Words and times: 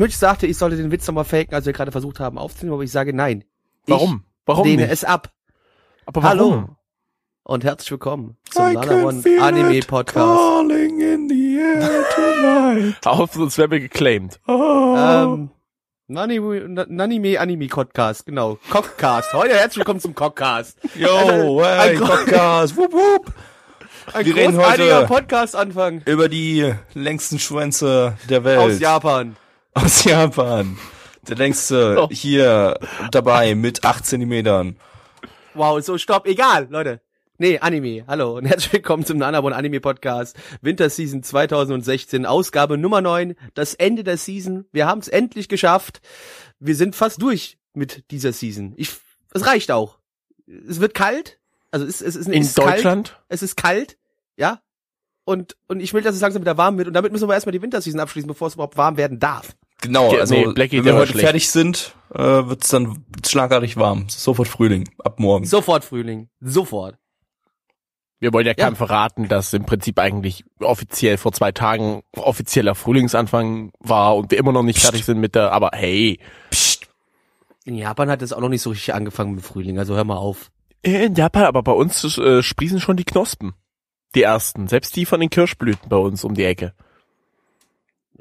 Mitch 0.00 0.16
sagte, 0.16 0.46
ich 0.46 0.56
sollte 0.56 0.78
den 0.78 0.90
Witz 0.90 1.06
nochmal 1.06 1.24
faken, 1.26 1.54
als 1.54 1.66
wir 1.66 1.74
gerade 1.74 1.92
versucht 1.92 2.20
haben 2.20 2.38
aufzunehmen, 2.38 2.72
aber 2.72 2.82
ich 2.84 2.90
sage 2.90 3.12
nein. 3.12 3.44
Warum? 3.86 4.24
Ich 4.24 4.40
Warum 4.46 4.66
lehne 4.66 4.84
nicht? 4.84 4.92
es 4.92 5.04
ab. 5.04 5.30
Aber 6.06 6.22
Hallo 6.22 6.70
und 7.42 7.64
herzlich 7.64 7.90
willkommen 7.90 8.38
zum 8.50 8.72
Nana 8.72 9.04
One 9.04 9.22
Anime 9.42 9.80
Podcast. 9.80 10.16
Calling 10.16 11.00
in 11.02 11.28
the 11.28 11.58
air 11.58 12.04
tonight. 12.14 12.96
Auf 13.06 13.36
uns 13.36 13.58
werden 13.58 13.72
wir 13.72 13.80
geclaimed. 13.80 14.40
Ähm, 14.48 15.50
Nanime, 16.06 16.86
Nanime 16.88 17.38
Anime 17.38 17.66
Podcast, 17.66 18.24
genau. 18.24 18.58
Cockcast. 18.70 19.34
Heute 19.34 19.52
herzlich 19.52 19.80
willkommen 19.80 20.00
zum 20.00 20.14
Cockcast. 20.14 20.78
Yo, 20.96 21.62
hey, 21.62 21.98
Podcast. 21.98 22.74
Wup, 22.74 22.90
wup. 22.94 23.34
Ein 24.14 24.24
Wir 24.24 24.34
reden 24.34 24.56
großartiger 24.56 24.96
heute- 25.00 25.06
Podcast-Anfang 25.08 26.00
Über 26.06 26.30
die 26.30 26.72
längsten 26.94 27.38
Schwänze 27.38 28.14
der 28.30 28.44
Welt. 28.44 28.58
aus 28.60 28.80
Japan. 28.80 29.36
Aus 29.74 30.04
Japan. 30.04 30.76
Der 31.28 31.36
längste 31.36 31.96
Oh. 32.02 32.08
hier 32.10 32.78
dabei 33.12 33.54
mit 33.54 33.84
8 33.84 34.04
Zentimetern. 34.04 34.76
Wow, 35.54 35.82
so 35.84 35.98
stopp, 35.98 36.26
egal, 36.26 36.66
Leute. 36.70 37.00
Nee, 37.38 37.58
Anime. 37.58 38.04
Hallo 38.06 38.36
und 38.36 38.44
herzlich 38.46 38.72
willkommen 38.72 39.04
zum 39.06 39.18
Nanabon 39.18 39.52
Anime 39.52 39.80
Podcast. 39.80 40.36
Winterseason 40.60 41.22
2016, 41.22 42.26
Ausgabe 42.26 42.76
Nummer 42.78 43.00
9, 43.00 43.34
das 43.54 43.74
Ende 43.74 44.04
der 44.04 44.16
Season. 44.18 44.66
Wir 44.72 44.86
haben 44.86 45.00
es 45.00 45.08
endlich 45.08 45.48
geschafft. 45.48 46.00
Wir 46.58 46.76
sind 46.76 46.94
fast 46.96 47.22
durch 47.22 47.58
mit 47.72 48.10
dieser 48.10 48.32
Season. 48.32 48.74
Ich, 48.76 48.90
es 49.32 49.46
reicht 49.46 49.70
auch. 49.70 49.98
Es 50.68 50.80
wird 50.80 50.94
kalt. 50.94 51.38
Also 51.70 51.86
es, 51.86 52.00
es 52.02 52.16
ist 52.16 52.26
In 52.28 52.42
es 52.42 52.48
ist 52.48 52.56
Kalt. 52.56 52.76
Deutschland? 52.78 53.20
Es 53.28 53.42
ist 53.42 53.56
kalt, 53.56 53.96
ja. 54.36 54.60
Und, 55.24 55.56
und 55.68 55.80
ich 55.80 55.94
will, 55.94 56.02
dass 56.02 56.16
es 56.16 56.20
langsam 56.20 56.42
wieder 56.42 56.56
warm 56.58 56.76
wird. 56.76 56.88
Und 56.88 56.94
damit 56.94 57.12
müssen 57.12 57.28
wir 57.28 57.34
erstmal 57.34 57.52
die 57.52 57.62
Winterseason 57.62 58.00
abschließen, 58.00 58.26
bevor 58.26 58.48
es 58.48 58.54
überhaupt 58.54 58.76
warm 58.76 58.96
werden 58.96 59.20
darf. 59.20 59.56
Genau, 59.80 60.10
also 60.14 60.34
nee, 60.34 60.46
Blackie, 60.52 60.78
wenn 60.78 60.84
wir 60.86 60.94
heute 60.94 61.12
schlecht. 61.12 61.24
fertig 61.24 61.50
sind, 61.50 61.94
äh, 62.14 62.18
wird's 62.18 62.68
dann 62.68 63.04
schlagartig 63.26 63.76
warm. 63.76 64.06
Sofort 64.08 64.48
Frühling, 64.48 64.88
ab 65.02 65.18
morgen. 65.20 65.46
Sofort 65.46 65.84
Frühling. 65.84 66.28
Sofort. 66.40 66.96
Wir 68.18 68.32
wollen 68.34 68.46
ja 68.46 68.52
Ja. 68.56 68.64
keinem 68.66 68.76
verraten, 68.76 69.28
dass 69.28 69.54
im 69.54 69.64
Prinzip 69.64 69.98
eigentlich 69.98 70.44
offiziell 70.60 71.16
vor 71.16 71.32
zwei 71.32 71.52
Tagen 71.52 72.02
offizieller 72.14 72.74
Frühlingsanfang 72.74 73.72
war 73.80 74.16
und 74.16 74.30
wir 74.30 74.38
immer 74.38 74.52
noch 74.52 74.62
nicht 74.62 74.76
Psst. 74.76 74.86
fertig 74.86 75.04
sind 75.06 75.18
mit 75.20 75.34
der, 75.34 75.52
aber 75.52 75.70
hey, 75.72 76.18
Psst. 76.50 76.88
In 77.64 77.74
Japan 77.76 78.10
hat 78.10 78.20
es 78.22 78.32
auch 78.34 78.40
noch 78.40 78.48
nicht 78.50 78.62
so 78.62 78.70
richtig 78.70 78.92
angefangen 78.92 79.34
mit 79.34 79.44
Frühling, 79.44 79.78
also 79.78 79.94
hör 79.94 80.04
mal 80.04 80.16
auf. 80.16 80.50
in 80.82 81.14
Japan, 81.14 81.44
aber 81.44 81.62
bei 81.62 81.72
uns 81.72 82.18
äh, 82.18 82.42
sprießen 82.42 82.80
schon 82.80 82.96
die 82.98 83.04
Knospen. 83.04 83.54
Die 84.14 84.22
ersten, 84.22 84.66
selbst 84.66 84.96
die 84.96 85.06
von 85.06 85.20
den 85.20 85.30
Kirschblüten 85.30 85.88
bei 85.88 85.96
uns 85.96 86.24
um 86.24 86.34
die 86.34 86.44
Ecke. 86.44 86.74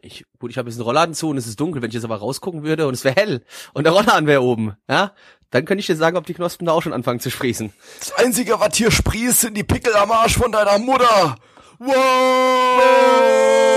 Ich, 0.01 0.25
gut, 0.39 0.51
ich 0.51 0.57
habe 0.57 0.69
jetzt 0.69 0.77
einen 0.77 0.83
Rollladen 0.83 1.15
zu 1.15 1.29
und 1.29 1.37
es 1.37 1.47
ist 1.47 1.59
dunkel. 1.59 1.81
Wenn 1.81 1.89
ich 1.89 1.95
jetzt 1.95 2.03
aber 2.03 2.17
rausgucken 2.17 2.63
würde 2.63 2.87
und 2.87 2.93
es 2.93 3.03
wäre 3.03 3.15
hell 3.15 3.43
und 3.73 3.83
der 3.83 3.93
Rollladen 3.93 4.27
wäre 4.27 4.41
oben, 4.41 4.75
ja, 4.89 5.13
dann 5.51 5.65
könnte 5.65 5.79
ich 5.79 5.87
dir 5.87 5.95
sagen, 5.95 6.17
ob 6.17 6.25
die 6.25 6.33
Knospen 6.33 6.65
da 6.65 6.73
auch 6.73 6.81
schon 6.81 6.93
anfangen 6.93 7.19
zu 7.19 7.31
sprießen. 7.31 7.73
Das 7.99 8.13
Einzige, 8.13 8.59
was 8.59 8.75
hier 8.75 8.91
sprießt, 8.91 9.41
sind 9.41 9.57
die 9.57 9.63
Pickel 9.63 9.95
am 9.95 10.11
Arsch 10.11 10.37
von 10.37 10.51
deiner 10.51 10.77
Mutter. 10.77 11.35
Wow! 11.79 13.68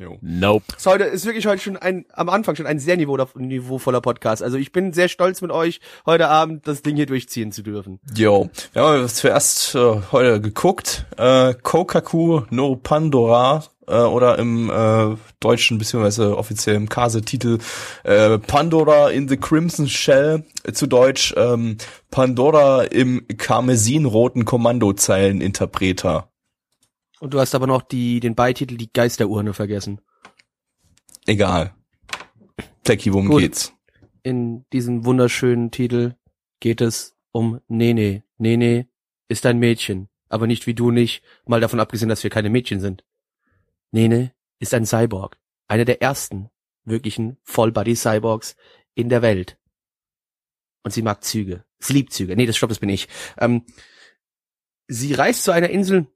Jo. 0.00 0.16
Nope. 0.22 0.64
Es 0.78 0.86
heute 0.86 1.04
ist 1.04 1.26
wirklich 1.26 1.46
heute 1.46 1.60
schon 1.60 1.76
ein, 1.76 2.06
am 2.14 2.30
Anfang 2.30 2.56
schon 2.56 2.64
ein 2.66 2.78
sehr 2.78 2.96
niveau, 2.96 3.18
niveauvoller 3.34 4.00
Podcast. 4.00 4.42
Also 4.42 4.56
ich 4.56 4.72
bin 4.72 4.94
sehr 4.94 5.08
stolz 5.08 5.42
mit 5.42 5.50
euch, 5.50 5.82
heute 6.06 6.28
Abend 6.28 6.66
das 6.66 6.80
Ding 6.80 6.96
hier 6.96 7.04
durchziehen 7.04 7.52
zu 7.52 7.62
dürfen. 7.62 8.00
Jo, 8.16 8.48
wir 8.72 8.82
haben 8.82 9.06
zuerst 9.08 9.74
äh, 9.74 10.00
heute 10.10 10.40
geguckt, 10.40 11.04
äh, 11.18 11.52
Kokaku 11.52 12.44
no 12.48 12.76
Pandora 12.76 13.62
äh, 13.86 13.96
oder 13.96 14.38
im 14.38 14.70
äh, 14.70 15.16
deutschen 15.38 15.76
beziehungsweise 15.76 16.34
offiziell 16.34 16.76
im 16.76 16.88
Kase-Titel 16.88 17.58
äh, 18.04 18.38
Pandora 18.38 19.10
in 19.10 19.28
the 19.28 19.36
Crimson 19.36 19.86
Shell, 19.86 20.44
äh, 20.64 20.72
zu 20.72 20.86
Deutsch 20.86 21.34
ähm, 21.36 21.76
Pandora 22.10 22.84
im 22.84 23.26
karmesinroten 23.36 24.46
Kommandozeileninterpreter. 24.46 26.29
Und 27.20 27.34
du 27.34 27.38
hast 27.38 27.54
aber 27.54 27.66
noch 27.66 27.82
die, 27.82 28.18
den 28.18 28.34
Beititel 28.34 28.76
Die 28.76 28.92
Geisterurne 28.92 29.52
vergessen. 29.52 30.00
Egal. 31.26 31.74
Blackie, 32.82 33.12
worum 33.12 33.28
Gut. 33.28 33.42
geht's? 33.42 33.72
In 34.22 34.64
diesem 34.72 35.04
wunderschönen 35.04 35.70
Titel 35.70 36.16
geht 36.58 36.80
es 36.80 37.14
um 37.30 37.60
Nene. 37.68 38.24
Nene 38.38 38.88
ist 39.28 39.46
ein 39.46 39.58
Mädchen, 39.58 40.08
aber 40.28 40.48
nicht 40.48 40.66
wie 40.66 40.74
du 40.74 40.90
nicht, 40.90 41.22
mal 41.46 41.60
davon 41.60 41.78
abgesehen, 41.78 42.08
dass 42.08 42.24
wir 42.24 42.30
keine 42.30 42.50
Mädchen 42.50 42.80
sind. 42.80 43.04
Nene 43.92 44.34
ist 44.58 44.74
ein 44.74 44.86
Cyborg, 44.86 45.38
einer 45.68 45.84
der 45.84 46.02
ersten 46.02 46.50
wirklichen 46.84 47.36
Vollbody-Cyborgs 47.44 48.56
in 48.94 49.08
der 49.08 49.22
Welt. 49.22 49.56
Und 50.82 50.92
sie 50.92 51.02
mag 51.02 51.22
Züge. 51.22 51.64
Sie 51.78 51.92
liebt 51.92 52.12
Züge. 52.12 52.34
Nee, 52.34 52.46
das 52.46 52.56
stopp, 52.56 52.70
das 52.70 52.80
bin 52.80 52.88
ich. 52.88 53.08
Ähm, 53.38 53.64
sie 54.88 55.14
reist 55.14 55.44
zu 55.44 55.52
einer 55.52 55.70
Insel, 55.70 56.08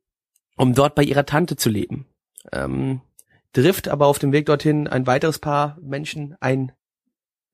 um 0.57 0.75
dort 0.75 0.95
bei 0.95 1.03
ihrer 1.03 1.27
Tante 1.27 1.57
zu 1.57 1.69
leben. 1.69 2.07
Ähm, 2.53 3.01
trifft 3.53 3.89
aber 3.89 4.07
auf 4.07 4.19
dem 4.19 4.33
Weg 4.33 4.47
dorthin 4.47 4.89
ein 4.89 5.07
weiteres 5.07 5.39
Paar 5.39 5.79
Menschen, 5.81 6.37
ein 6.41 6.73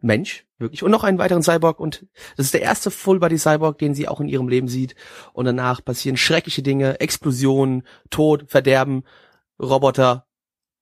Mensch, 0.01 0.47
wirklich, 0.59 0.83
und 0.83 0.91
noch 0.91 1.05
einen 1.05 1.19
weiteren 1.19 1.43
Cyborg 1.43 1.79
und 1.79 2.07
das 2.37 2.47
ist 2.47 2.55
der 2.55 2.63
erste 2.63 2.91
Full-Body-Cyborg, 2.91 3.79
den 3.79 3.95
sie 3.95 4.09
auch 4.09 4.21
in 4.21 4.29
ihrem 4.29 4.49
Leben 4.49 4.69
sieht 4.69 4.95
und 5.35 5.45
danach 5.45 5.85
passieren 5.85 6.17
schreckliche 6.17 6.63
Dinge, 6.63 7.01
Explosionen, 7.01 7.83
Tod, 8.09 8.47
Verderben, 8.49 9.05
Roboter 9.61 10.27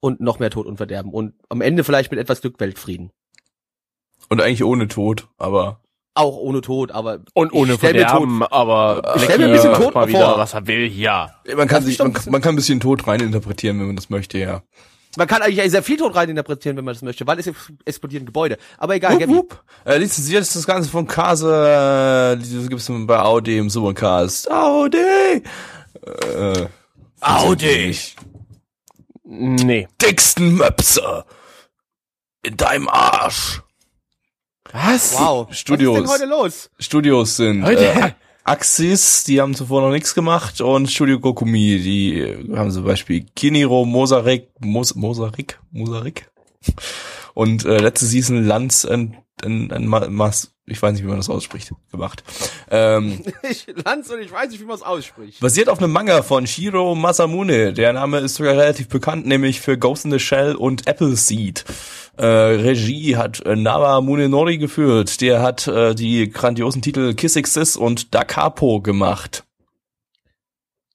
und 0.00 0.20
noch 0.20 0.38
mehr 0.38 0.50
Tod 0.50 0.66
und 0.66 0.76
Verderben 0.76 1.12
und 1.12 1.34
am 1.48 1.60
Ende 1.60 1.82
vielleicht 1.82 2.12
mit 2.12 2.20
etwas 2.20 2.40
Glück 2.40 2.60
Weltfrieden. 2.60 3.10
Und 4.28 4.40
eigentlich 4.40 4.64
ohne 4.64 4.88
Tod, 4.88 5.28
aber 5.36 5.80
Auch 6.18 6.36
ohne 6.36 6.60
Tod, 6.62 6.90
aber 6.90 7.20
Und 7.34 7.52
ohne 7.52 7.78
Verderben, 7.78 8.42
aber 8.42 9.14
Ich 9.16 9.22
stell 9.22 9.38
mir 9.38 9.44
ein 9.46 9.52
bisschen 9.52 9.74
Tod 9.74 9.94
mal 9.94 10.08
wieder, 10.08 10.30
vor. 10.30 10.38
was 10.38 10.52
er 10.52 10.66
will 10.66 10.88
hier. 10.88 11.30
man 11.56 11.68
kann 11.68 11.76
Das 11.76 11.84
sich, 11.84 11.98
man, 12.00 12.12
bisschen- 12.12 12.32
man 12.32 12.40
kann 12.40 12.54
ein 12.54 12.56
bisschen 12.56 12.80
Tod 12.80 13.06
reininterpretieren, 13.06 13.78
wenn 13.78 13.86
man 13.86 13.94
das 13.96 14.10
möchte, 14.10 14.36
ja. 14.38 14.62
man 15.16 15.28
kann 15.28 15.42
eigentlich 15.42 15.70
sehr 15.70 15.82
viel 15.84 15.96
Tod 15.96 16.16
reininterpretieren, 16.16 16.76
wenn 16.76 16.84
man 16.84 16.94
das 16.94 17.02
möchte, 17.02 17.24
weil 17.24 17.38
es 17.38 17.48
explodieren 17.84 18.26
Gebäude. 18.26 18.58
Aber 18.78 18.96
egal, 18.96 19.20
Wupp, 19.20 19.28
wupp. 19.28 19.62
Äh, 19.84 19.98
lizenziert 19.98 20.42
ist 20.42 20.56
das 20.56 20.66
Ganze 20.66 20.90
von 20.90 21.06
Kase, 21.06 21.46
äh, 21.52 22.36
das 22.36 22.68
gibt's 22.68 22.90
bei 23.06 23.20
Audi 23.20 23.56
im 23.58 23.70
Supercast. 23.70 24.50
Audi! 24.50 24.96
Äh, 26.02 26.66
Audi. 27.20 27.96
Nee. 29.24 29.86
Dicksten 30.02 30.56
Möpse. 30.56 31.24
In 32.42 32.56
deinem 32.56 32.88
Arsch. 32.88 33.62
Was? 34.86 35.14
Wow. 35.18 35.48
Studios. 35.52 35.96
Was 35.96 36.02
ist 36.14 36.20
denn 36.22 36.28
heute 36.30 36.42
los? 36.44 36.70
Studios 36.78 37.36
sind 37.36 37.62
Leute. 37.62 37.84
äh, 37.84 38.10
Axis, 38.44 39.24
die 39.24 39.40
haben 39.40 39.54
zuvor 39.54 39.82
noch 39.82 39.90
nichts 39.90 40.14
gemacht 40.14 40.60
und 40.60 40.90
Studio 40.90 41.20
Kokumi, 41.20 41.78
die 41.80 42.18
äh, 42.20 42.56
haben 42.56 42.70
zum 42.70 42.84
Beispiel 42.84 43.26
Kiniro, 43.36 43.84
Mosarik, 43.84 44.48
Mos 44.60 44.94
Mosarik, 44.94 45.58
Mosarik 45.70 46.30
und 47.34 47.64
äh, 47.64 47.78
letzte 47.78 48.06
Season 48.06 48.42
Lanz 48.44 48.84
and, 48.86 49.14
and, 49.44 49.72
and 49.72 49.86
Ma- 49.86 50.08
Mas, 50.08 50.52
ich 50.70 50.80
weiß 50.80 50.92
nicht, 50.92 51.02
wie 51.02 51.08
man 51.08 51.16
das 51.16 51.28
ausspricht, 51.28 51.72
gemacht. 51.90 52.22
Ähm, 52.70 53.22
Ich 53.50 53.66
Lanz 53.84 54.10
und 54.10 54.20
ich 54.20 54.32
weiß 54.32 54.50
nicht, 54.50 54.60
wie 54.60 54.64
man 54.64 54.76
es 54.76 54.82
ausspricht. 54.82 55.40
Basiert 55.40 55.68
auf 55.68 55.78
einem 55.78 55.92
Manga 55.92 56.22
von 56.22 56.46
Shiro 56.46 56.94
Masamune. 56.94 57.72
Der 57.72 57.92
Name 57.92 58.18
ist 58.18 58.36
sogar 58.36 58.54
relativ 58.54 58.88
bekannt, 58.88 59.26
nämlich 59.26 59.60
für 59.60 59.78
Ghost 59.78 60.04
in 60.04 60.10
the 60.10 60.18
Shell 60.18 60.54
und 60.54 60.88
Appleseed. 60.88 61.64
Äh, 62.16 62.26
Regie 62.26 63.16
hat 63.16 63.44
äh, 63.46 63.56
Nawa 63.56 64.00
Munenori 64.00 64.58
geführt. 64.58 65.20
Der 65.20 65.42
hat 65.42 65.68
äh, 65.68 65.94
die 65.94 66.30
grandiosen 66.30 66.82
Titel 66.82 67.14
Kiss 67.14 67.36
Exis 67.36 67.76
und 67.76 68.14
Da 68.14 68.24
Capo 68.24 68.80
gemacht. 68.80 69.44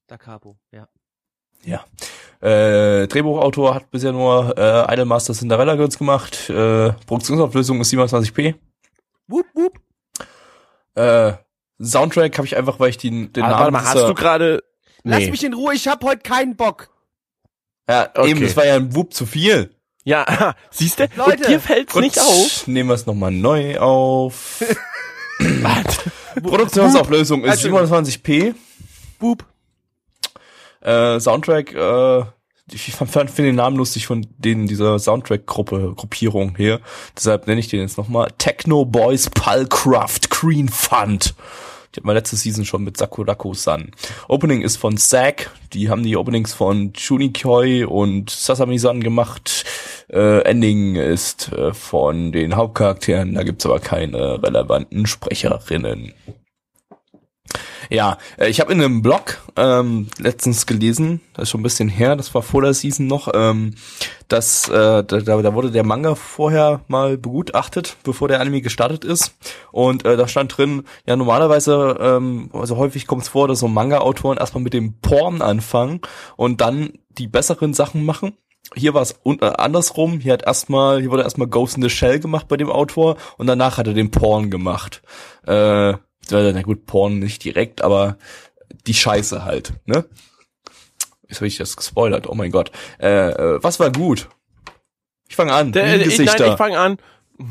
Da 0.08 0.18
Capo, 0.18 0.58
ja. 0.72 0.88
Ja. 1.66 1.86
Äh, 2.42 3.08
Drehbuchautor 3.08 3.74
hat 3.74 3.90
bisher 3.90 4.12
nur 4.12 4.58
äh, 4.58 4.94
Idolmaster 4.94 5.34
Cinderella 5.34 5.76
Girls 5.76 5.98
gemacht. 5.98 6.50
Äh, 6.50 6.92
Produktionsauflösung 7.08 7.80
ist 7.80 7.94
27p. 7.94 8.56
Wup, 9.28 9.46
wup. 9.54 9.80
Äh, 10.96 11.34
Soundtrack 11.84 12.38
habe 12.38 12.46
ich 12.48 12.56
einfach, 12.56 12.80
weil 12.80 12.90
ich 12.90 12.98
den, 12.98 13.34
den 13.34 13.44
Ah, 13.44 13.50
Namen 13.50 13.60
warte 13.60 13.72
mal, 13.72 13.84
hast 13.86 14.08
du 14.10 14.14
gerade 14.14 14.64
Lass 15.06 15.20
Nee. 15.20 15.32
mich 15.32 15.44
in 15.44 15.54
Ruhe, 15.54 15.74
ich 15.74 15.88
hab 15.88 16.02
heute 16.04 16.22
keinen 16.22 16.56
Bock. 16.56 16.90
Ja, 17.90 18.10
Okay. 18.16 18.30
eben, 18.30 18.42
das 18.42 18.56
war 18.56 18.66
ja 18.66 18.76
ein 18.76 18.96
Wupp 18.96 19.14
zu 19.14 19.26
viel. 19.26 19.76
Ja, 20.06 20.56
siehst 20.72 21.00
du? 21.00 21.10
Leute, 21.16 21.32
Und 21.44 21.48
dir 21.48 21.60
fällt's 21.60 21.94
nicht 21.96 22.20
auf. 22.20 22.68
nehmen 22.68 22.90
wir 22.90 22.94
es 22.96 23.06
nochmal 23.06 23.32
neu 23.32 23.78
auf. 23.80 24.64
Produktionsauflösung 26.42 27.44
ist 27.44 27.52
Also- 27.52 27.68
27p. 27.70 28.56
Boop. 29.20 29.46
Äh, 30.82 31.20
Soundtrack, 31.20 31.74
äh, 31.74 32.24
ich 32.72 32.94
fand 32.94 33.38
den 33.38 33.56
Namen 33.56 33.78
lustig 33.78 34.08
von 34.08 34.26
denen 34.38 34.68
dieser 34.68 34.98
Soundtrack-Gruppe, 34.98 35.94
Gruppierung 35.96 36.56
hier. 36.56 36.80
Deshalb 37.18 37.48
nenne 37.48 37.60
ich 37.60 37.68
den 37.68 37.82
jetzt 37.82 37.98
nochmal. 37.98 38.32
Techno 38.38 38.86
Boys 38.86 39.30
Palcraft 39.30 40.30
Green 40.30 40.70
Fund. 40.70 41.36
Die 41.94 42.00
hat 42.00 42.06
man 42.06 42.16
letzte 42.16 42.38
Season 42.38 42.66
schon 42.66 42.84
mit 42.84 42.98
Sakurako-san. 42.98 43.92
Opening 44.28 44.62
ist 44.62 44.78
von 44.78 44.98
Zack. 44.98 45.52
Die 45.74 45.90
haben 45.90 46.04
die 46.04 46.18
Openings 46.18 46.54
von 46.54 46.94
Junikoi 46.96 47.84
und 47.84 48.32
Sasami-san 48.32 49.02
gemacht. 49.02 49.66
Äh, 50.10 50.40
Ending 50.44 50.96
ist 50.96 51.52
äh, 51.52 51.74
von 51.74 52.32
den 52.32 52.56
Hauptcharakteren. 52.56 53.36
Da 53.36 53.44
gibt's 53.44 53.66
aber 53.66 53.80
keine 53.80 54.42
relevanten 54.42 55.06
Sprecherinnen. 55.06 56.14
Ja, 57.90 58.18
äh, 58.38 58.50
ich 58.50 58.60
habe 58.60 58.72
in 58.72 58.82
einem 58.82 59.02
Blog 59.02 59.42
ähm, 59.56 60.08
letztens 60.18 60.66
gelesen, 60.66 61.22
das 61.34 61.44
ist 61.44 61.50
schon 61.50 61.62
ein 61.62 61.64
bisschen 61.64 61.90
her, 61.90 62.16
das 62.16 62.34
war 62.34 62.42
vor 62.42 62.62
der 62.62 62.74
Season 62.74 63.08
noch, 63.08 63.30
ähm, 63.34 63.76
dass 64.28 64.70
äh, 64.70 65.04
da, 65.04 65.20
da 65.22 65.54
wurde 65.54 65.72
der 65.72 65.86
Manga 65.86 66.16
vorher 66.16 66.82
mal 66.88 67.18
begutachtet, 67.18 67.98
bevor 68.04 68.28
der 68.28 68.42
Anime 68.42 68.62
gestartet 68.62 69.04
ist. 69.04 69.36
Und 69.72 70.06
äh, 70.06 70.18
da 70.18 70.28
stand 70.28 70.58
drin, 70.58 70.84
ja 71.06 71.16
normalerweise, 71.16 71.98
ähm, 72.00 72.50
also 72.54 72.78
häufig 72.78 73.08
kommt 73.08 73.24
es 73.24 73.30
vor, 73.30 73.48
dass 73.48 73.60
so 73.60 73.68
Manga-Autoren 73.68 74.38
erstmal 74.38 74.64
mit 74.64 74.74
dem 74.74 75.00
Porn 75.00 75.42
anfangen 75.42 76.02
und 76.36 76.62
dann 76.62 76.94
die 77.10 77.28
besseren 77.28 77.74
Sachen 77.74 78.06
machen. 78.06 78.38
Hier 78.76 78.94
war 78.94 79.02
es 79.02 79.20
äh, 79.26 79.46
andersrum. 79.46 80.20
Hier 80.20 80.34
hat 80.34 80.44
erstmal, 80.44 81.02
hier 81.02 81.12
wurde 81.12 81.24
erstmal 81.24 81.48
Ghost 81.48 81.76
in 81.76 81.84
the 81.84 81.90
Shell 81.90 82.20
gemacht 82.20 82.48
bei 82.48 82.58
dem 82.58 82.72
Autor 82.72 83.18
und 83.38 83.48
danach 83.48 83.78
hat 83.78 83.88
er 83.88 83.94
den 83.94 84.10
Porn 84.10 84.50
gemacht. 84.50 85.02
Äh, 85.46 85.94
na 86.30 86.62
gut, 86.62 86.86
Porn 86.86 87.20
nicht 87.20 87.44
direkt, 87.44 87.82
aber 87.82 88.18
die 88.88 88.94
Scheiße 88.94 89.46
halt, 89.46 89.74
ne? 89.86 90.06
Jetzt 91.28 91.38
habe 91.38 91.48
ich 91.48 91.58
das 91.58 91.76
gespoilert, 91.76 92.28
oh 92.30 92.36
mein 92.36 92.52
Gott. 92.52 92.72
Äh, 93.00 93.30
äh, 93.30 93.64
was 93.64 93.80
war 93.80 93.92
gut? 93.92 94.30
Ich 95.28 95.36
fange 95.36 95.54
an. 95.54 95.72
Der, 95.72 95.96
ich, 95.96 96.18
nein, 96.20 96.28
ich 96.28 96.40
Ich, 96.40 96.58
fange 96.58 96.78
an. 96.78 96.98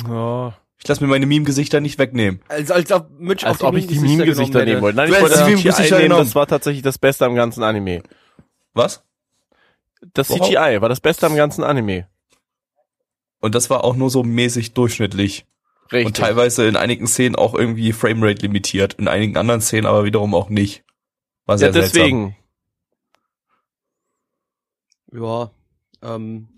Oh, 0.09 0.53
lass 0.87 1.01
mir 1.01 1.09
meine 1.09 1.27
Meme-Gesichter 1.27 1.81
nicht 1.81 1.99
wegnehmen. 1.99 2.41
Als, 2.49 2.71
als 2.71 2.93
ob 2.93 3.11
Mitch 3.19 3.47
als 3.47 3.61
auf 3.61 3.69
ob 3.69 3.77
ich 3.77 3.87
die 3.87 3.99
Meme-Gesichter 3.99 4.65
nehmen 4.65 4.83
wollte. 4.83 4.97
Nein, 4.97 5.13
ich 5.13 5.21
wollte 5.21 5.37
das 5.65 5.77
CGI 5.77 5.95
nehmen, 5.95 6.11
das 6.11 6.35
war 6.35 6.47
tatsächlich 6.47 6.83
das 6.83 6.99
Beste 6.99 7.25
am 7.25 7.35
ganzen 7.35 7.63
Anime. 7.63 8.03
Was? 8.75 9.03
Das 10.15 10.31
Wow. 10.31 10.41
CGI 10.41 10.81
war 10.81 10.89
das 10.89 11.01
Beste 11.01 11.27
am 11.27 11.35
ganzen 11.35 11.65
Anime. 11.65 12.07
Und 13.41 13.55
das 13.55 13.71
war 13.71 13.85
auch 13.85 13.97
nur 13.97 14.11
so 14.11 14.23
mäßig 14.23 14.75
durchschnittlich. 14.75 15.47
Richtig. 15.93 16.07
Und 16.07 16.17
teilweise 16.17 16.67
in 16.67 16.77
einigen 16.77 17.07
Szenen 17.07 17.37
auch 17.37 17.55
irgendwie 17.55 17.93
Framerate 17.93 18.43
limitiert, 18.43 18.95
in 18.95 19.09
einigen 19.09 19.37
anderen 19.37 19.61
Szenen 19.61 19.87
aber 19.87 20.05
wiederum 20.05 20.35
auch 20.35 20.49
nicht. 20.49 20.85
War 21.47 21.59
sehr 21.59 21.69
ja, 21.69 21.73
deswegen. 21.73 22.37
Ja, 25.13 25.51
ähm. 26.03 26.49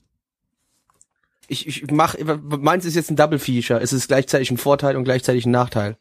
Ich, 1.46 1.66
ich 1.66 1.90
mach, 1.90 2.16
meins 2.18 2.86
ist 2.86 2.94
jetzt 2.94 3.10
ein 3.10 3.16
Double 3.16 3.38
Feature. 3.38 3.80
Es 3.80 3.92
ist 3.92 4.08
gleichzeitig 4.08 4.50
ein 4.50 4.56
Vorteil 4.56 4.96
und 4.96 5.04
gleichzeitig 5.04 5.44
ein 5.44 5.50
Nachteil. 5.50 5.98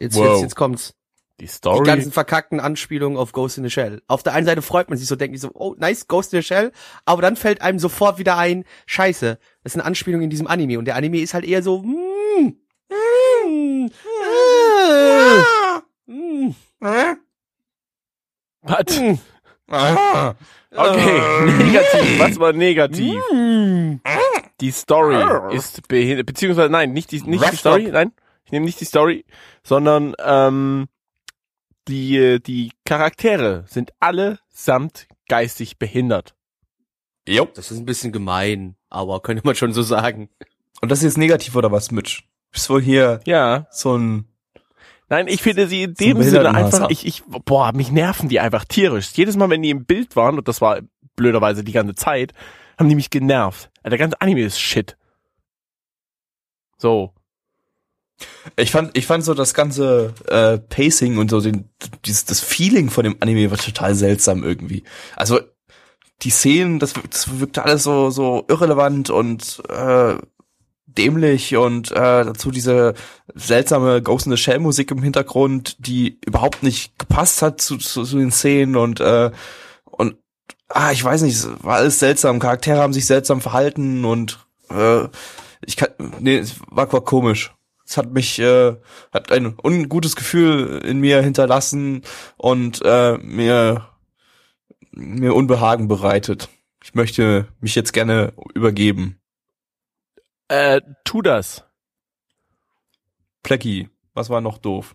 Jetzt, 0.00 0.16
Wow. 0.16 0.32
jetzt, 0.34 0.42
jetzt 0.42 0.56
kommt's. 0.56 0.94
Die 1.40 1.46
Die 1.46 1.50
Story. 1.50 1.84
ganzen 1.84 2.12
verkackten 2.12 2.60
Anspielungen 2.60 3.18
auf 3.18 3.32
Ghost 3.32 3.58
in 3.58 3.64
the 3.64 3.70
Shell. 3.70 4.00
Auf 4.06 4.22
der 4.22 4.32
einen 4.32 4.46
Seite 4.46 4.62
freut 4.62 4.88
man 4.88 4.98
sich 4.98 5.08
so, 5.08 5.16
denkt 5.16 5.34
sich 5.36 5.42
so, 5.42 5.50
oh, 5.54 5.74
nice, 5.78 6.06
Ghost 6.06 6.32
in 6.32 6.40
the 6.40 6.46
Shell. 6.46 6.72
Aber 7.04 7.20
dann 7.20 7.36
fällt 7.36 7.60
einem 7.62 7.78
sofort 7.78 8.18
wieder 8.18 8.38
ein, 8.38 8.64
scheiße, 8.86 9.38
das 9.62 9.72
ist 9.72 9.76
eine 9.76 9.84
Anspielung 9.84 10.22
in 10.22 10.30
diesem 10.30 10.46
Anime. 10.46 10.78
Und 10.78 10.84
der 10.86 10.96
Anime 10.96 11.18
ist 11.20 11.34
halt 11.34 11.44
eher 11.44 11.62
so, 11.62 11.82
mm, 11.82 11.90
mm, 11.90 12.11
Was? 18.62 18.98
mm. 18.98 19.18
Ah. 19.74 20.34
Okay, 20.70 21.46
negativ. 21.64 22.18
Was 22.18 22.38
war 22.38 22.52
negativ? 22.52 23.14
Mm. 23.32 24.00
Die 24.60 24.70
Story 24.70 25.16
ist 25.54 25.88
behindert, 25.88 26.26
beziehungsweise 26.26 26.70
nein, 26.70 26.92
nicht 26.92 27.10
die, 27.10 27.22
nicht 27.22 27.50
die 27.50 27.56
Story, 27.56 27.88
nein, 27.90 28.12
ich 28.44 28.52
nehme 28.52 28.66
nicht 28.66 28.80
die 28.80 28.84
Story, 28.84 29.24
sondern 29.62 30.14
ähm, 30.22 30.88
die 31.88 32.38
die 32.46 32.72
Charaktere 32.84 33.64
sind 33.66 33.92
allesamt 33.98 35.08
geistig 35.26 35.78
behindert. 35.78 36.34
Jo. 37.26 37.48
Das 37.54 37.70
ist 37.70 37.78
ein 37.78 37.86
bisschen 37.86 38.12
gemein, 38.12 38.76
aber 38.90 39.20
könnte 39.20 39.42
man 39.44 39.54
schon 39.54 39.72
so 39.72 39.82
sagen. 39.82 40.28
Und 40.80 40.90
das 40.90 40.98
ist 40.98 41.04
jetzt 41.04 41.18
negativ 41.18 41.56
oder 41.56 41.72
was, 41.72 41.90
Mitch? 41.92 42.24
Bist 42.52 42.70
wohl 42.70 42.82
hier 42.82 43.20
Ja, 43.26 43.66
so 43.70 43.96
ein 43.96 44.26
nein, 45.08 45.26
ich 45.28 45.42
finde 45.42 45.66
sie 45.66 45.82
in 45.84 45.94
dem 45.94 46.22
Sinne 46.22 46.54
einfach, 46.54 46.90
ich 46.90 47.06
ich 47.06 47.22
boah, 47.24 47.72
mich 47.72 47.90
nerven 47.90 48.28
die 48.28 48.40
einfach 48.40 48.64
tierisch. 48.64 49.10
Jedes 49.14 49.36
Mal, 49.36 49.50
wenn 49.50 49.62
die 49.62 49.70
im 49.70 49.84
Bild 49.84 50.16
waren 50.16 50.38
und 50.38 50.48
das 50.48 50.60
war 50.60 50.80
blöderweise 51.16 51.64
die 51.64 51.72
ganze 51.72 51.94
Zeit, 51.94 52.32
haben 52.78 52.88
die 52.88 52.94
mich 52.94 53.10
genervt. 53.10 53.70
Der 53.84 53.98
ganze 53.98 54.20
Anime 54.20 54.42
ist 54.42 54.60
Shit. 54.60 54.96
So. 56.78 57.12
Ich 58.56 58.70
fand, 58.70 58.96
ich 58.96 59.06
fand 59.06 59.24
so 59.24 59.34
das 59.34 59.54
ganze 59.54 60.14
äh, 60.28 60.58
Pacing 60.58 61.18
und 61.18 61.30
so 61.30 61.40
den, 61.40 61.68
dieses, 62.04 62.24
das 62.24 62.40
Feeling 62.40 62.90
von 62.90 63.04
dem 63.04 63.16
Anime 63.20 63.50
war 63.50 63.58
total 63.58 63.94
seltsam 63.94 64.44
irgendwie. 64.44 64.84
Also 65.16 65.40
die 66.22 66.30
Szenen, 66.30 66.78
das, 66.78 66.94
das 67.10 67.40
wirkte 67.40 67.64
alles 67.64 67.82
so 67.82 68.10
so 68.10 68.44
irrelevant 68.48 69.10
und 69.10 69.62
äh, 69.68 70.16
dämlich 70.98 71.56
und 71.56 71.90
äh, 71.92 71.94
dazu 71.94 72.50
diese 72.50 72.94
seltsame 73.34 74.02
Ghost 74.02 74.26
in 74.26 74.32
the 74.32 74.38
Shell 74.38 74.58
Musik 74.58 74.90
im 74.90 75.02
Hintergrund, 75.02 75.76
die 75.78 76.18
überhaupt 76.26 76.62
nicht 76.62 76.98
gepasst 76.98 77.42
hat 77.42 77.60
zu, 77.60 77.76
zu, 77.78 78.04
zu 78.04 78.18
den 78.18 78.32
Szenen 78.32 78.76
und 78.76 79.00
äh, 79.00 79.30
und 79.84 80.16
ah, 80.68 80.92
ich 80.92 81.04
weiß 81.04 81.22
nicht, 81.22 81.34
es 81.34 81.48
war 81.62 81.76
alles 81.76 81.98
seltsam. 81.98 82.38
Charaktere 82.38 82.80
haben 82.80 82.92
sich 82.92 83.06
seltsam 83.06 83.40
verhalten 83.40 84.04
und 84.04 84.44
äh, 84.70 85.08
ich 85.64 85.76
kann, 85.76 85.90
nee, 86.20 86.38
es 86.38 86.56
war, 86.68 86.92
war 86.92 87.02
komisch. 87.02 87.52
Es 87.86 87.96
hat 87.96 88.12
mich, 88.12 88.38
äh, 88.38 88.76
hat 89.12 89.32
ein 89.32 89.54
ungutes 89.62 90.16
Gefühl 90.16 90.82
in 90.84 91.00
mir 91.00 91.20
hinterlassen 91.20 92.02
und 92.36 92.80
äh, 92.84 93.18
mir, 93.18 93.88
mir 94.92 95.34
Unbehagen 95.34 95.88
bereitet. 95.88 96.48
Ich 96.82 96.94
möchte 96.94 97.46
mich 97.60 97.74
jetzt 97.74 97.92
gerne 97.92 98.32
übergeben. 98.54 99.18
Äh, 100.52 100.82
tu 101.04 101.22
das. 101.22 101.64
Plecki, 103.42 103.88
was 104.12 104.28
war 104.28 104.40
noch 104.42 104.58
doof? 104.58 104.94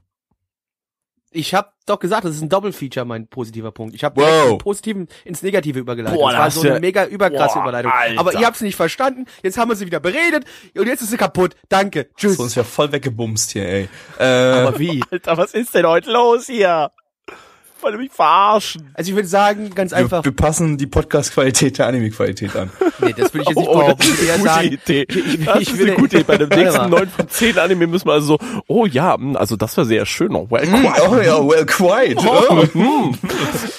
Ich 1.31 1.53
habe 1.53 1.71
doch 1.85 1.99
gesagt, 1.99 2.25
das 2.25 2.35
ist 2.35 2.41
ein 2.41 2.49
Double 2.49 2.71
Feature, 2.71 3.05
mein 3.05 3.27
positiver 3.27 3.71
Punkt. 3.71 3.93
Ich 3.95 4.03
habe 4.03 4.21
Wow. 4.21 4.59
Positiven 4.59 5.07
ins 5.25 5.41
Negative 5.41 5.79
übergeleitet. 5.79 6.17
Boah, 6.19 6.31
das 6.31 6.39
war 6.39 6.51
so 6.51 6.61
eine 6.61 6.69
ja- 6.75 6.79
mega 6.79 7.05
überkrasse 7.05 7.55
Boah, 7.55 7.63
Überleitung. 7.63 7.91
Alter. 7.91 8.19
Aber 8.19 8.33
ihr 8.33 8.45
habt's 8.45 8.61
nicht 8.61 8.75
verstanden. 8.75 9.25
Jetzt 9.43 9.57
haben 9.57 9.69
wir 9.69 9.75
sie 9.75 9.85
wieder 9.87 9.99
beredet 9.99 10.45
und 10.77 10.87
jetzt 10.87 11.01
ist 11.01 11.09
sie 11.09 11.17
kaputt. 11.17 11.55
Danke. 11.69 12.09
Tschüss. 12.15 12.37
So 12.37 12.45
ist 12.45 12.55
ja 12.55 12.63
voll 12.63 12.91
weggebumst 12.91 13.51
hier, 13.51 13.67
ey. 13.67 13.89
Äh, 14.19 14.23
Aber 14.23 14.79
wie? 14.79 15.03
Alter, 15.11 15.37
was 15.37 15.53
ist 15.53 15.73
denn 15.75 15.85
heute 15.87 16.11
los 16.11 16.45
hier? 16.45 16.91
Ihr 17.83 17.97
mich 17.97 18.11
verarschen? 18.11 18.89
Also 18.93 19.09
ich 19.09 19.15
würde 19.15 19.27
sagen, 19.27 19.69
ganz 19.73 19.91
wir, 19.91 19.97
einfach, 19.99 20.23
wir 20.25 20.31
passen 20.35 20.77
die 20.77 20.87
Podcast-Qualität 20.87 21.77
der 21.77 21.87
Anime-Qualität 21.87 22.55
an. 22.55 22.69
nee, 22.99 23.13
das 23.17 23.33
will 23.33 23.41
ich 23.41 23.47
jetzt 23.47 23.57
nicht 23.57 23.67
Oh, 23.69 23.81
oh, 23.89 23.93
das 23.97 24.05
Ich 24.07 24.13
ist 24.13 24.19
würde 24.21 24.27
eher 24.27 24.33
eine 24.33 24.43
gute 24.43 24.53
sagen, 24.53 24.67
Idee. 24.67 25.05
ich- 25.07 25.15
ich- 25.39 25.45
das 25.45 25.61
ich 25.61 25.69
ist 25.71 25.77
will- 25.77 25.87
eine 25.87 25.95
gute 25.97 26.15
Idee. 26.17 26.23
Bei 26.27 26.37
dem 26.37 26.49
nächsten 26.57 26.77
mal. 26.89 26.89
9 26.89 27.09
von 27.09 27.29
10 27.29 27.57
Anime 27.59 27.87
müssen 27.87 28.07
wir 28.07 28.13
also 28.13 28.37
so, 28.37 28.37
oh 28.67 28.85
ja, 28.85 29.15
hm, 29.15 29.35
also 29.37 29.55
das 29.55 29.75
war 29.77 29.85
sehr 29.85 30.05
schön. 30.05 30.35
Oh, 30.35 30.47
well, 30.49 30.67
oh 30.73 31.15
ja, 31.21 31.47
well, 31.47 31.65
quite. 31.65 32.17
Oh. 32.25 32.63
hm. 32.73 33.17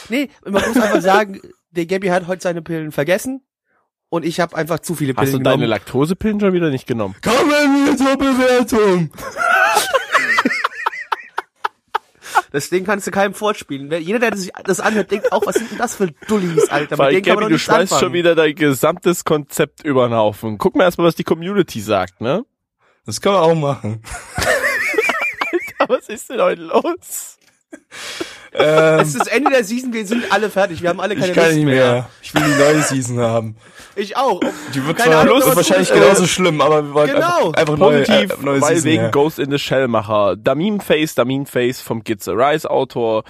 nee, 0.08 0.28
man 0.44 0.52
muss 0.66 0.76
einfach 0.76 1.00
sagen, 1.02 1.40
der 1.70 1.86
Gabby 1.86 2.08
hat 2.08 2.26
heute 2.26 2.42
seine 2.42 2.62
Pillen 2.62 2.92
vergessen 2.92 3.42
und 4.10 4.24
ich 4.24 4.40
habe 4.40 4.56
einfach 4.56 4.78
zu 4.80 4.94
viele 4.94 5.12
Pillen 5.14 5.26
Hast 5.26 5.34
du 5.34 5.38
deine 5.38 5.56
genommen. 5.56 5.68
Laktosepillen 5.70 6.40
schon 6.40 6.52
wieder 6.54 6.70
nicht 6.70 6.86
genommen? 6.86 7.14
Kommen 7.22 7.50
wir 7.50 7.96
zur 7.96 8.16
Bewertung. 8.16 9.10
Das 12.52 12.70
Ding 12.70 12.84
kannst 12.84 13.06
du 13.06 13.10
keinem 13.10 13.34
vorspielen. 13.34 13.90
Jeder, 14.00 14.18
der 14.18 14.36
sich 14.36 14.50
das 14.64 14.80
anhört, 14.80 15.10
denkt 15.10 15.32
auch, 15.32 15.44
was 15.46 15.56
sind 15.56 15.70
denn 15.70 15.78
das 15.78 15.94
für 15.96 16.08
Dullis, 16.26 16.68
Alter? 16.68 16.92
Mit 16.94 16.98
Weil 16.98 17.12
denen 17.12 17.24
kann 17.24 17.34
man 17.34 17.42
Gabby, 17.44 17.52
du 17.54 17.58
schmeißt 17.58 17.80
anfangen. 17.92 18.00
schon 18.00 18.12
wieder 18.12 18.34
dein 18.34 18.54
gesamtes 18.54 19.24
Konzept 19.24 19.84
über 19.84 20.08
den 20.08 20.14
Haufen. 20.14 20.58
Guck 20.58 20.74
mal 20.76 20.84
erstmal, 20.84 21.06
was 21.06 21.14
die 21.14 21.24
Community 21.24 21.80
sagt, 21.80 22.20
ne? 22.20 22.44
Das 23.06 23.20
können 23.20 23.34
wir 23.36 23.42
auch 23.42 23.54
machen. 23.54 24.02
Aber 25.78 25.98
was 25.98 26.08
ist 26.08 26.28
denn 26.30 26.40
heute 26.40 26.62
los? 26.62 27.38
Ähm, 28.58 29.00
Es 29.00 29.08
ist 29.08 29.20
das 29.20 29.28
Ende 29.28 29.50
der 29.50 29.64
Season, 29.64 29.92
wir 29.92 30.06
sind 30.06 30.24
alle 30.30 30.50
fertig, 30.50 30.82
wir 30.82 30.88
haben 30.90 31.00
alle 31.00 31.14
keine 31.14 31.28
ich 31.28 31.34
kann 31.34 31.44
Lust 31.44 31.56
nicht 31.56 31.64
mehr. 31.66 32.08
Ich 32.22 32.34
will 32.34 32.42
die 32.42 32.58
neue 32.62 32.82
Season 32.82 33.18
haben. 33.20 33.56
Ich 33.96 34.16
auch. 34.16 34.40
Die 34.74 34.84
wird 34.86 34.96
Keine 34.96 35.12
zwar 35.12 35.20
Ahnung, 35.22 35.40
wird 35.42 35.56
wahrscheinlich 35.56 35.90
äh, 35.90 35.94
genauso 35.94 36.26
schlimm, 36.26 36.60
aber 36.60 36.84
wir 36.84 36.94
wollen 36.94 37.14
Genau. 37.14 37.48
einfach, 37.48 37.54
einfach 37.60 37.76
neue, 37.78 38.00
Positiv, 38.04 38.30
äh, 38.30 38.44
neue 38.44 38.60
weil 38.60 38.74
Season 38.76 38.90
wegen 38.90 39.02
her. 39.02 39.10
Ghost 39.10 39.38
in 39.40 39.50
the 39.50 39.58
Shell 39.58 39.88
Macher, 39.88 40.36
Damim 40.36 40.80
Face, 40.80 41.14
Damim 41.14 41.46
Face 41.46 41.80
vom 41.80 42.04
Gitze 42.04 42.32
Rise 42.32 42.70
Autor, 42.70 43.24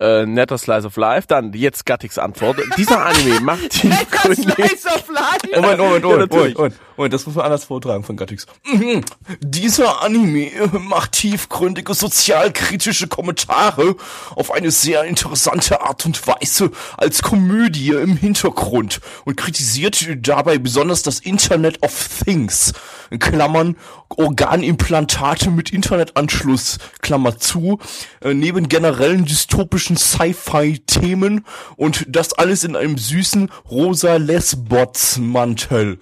äh, 0.00 0.24
netter 0.26 0.56
Slice 0.58 0.86
of 0.86 0.96
Life, 0.96 1.26
dann 1.28 1.52
jetzt 1.52 1.84
Gattix 1.86 2.18
Antwort. 2.18 2.56
Dieser 2.78 3.04
Anime 3.04 3.40
macht 3.40 3.68
tiefgründig. 3.70 4.44
Slice 4.56 4.86
of 4.86 5.08
Life. 5.08 5.60
Moment, 5.60 5.78
Moment, 5.78 6.04
Ja, 6.04 6.10
Moment. 6.10 6.32
Moment, 6.32 6.54
Moment, 6.56 6.74
Moment, 6.96 7.12
das 7.12 7.26
muss 7.26 7.34
man 7.34 7.46
anders 7.46 7.64
vortragen 7.64 8.04
von 8.04 8.16
Gattix. 8.16 8.46
Mhm. 8.64 9.02
Dieser 9.40 10.02
Anime 10.02 10.50
macht 10.78 11.12
tiefgründige 11.12 11.92
sozialkritische 11.94 13.08
Kommentare 13.08 13.96
auf 14.36 14.52
eine 14.52 14.70
sehr 14.70 15.04
interessante 15.04 15.82
Art 15.82 16.06
und 16.06 16.26
Weise 16.26 16.70
als 16.96 17.22
Komödie 17.22 17.90
im 17.90 18.16
Hintergrund 18.16 19.00
und 19.24 19.36
kritisiert 19.36 20.06
dabei 20.18 20.58
besonders 20.58 21.02
das 21.02 21.18
Internet 21.18 21.82
of 21.82 22.08
Things, 22.24 22.72
in 23.10 23.18
Klammern 23.18 23.76
Organimplantate 24.16 25.50
mit 25.50 25.72
Internetanschluss, 25.72 26.78
Klammer 27.02 27.38
zu, 27.38 27.78
äh, 28.20 28.34
neben 28.34 28.68
generellen 28.68 29.24
dystopischen 29.24 29.96
Sci-Fi-Themen 29.96 31.44
und 31.76 32.06
das 32.08 32.32
alles 32.32 32.64
in 32.64 32.76
einem 32.76 32.98
süßen 32.98 33.50
rosa 33.68 34.16
Lesbots-Mantel. 34.16 35.98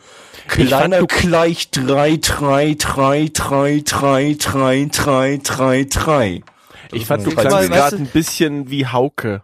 Kleiner 0.48 0.98
fand, 0.98 1.08
gleich 1.10 1.70
drei 1.70 2.16
drei 2.20 2.74
drei 2.78 3.28
drei 3.32 3.80
drei 3.84 4.34
drei 4.38 4.88
drei 4.90 5.40
drei 5.42 5.84
drei. 5.84 6.42
Ich 6.92 7.06
fand, 7.06 7.26
du 7.26 7.30
klangst 7.30 7.52
weißt 7.52 7.70
gerade 7.70 7.96
du- 7.96 8.02
ein 8.02 8.06
bisschen 8.06 8.70
wie 8.70 8.86
Hauke 8.86 9.42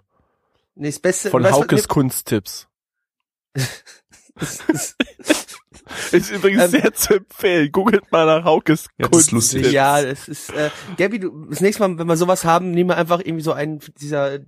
Nee, 0.74 0.88
das 0.88 0.98
Beste, 0.98 1.30
von 1.30 1.42
weißt 1.42 1.54
Haukes 1.54 1.88
Kunsttipps. 1.88 2.68
Ist 6.12 6.30
übrigens 6.30 6.64
Ähm, 6.64 6.70
sehr 6.70 6.94
zu 6.94 7.14
empfehlen. 7.14 7.72
Googelt 7.72 8.10
mal 8.12 8.26
nach 8.26 8.44
Haukes 8.44 8.88
Ja, 8.98 9.08
das 9.08 9.20
ist 9.22 9.30
lustig. 9.32 9.72
Ja, 9.72 10.02
das 10.02 10.28
ist, 10.28 10.50
äh, 10.52 10.70
Gabby, 10.96 11.18
du, 11.18 11.46
das 11.48 11.60
nächste 11.60 11.86
Mal, 11.86 11.98
wenn 11.98 12.06
wir 12.06 12.16
sowas 12.16 12.44
haben, 12.44 12.70
nehmen 12.72 12.90
wir 12.90 12.96
einfach 12.96 13.20
irgendwie 13.20 13.42
so 13.42 13.52
einen 13.52 13.80
dieser 14.00 14.38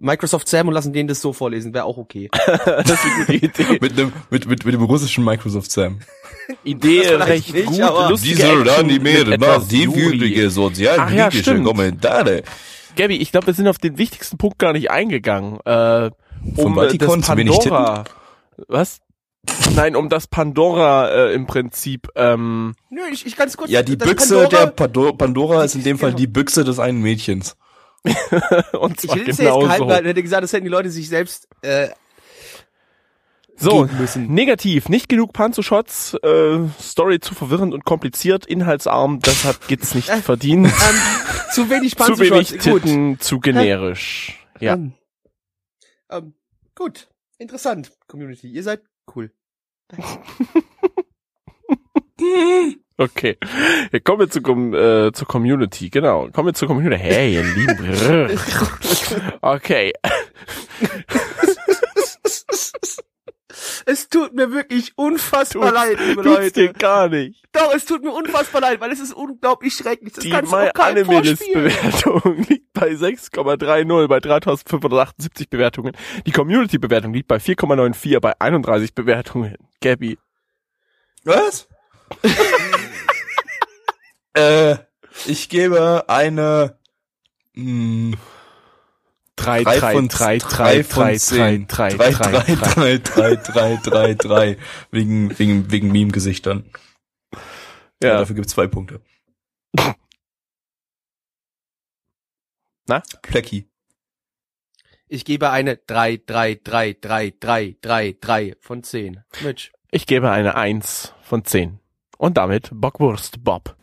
Microsoft 0.00 0.48
Sam 0.48 0.68
und 0.68 0.74
lassen 0.74 0.92
den 0.92 1.08
das 1.08 1.20
so 1.20 1.32
vorlesen, 1.32 1.74
wäre 1.74 1.84
auch 1.84 1.98
okay. 1.98 2.28
Das 2.46 2.90
ist 2.90 3.04
eine 3.04 3.24
gute 3.24 3.62
Idee. 3.62 3.78
Mit 3.80 3.98
dem 3.98 4.12
mit 4.30 4.46
mit 4.46 4.64
mit 4.64 4.74
dem 4.74 4.82
russischen 4.82 5.24
Microsoft 5.24 5.70
Sam. 5.70 5.98
Idee 6.64 7.00
recht 7.16 7.52
nicht, 7.52 7.66
gut, 7.66 7.80
aber- 7.80 8.10
Action 8.12 8.86
mit 9.02 9.28
etwas 9.28 9.70
Juri. 9.72 10.48
sozialkritische 10.48 11.42
stimmt. 11.42 11.64
Kommentare. 11.66 12.42
Gabi, 12.96 13.16
ich 13.16 13.30
glaube, 13.32 13.48
wir 13.48 13.54
sind 13.54 13.68
auf 13.68 13.78
den 13.78 13.98
wichtigsten 13.98 14.38
Punkt 14.38 14.58
gar 14.58 14.72
nicht 14.72 14.90
eingegangen. 14.90 15.58
Äh, 15.64 16.10
um 16.56 16.78
äh, 16.78 16.82
Vatikan 16.82 17.20
das 17.20 17.28
zu 17.30 17.36
wenig 17.36 17.58
Pandora. 17.58 18.04
Was? 18.68 19.00
Nein, 19.74 19.96
um 19.96 20.08
das 20.08 20.26
Pandora 20.26 21.08
äh, 21.10 21.34
im 21.34 21.46
Prinzip. 21.46 22.08
Ähm, 22.16 22.74
Nö, 22.90 23.00
ich, 23.12 23.26
ich 23.26 23.36
ganz 23.36 23.56
kurz. 23.56 23.70
Ja, 23.70 23.82
die 23.82 23.96
Büchse 23.96 24.34
Pandora- 24.42 24.48
der 24.48 24.66
Pandora, 24.68 25.12
Pandora 25.12 25.64
ist 25.64 25.74
in 25.74 25.82
dem 25.84 25.98
Fall 25.98 26.10
Genau. 26.10 26.18
die 26.18 26.26
Büchse 26.26 26.64
des 26.64 26.78
einen 26.78 27.00
Mädchens. 27.00 27.56
und 28.72 28.92
Ich 29.02 29.08
zwar 29.10 29.16
hätte 29.18 29.30
es 29.30 29.38
ja 29.38 29.44
jetzt 29.54 29.60
geheim 29.60 29.86
gehalten, 29.86 30.06
hätte 30.06 30.22
gesagt, 30.22 30.42
das 30.42 30.52
hätten 30.52 30.64
die 30.64 30.70
Leute 30.70 30.90
sich 30.90 31.08
selbst, 31.08 31.48
äh, 31.62 31.88
So, 33.56 33.88
negativ. 34.16 34.88
Nicht 34.88 35.08
genug 35.08 35.32
Panzo-Shots, 35.32 36.14
äh, 36.22 36.58
Story 36.80 37.18
zu 37.20 37.34
verwirrend 37.34 37.74
und 37.74 37.84
kompliziert, 37.84 38.46
inhaltsarm, 38.46 39.18
das 39.20 39.44
hat 39.44 39.66
Gitz 39.68 39.94
nicht 39.94 40.08
Äh, 40.10 40.22
verdient. 40.22 40.68
ähm, 40.68 40.72
zu 41.52 41.68
wenig 41.68 41.96
zu 41.96 42.18
wenig 42.18 42.36
Panzershots. 42.38 42.52
Gut. 42.64 42.82
Titten, 42.82 43.20
zu 43.20 43.40
generisch. 43.40 44.38
Ja. 44.60 44.74
Ähm, 44.74 44.92
ähm, 46.10 46.34
gut. 46.76 47.08
Interessant, 47.38 47.92
Community. 48.06 48.48
Ihr 48.48 48.62
seid 48.62 48.82
cool. 49.14 49.32
Okay. 53.00 53.36
Ja, 53.92 54.00
kommen 54.00 54.18
wir 54.18 54.28
zu, 54.28 54.40
äh, 54.40 55.12
zur 55.12 55.28
Community. 55.28 55.88
Genau. 55.88 56.28
Kommen 56.30 56.48
wir 56.48 56.54
zur 56.54 56.66
Community. 56.66 57.00
Hey, 57.00 57.34
ihr 57.34 57.44
Lieben. 57.44 58.36
okay. 59.40 59.92
Es 63.90 64.10
tut 64.10 64.34
mir 64.34 64.52
wirklich 64.52 64.92
unfassbar 64.96 65.70
Tut's- 65.70 65.82
leid, 65.82 65.98
liebe 66.06 66.22
Tut's 66.22 66.52
dir 66.52 66.66
Leute. 66.66 66.78
gar 66.78 67.08
nicht. 67.08 67.42
Doch, 67.52 67.72
es 67.74 67.86
tut 67.86 68.02
mir 68.04 68.10
unfassbar 68.10 68.60
leid, 68.60 68.82
weil 68.82 68.92
es 68.92 69.00
ist 69.00 69.14
unglaublich 69.14 69.72
schrecklich. 69.72 70.12
Das 70.12 70.24
Die. 70.24 70.28
MyAnimeList-Bewertung 70.30 72.36
liegt 72.48 72.70
bei 72.74 72.90
6,30 72.90 74.06
bei 74.08 74.20
3578 74.20 75.48
Bewertungen. 75.48 75.92
Die 76.26 76.32
Community-Bewertung 76.32 77.14
liegt 77.14 77.28
bei 77.28 77.36
4,94 77.38 78.20
bei 78.20 78.34
31 78.38 78.94
Bewertungen. 78.94 79.56
Gabby. 79.80 80.18
Was? 81.24 81.66
äh, 84.34 84.76
ich 85.26 85.48
gebe 85.48 86.04
eine 86.08 86.78
mh, 87.54 88.16
3, 89.38 89.62
drei 89.64 89.78
3, 89.78 89.92
von 89.92 90.08
3, 90.08 90.38
3, 90.38 90.48
drei 90.48 90.74
3, 90.74 90.84
von 90.84 91.04
3, 91.04 91.18
zehn. 91.18 91.66
3, 91.68 91.88
3, 91.90 92.10
3, 92.10 92.54
3, 92.54 92.54
3, 92.56 92.98
3, 92.98 93.36
3, 93.36 93.76
3, 93.76 94.14
3, 94.14 94.56
wegen, 94.90 95.38
wegen, 95.38 95.70
wegen 95.70 95.92
Meme-Gesichtern. 95.92 96.70
Ja. 98.02 98.10
Ja, 98.10 98.18
Dafür 98.18 98.36
gibt's 98.36 98.52
zwei 98.52 98.66
Punkte. 98.66 99.00
Na? 102.86 103.02
Plecki. 103.22 103.68
Ich 105.08 105.24
gebe 105.24 105.50
eine 105.50 105.76
3, 105.76 106.20
3, 106.24 106.60
3, 106.62 106.96
3, 107.00 107.34
3, 107.40 107.76
3, 107.80 108.16
3 108.20 108.56
von 108.60 108.82
10. 108.82 109.24
Mitch. 109.42 109.72
ich 109.90 110.06
gebe 110.06 110.30
eine 110.30 110.54
1 110.54 111.14
von 111.22 111.44
10. 111.44 111.80
Und 112.18 112.36
damit 112.36 112.70
Bockwurst 112.72 113.42
Bob. 113.44 113.76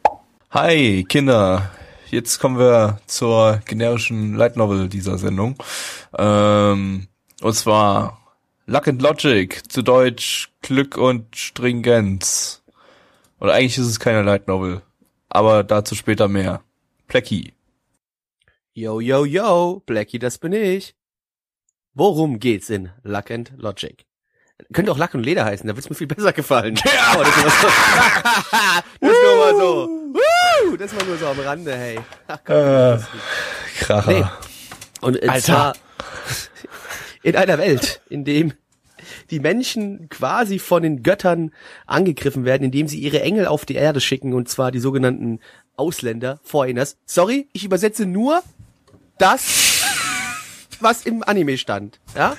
Hi, 0.52 1.04
Kinder. 1.08 1.72
Jetzt 2.12 2.40
kommen 2.40 2.60
wir 2.60 3.00
zur 3.08 3.62
generischen 3.66 4.36
Light 4.36 4.58
Novel 4.58 4.90
dieser 4.90 5.18
Sendung. 5.18 5.56
Ähm, 6.18 7.08
und 7.42 7.54
zwar 7.54 8.20
Luck 8.68 8.88
and 8.88 9.02
Logic, 9.02 9.72
zu 9.72 9.82
Deutsch 9.82 10.50
Glück 10.62 10.98
und 10.98 11.36
Stringenz. 11.36 12.64
Oder 13.40 13.54
eigentlich 13.54 13.78
ist 13.78 13.88
es 13.88 14.00
keine 14.00 14.24
Light 14.24 14.48
Novel, 14.48 14.82
aber 15.30 15.64
dazu 15.64 15.96
später 15.96 16.28
mehr. 16.28 16.62
Plecki. 17.08 17.54
Yo, 18.74 19.00
yo, 19.00 19.26
yo, 19.26 19.82
Blackie, 19.86 20.20
das 20.20 20.38
bin 20.38 20.54
ich. 20.54 20.96
Worum 21.94 22.40
geht's 22.40 22.70
in 22.70 22.90
Luck 23.04 23.32
and 23.32 23.54
Logic? 23.56 24.06
Könnte 24.74 24.92
auch 24.92 24.98
Lack 24.98 25.14
und 25.14 25.24
Leder 25.24 25.46
heißen, 25.46 25.68
da 25.68 25.76
wird's 25.76 25.90
mir 25.90 25.96
viel 25.96 26.08
besser 26.08 26.34
gefallen. 26.34 26.80
Ja. 26.86 27.16
Oh, 27.18 27.24
das 29.00 29.12
ist 29.12 29.24
nur 29.24 29.38
mal 29.38 29.56
so. 29.56 29.90
Woo! 30.70 30.78
Das 30.78 30.96
war 30.96 31.04
nur 31.06 31.18
so 31.18 31.28
am 31.28 31.40
Rande, 31.40 31.76
hey. 31.76 32.00
Ach, 32.28 32.40
Gott, 32.46 32.56
Äh. 32.56 32.98
Kracher. 33.80 34.12
Nee. 34.12 34.26
Und 35.02 35.22
Alter. 35.24 35.42
zwar 35.42 35.74
in 37.24 37.36
einer 37.36 37.58
Welt, 37.58 38.02
in 38.10 38.24
dem 38.26 38.54
die 39.30 39.40
Menschen 39.40 40.10
quasi 40.10 40.60
von 40.60 40.82
den 40.84 41.04
Göttern 41.04 41.52
angegriffen 41.86 42.46
werden, 42.46 42.64
indem 42.64 42.88
sie 42.88 43.00
ihre 43.00 43.22
Engel 43.22 43.46
auf 43.48 43.66
die 43.66 43.76
Erde 43.76 44.02
schicken, 44.02 44.34
und 44.34 44.50
zwar 44.50 44.72
die 44.72 44.80
sogenannten 44.80 45.40
Ausländer, 45.76 46.40
Foreigners. 46.44 46.98
Sorry, 47.06 47.48
ich 47.54 47.64
übersetze 47.66 48.06
nur 48.06 48.42
das, 49.18 49.84
was 50.80 51.06
im 51.06 51.24
Anime 51.24 51.58
stand. 51.58 52.00
Ja? 52.16 52.36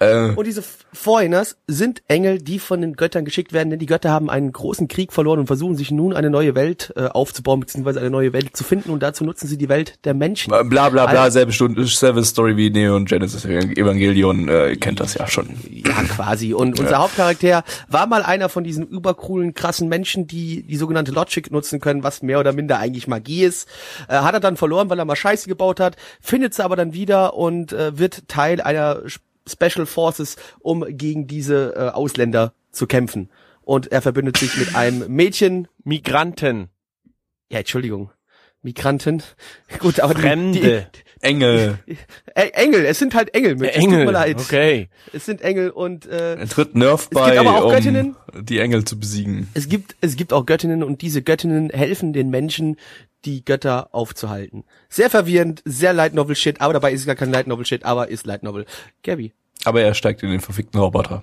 Äh, 0.00 0.30
Und 0.30 0.46
diese 0.46 0.62
Foreigners 0.92 1.56
sind 1.66 2.02
Engel, 2.08 2.38
die 2.38 2.58
von 2.58 2.80
den 2.80 2.94
Göttern 2.94 3.24
geschickt 3.24 3.52
werden, 3.52 3.70
denn 3.70 3.78
die 3.78 3.86
Götter 3.86 4.10
haben 4.10 4.30
einen 4.30 4.52
großen 4.52 4.86
Krieg 4.88 5.12
verloren 5.12 5.40
und 5.40 5.46
versuchen 5.46 5.76
sich 5.76 5.90
nun 5.90 6.14
eine 6.14 6.30
neue 6.30 6.54
Welt 6.54 6.92
äh, 6.96 7.06
aufzubauen, 7.06 7.60
beziehungsweise 7.60 8.00
eine 8.00 8.10
neue 8.10 8.32
Welt 8.32 8.56
zu 8.56 8.62
finden 8.64 8.90
und 8.90 9.02
dazu 9.02 9.24
nutzen 9.24 9.48
sie 9.48 9.58
die 9.58 9.68
Welt 9.68 9.98
der 10.04 10.14
Menschen. 10.14 10.50
bla 10.50 10.62
bla 10.62 10.88
bla, 10.88 11.04
Alter. 11.04 11.30
selbe 11.30 11.52
Stunde, 11.52 11.84
selbe 11.86 12.22
Story 12.24 12.56
wie 12.56 12.70
Neon 12.70 13.06
Genesis 13.06 13.44
Evangelion, 13.44 14.48
äh, 14.48 14.70
ihr 14.70 14.78
kennt 14.78 15.00
das 15.00 15.14
ja 15.14 15.26
schon. 15.26 15.48
Ja, 15.70 16.02
quasi. 16.04 16.54
Und 16.54 16.78
unser 16.78 16.98
Hauptcharakter 16.98 17.64
war 17.88 18.06
mal 18.06 18.22
einer 18.22 18.48
von 18.48 18.64
diesen 18.64 18.86
übercoolen, 18.86 19.54
krassen 19.54 19.88
Menschen, 19.88 20.26
die 20.26 20.62
die 20.62 20.76
sogenannte 20.76 21.12
Logic 21.12 21.50
nutzen 21.50 21.80
können, 21.80 22.02
was 22.02 22.22
mehr 22.22 22.38
oder 22.40 22.52
minder 22.52 22.78
eigentlich 22.78 23.08
Magie 23.08 23.44
ist. 23.44 23.68
Äh, 24.08 24.14
hat 24.18 24.34
er 24.34 24.40
dann 24.40 24.56
verloren, 24.56 24.90
weil 24.90 24.98
er 24.98 25.04
mal 25.04 25.16
Scheiße 25.16 25.48
gebaut 25.48 25.80
hat, 25.80 25.96
findet 26.20 26.54
sie 26.54 26.64
aber 26.64 26.76
dann 26.76 26.92
wieder 26.92 27.34
und 27.34 27.72
äh, 27.72 27.98
wird 27.98 28.28
Teil 28.28 28.60
einer 28.60 29.02
Special 29.48 29.86
Forces, 29.86 30.36
um 30.60 30.84
gegen 30.88 31.26
diese 31.26 31.74
äh, 31.76 31.88
Ausländer 31.90 32.52
zu 32.70 32.86
kämpfen. 32.86 33.30
Und 33.62 33.90
er 33.92 34.00
verbündet 34.02 34.36
sich 34.38 34.56
mit 34.56 34.74
einem 34.74 35.04
Mädchen, 35.14 35.68
Migranten. 35.84 36.68
ja, 37.50 37.58
Entschuldigung, 37.58 38.10
Migranten. 38.62 39.22
Gut, 39.78 40.00
aber 40.00 40.14
die- 40.14 40.20
Fremde. 40.22 40.86
Engel. 41.20 41.80
Die, 41.88 41.96
äh, 42.36 42.48
Engel, 42.50 42.84
es 42.84 43.00
sind 43.00 43.12
halt 43.12 43.34
Engel. 43.34 43.56
Mitch. 43.56 43.72
Es 43.74 43.82
tut 43.82 43.92
Engel. 43.92 44.06
mir 44.06 44.12
leid. 44.12 44.36
Okay. 44.38 44.88
Es 45.12 45.26
sind 45.26 45.40
Engel 45.42 45.70
und 45.70 46.06
äh, 46.06 46.36
Er 46.36 46.48
tritt 46.48 46.76
Nerf 46.76 47.10
gibt 47.10 47.14
bei, 47.20 47.40
aber 47.40 47.56
auch 47.56 47.64
um 47.64 47.70
Göttinnen. 47.72 48.14
die 48.40 48.60
Engel 48.60 48.84
zu 48.84 49.00
besiegen. 49.00 49.48
es 49.54 49.68
gibt, 49.68 49.96
es 50.00 50.14
gibt 50.14 50.32
auch 50.32 50.46
Göttinnen 50.46 50.84
und 50.84 51.02
diese 51.02 51.20
Göttinnen 51.22 51.70
helfen 51.70 52.12
den 52.12 52.30
Menschen, 52.30 52.76
die 53.24 53.44
Götter 53.44 53.88
aufzuhalten. 53.92 54.62
Sehr 54.88 55.10
verwirrend, 55.10 55.60
sehr 55.64 55.92
Light 55.92 56.14
Novel 56.14 56.36
Shit, 56.36 56.60
aber 56.60 56.72
dabei 56.74 56.92
ist 56.92 57.00
es 57.00 57.06
gar 57.06 57.16
kein 57.16 57.32
Light 57.32 57.48
Novel 57.48 57.66
Shit, 57.66 57.84
aber 57.84 58.06
ist 58.08 58.24
Light 58.24 58.44
Novel. 58.44 58.64
Gabby. 59.02 59.32
Aber 59.64 59.80
er 59.82 59.94
steigt 59.94 60.22
in 60.22 60.30
den 60.30 60.40
verfickten 60.40 60.80
Roboter. 60.80 61.22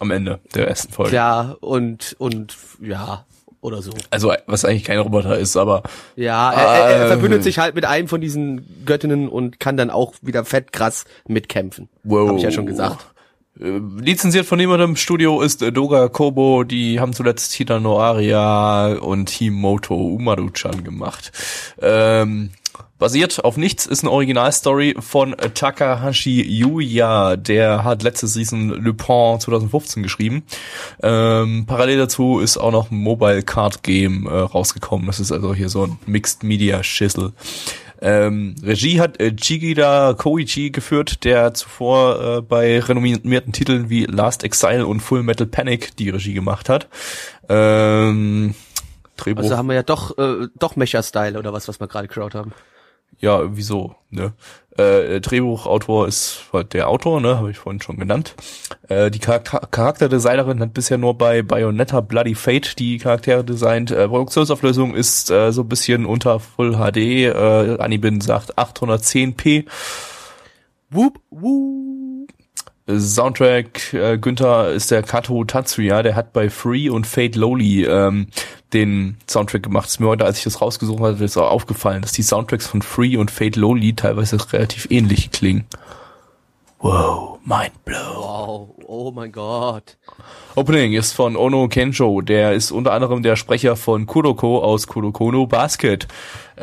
Am 0.00 0.10
Ende 0.10 0.40
der 0.54 0.68
ersten 0.68 0.92
Folge. 0.92 1.14
Ja, 1.14 1.56
und, 1.60 2.16
und, 2.18 2.56
ja, 2.80 3.24
oder 3.60 3.82
so. 3.82 3.92
Also, 4.10 4.32
was 4.46 4.64
eigentlich 4.64 4.84
kein 4.84 4.98
Roboter 4.98 5.38
ist, 5.38 5.56
aber 5.56 5.82
Ja, 6.16 6.50
er, 6.52 6.66
er, 6.66 6.96
er 7.02 7.06
verbündet 7.08 7.44
sich 7.44 7.58
halt 7.58 7.74
mit 7.76 7.84
einem 7.84 8.08
von 8.08 8.20
diesen 8.20 8.84
Göttinnen 8.84 9.28
und 9.28 9.60
kann 9.60 9.76
dann 9.76 9.90
auch 9.90 10.14
wieder 10.20 10.44
fett 10.44 10.72
krass 10.72 11.04
mitkämpfen. 11.28 11.88
wow. 12.02 12.28
Hab 12.30 12.36
ich 12.38 12.42
ja 12.42 12.50
schon 12.50 12.66
gesagt. 12.66 13.06
Äh, 13.60 13.78
Lizenziert 14.00 14.46
von 14.46 14.58
niemandem 14.58 14.90
im 14.90 14.96
Studio 14.96 15.42
ist 15.42 15.62
äh, 15.62 15.70
Doga 15.70 16.08
Kobo, 16.08 16.64
die 16.64 16.98
haben 16.98 17.12
zuletzt 17.12 17.52
Hita 17.52 17.78
no 17.78 18.00
Aria 18.00 18.94
und 18.94 19.30
Himoto 19.30 19.94
Umaru-chan 19.94 20.82
gemacht. 20.82 21.30
Ähm, 21.80 22.50
basiert 22.98 23.44
auf 23.44 23.56
nichts, 23.56 23.86
ist 23.86 24.04
eine 24.04 24.12
Originalstory 24.12 24.94
von 25.00 25.36
Takahashi 25.54 26.42
Yuya, 26.42 27.36
der 27.36 27.82
hat 27.82 28.02
letzte 28.02 28.28
Season 28.28 28.68
Le 28.68 28.94
Pen 28.94 29.40
2015 29.40 30.02
geschrieben. 30.02 30.44
Ähm, 31.02 31.64
parallel 31.66 31.98
dazu 31.98 32.38
ist 32.38 32.58
auch 32.58 32.70
noch 32.70 32.90
ein 32.90 32.98
Mobile 32.98 33.42
Card 33.42 33.82
Game 33.82 34.26
äh, 34.26 34.30
rausgekommen. 34.30 35.06
Das 35.06 35.18
ist 35.18 35.32
also 35.32 35.54
hier 35.54 35.68
so 35.68 35.84
ein 35.84 35.98
Mixed 36.06 36.44
Media 36.44 36.82
Schissel. 36.84 37.32
Ähm, 38.00 38.56
Regie 38.62 39.00
hat 39.00 39.20
äh, 39.20 39.34
Chigida 39.34 40.14
Koichi 40.14 40.70
geführt, 40.70 41.22
der 41.22 41.54
zuvor 41.54 42.38
äh, 42.38 42.40
bei 42.40 42.80
renommierten 42.80 43.52
Titeln 43.52 43.90
wie 43.90 44.06
Last 44.06 44.42
Exile 44.42 44.86
und 44.86 45.00
Full 45.00 45.22
Metal 45.22 45.46
Panic 45.46 45.96
die 45.96 46.10
Regie 46.10 46.34
gemacht 46.34 46.68
hat. 46.68 46.88
Ähm, 47.48 48.54
Drehbuch, 49.24 49.42
Also 49.42 49.56
haben 49.56 49.68
wir 49.68 49.74
ja 49.74 49.82
doch, 49.82 50.16
äh, 50.18 50.48
doch 50.58 50.76
Mecha-Style 50.76 51.38
oder 51.38 51.52
was, 51.52 51.68
was 51.68 51.80
wir 51.80 51.88
gerade 51.88 52.08
geschaut 52.08 52.34
haben. 52.34 52.52
ja, 53.18 53.42
wieso, 53.56 53.94
ne? 54.10 54.32
Äh, 54.76 55.20
Drehbuchautor 55.20 56.08
ist 56.08 56.44
halt 56.52 56.72
der 56.72 56.88
Autor, 56.88 57.20
ne, 57.20 57.36
habe 57.36 57.50
ich 57.50 57.58
vorhin 57.58 57.82
schon 57.82 57.98
genannt. 57.98 58.34
Äh, 58.88 59.10
die 59.10 59.18
Charakter 59.18 59.60
Charakterdesignerin 59.70 60.60
hat 60.60 60.72
bisher 60.72 60.96
nur 60.96 61.18
bei 61.18 61.42
Bayonetta 61.42 62.00
Bloody 62.00 62.34
Fate 62.34 62.78
die 62.78 62.96
Charaktere 62.96 63.44
designt. 63.44 63.90
Äh, 63.90 64.08
Produktionsauflösung 64.08 64.94
ist 64.94 65.30
äh, 65.30 65.52
so 65.52 65.60
ein 65.60 65.68
bisschen 65.68 66.06
unter 66.06 66.40
Full 66.40 66.76
HD. 66.76 66.96
Äh, 66.96 67.76
Anibin 67.80 68.22
sagt 68.22 68.58
810p. 68.58 69.66
Whoop, 70.90 71.20
whoop. 71.30 71.91
Soundtrack 72.88 73.94
äh, 73.94 74.18
Günther 74.18 74.70
ist 74.72 74.90
der 74.90 75.02
Kato 75.02 75.44
Tatsuya, 75.44 76.02
der 76.02 76.16
hat 76.16 76.32
bei 76.32 76.50
Free 76.50 76.88
und 76.88 77.06
Fate 77.06 77.36
Lowly 77.36 77.84
ähm, 77.84 78.26
den 78.72 79.18
Soundtrack 79.30 79.62
gemacht. 79.62 79.88
Ist 79.88 80.00
mir 80.00 80.08
heute, 80.08 80.24
als 80.24 80.38
ich 80.38 80.44
das 80.44 80.60
rausgesucht 80.60 81.00
hatte, 81.00 81.24
ist 81.24 81.36
auch 81.36 81.50
aufgefallen, 81.50 82.02
dass 82.02 82.12
die 82.12 82.22
Soundtracks 82.22 82.66
von 82.66 82.82
Free 82.82 83.16
und 83.16 83.30
Fate 83.30 83.56
Lowly 83.56 83.94
teilweise 83.94 84.36
relativ 84.52 84.90
ähnlich 84.90 85.30
klingen. 85.30 85.64
Wow, 86.80 87.38
mind 87.44 87.84
blown. 87.84 88.16
Wow, 88.16 88.68
oh 88.86 89.12
mein 89.12 89.30
Gott. 89.30 89.96
Opening 90.56 90.94
ist 90.94 91.12
von 91.12 91.36
Ono 91.36 91.68
Kenjo, 91.68 92.20
der 92.20 92.54
ist 92.54 92.72
unter 92.72 92.92
anderem 92.92 93.22
der 93.22 93.36
Sprecher 93.36 93.76
von 93.76 94.06
Kuroko 94.06 94.58
aus 94.58 94.88
Kuroko 94.88 95.30
no 95.30 95.46
Basket. 95.46 96.08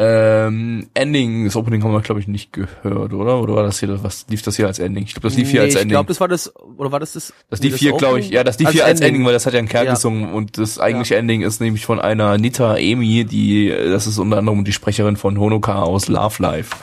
Ähm, 0.01 0.87
Ending, 0.93 1.43
das 1.43 1.57
Opening 1.57 1.83
haben 1.83 1.91
wir 1.91 1.99
glaube 1.99 2.21
ich 2.21 2.27
nicht 2.29 2.53
gehört, 2.53 3.11
oder? 3.11 3.41
Oder 3.41 3.55
war 3.55 3.63
das 3.63 3.81
hier, 3.81 4.01
was 4.01 4.25
lief 4.29 4.41
das 4.41 4.55
hier 4.55 4.65
als 4.65 4.79
Ending? 4.79 5.03
Ich 5.03 5.13
glaube, 5.13 5.27
das 5.27 5.35
lief 5.35 5.49
hier 5.49 5.59
Nee, 5.59 5.65
als 5.65 5.73
ich 5.75 5.81
Ending. 5.81 5.93
glaube, 5.95 6.07
das 6.07 6.21
war 6.21 6.29
das, 6.29 6.55
oder 6.55 6.93
war 6.93 7.01
das 7.01 7.11
das? 7.13 7.33
Das 7.49 7.59
lief 7.59 7.75
hier, 7.75 7.91
glaube 7.97 8.21
ich, 8.21 8.29
ja, 8.29 8.45
das 8.45 8.57
lief 8.59 8.69
hier 8.69 8.85
als 8.85 9.01
Ending, 9.01 9.25
weil 9.25 9.33
das 9.33 9.45
hat 9.45 9.51
ja 9.53 9.59
ein 9.59 9.67
Kerl 9.67 9.87
Ja. 9.87 9.95
gesungen 9.95 10.31
und 10.33 10.57
das 10.57 10.79
eigentliche 10.79 11.17
Ending 11.17 11.41
ist 11.41 11.59
nämlich 11.59 11.85
von 11.85 11.99
einer 11.99 12.37
Nita 12.37 12.77
Emi, 12.77 13.25
die, 13.25 13.67
das 13.67 14.07
ist 14.07 14.19
unter 14.19 14.37
anderem 14.37 14.63
die 14.63 14.71
Sprecherin 14.71 15.17
von 15.17 15.37
Honoka 15.37 15.81
aus 15.81 16.07
Love 16.07 16.41
Life. 16.41 16.73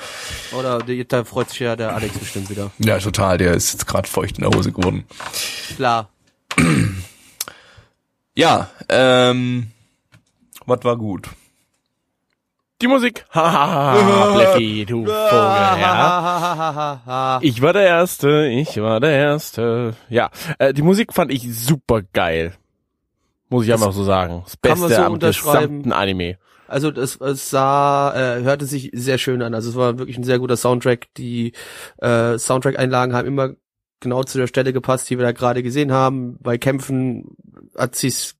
Oder 0.54 0.80
da 1.08 1.24
freut 1.24 1.48
sich 1.48 1.60
ja 1.60 1.74
der 1.74 1.94
Alex 1.94 2.18
bestimmt 2.18 2.50
wieder. 2.50 2.70
Ja, 2.80 2.98
total, 2.98 3.38
der 3.38 3.54
ist 3.54 3.72
jetzt 3.72 3.86
gerade 3.86 4.06
feucht 4.06 4.36
in 4.36 4.44
der 4.46 4.50
Hose 4.54 4.72
geworden. 4.72 5.04
Klar. 5.76 6.10
Ja, 8.34 8.68
ähm, 8.90 9.68
was 10.66 10.84
war 10.84 10.96
gut? 10.98 11.28
Die 12.82 12.88
Musik. 12.88 13.24
Hahaha, 13.30 14.34
Blackie, 14.34 14.84
du 14.84 15.06
Vogel, 15.06 15.10
ja. 15.10 17.38
Ich 17.40 17.62
war 17.62 17.72
der 17.72 17.84
Erste, 17.84 18.48
ich 18.48 18.76
war 18.82 19.00
der 19.00 19.12
Erste. 19.12 19.94
Ja, 20.10 20.28
äh, 20.58 20.74
die 20.74 20.82
Musik 20.82 21.14
fand 21.14 21.30
ich 21.30 21.56
super 21.56 22.02
geil. 22.12 22.52
Muss 23.48 23.64
ich 23.64 23.72
einfach 23.72 23.92
so 23.92 24.04
sagen. 24.04 24.42
Das 24.44 24.58
Beste 24.58 24.88
so 24.88 25.02
am 25.02 25.18
gesamten 25.18 25.92
Anime. 25.92 26.36
Also 26.68 26.90
das 26.90 27.16
es 27.16 27.48
sah, 27.48 28.12
äh, 28.14 28.42
hörte 28.42 28.66
sich 28.66 28.90
sehr 28.92 29.18
schön 29.18 29.40
an. 29.40 29.54
Also 29.54 29.70
es 29.70 29.76
war 29.76 29.98
wirklich 29.98 30.18
ein 30.18 30.24
sehr 30.24 30.38
guter 30.38 30.56
Soundtrack. 30.56 31.06
Die 31.16 31.52
äh, 31.98 32.38
Soundtrack-Einlagen 32.38 33.14
haben 33.14 33.26
immer 33.26 33.50
genau 34.00 34.22
zu 34.24 34.36
der 34.36 34.48
Stelle 34.48 34.74
gepasst, 34.74 35.08
die 35.08 35.16
wir 35.16 35.24
da 35.24 35.32
gerade 35.32 35.62
gesehen 35.62 35.92
haben. 35.92 36.36
Bei 36.40 36.58
Kämpfen 36.58 37.36
hat 37.76 37.96
sich's 37.96 38.35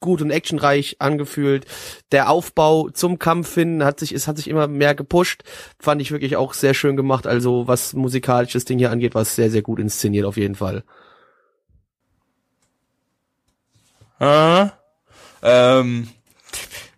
gut 0.00 0.22
und 0.22 0.30
actionreich 0.30 0.96
angefühlt. 0.98 1.66
Der 2.10 2.30
Aufbau 2.30 2.88
zum 2.90 3.18
Kampf 3.18 3.54
hin 3.54 3.84
hat 3.84 4.00
sich, 4.00 4.12
es 4.12 4.26
hat 4.26 4.36
sich 4.36 4.48
immer 4.48 4.66
mehr 4.66 4.94
gepusht. 4.94 5.44
Fand 5.78 6.02
ich 6.02 6.10
wirklich 6.10 6.36
auch 6.36 6.54
sehr 6.54 6.74
schön 6.74 6.96
gemacht. 6.96 7.26
Also 7.26 7.68
was 7.68 7.92
musikalisches 7.92 8.64
Ding 8.64 8.78
hier 8.78 8.90
angeht, 8.90 9.14
war 9.14 9.22
es 9.22 9.36
sehr, 9.36 9.50
sehr 9.50 9.62
gut 9.62 9.78
inszeniert 9.78 10.26
auf 10.26 10.36
jeden 10.36 10.54
Fall. 10.54 10.82
Äh, 14.18 14.66
ähm, 15.42 16.08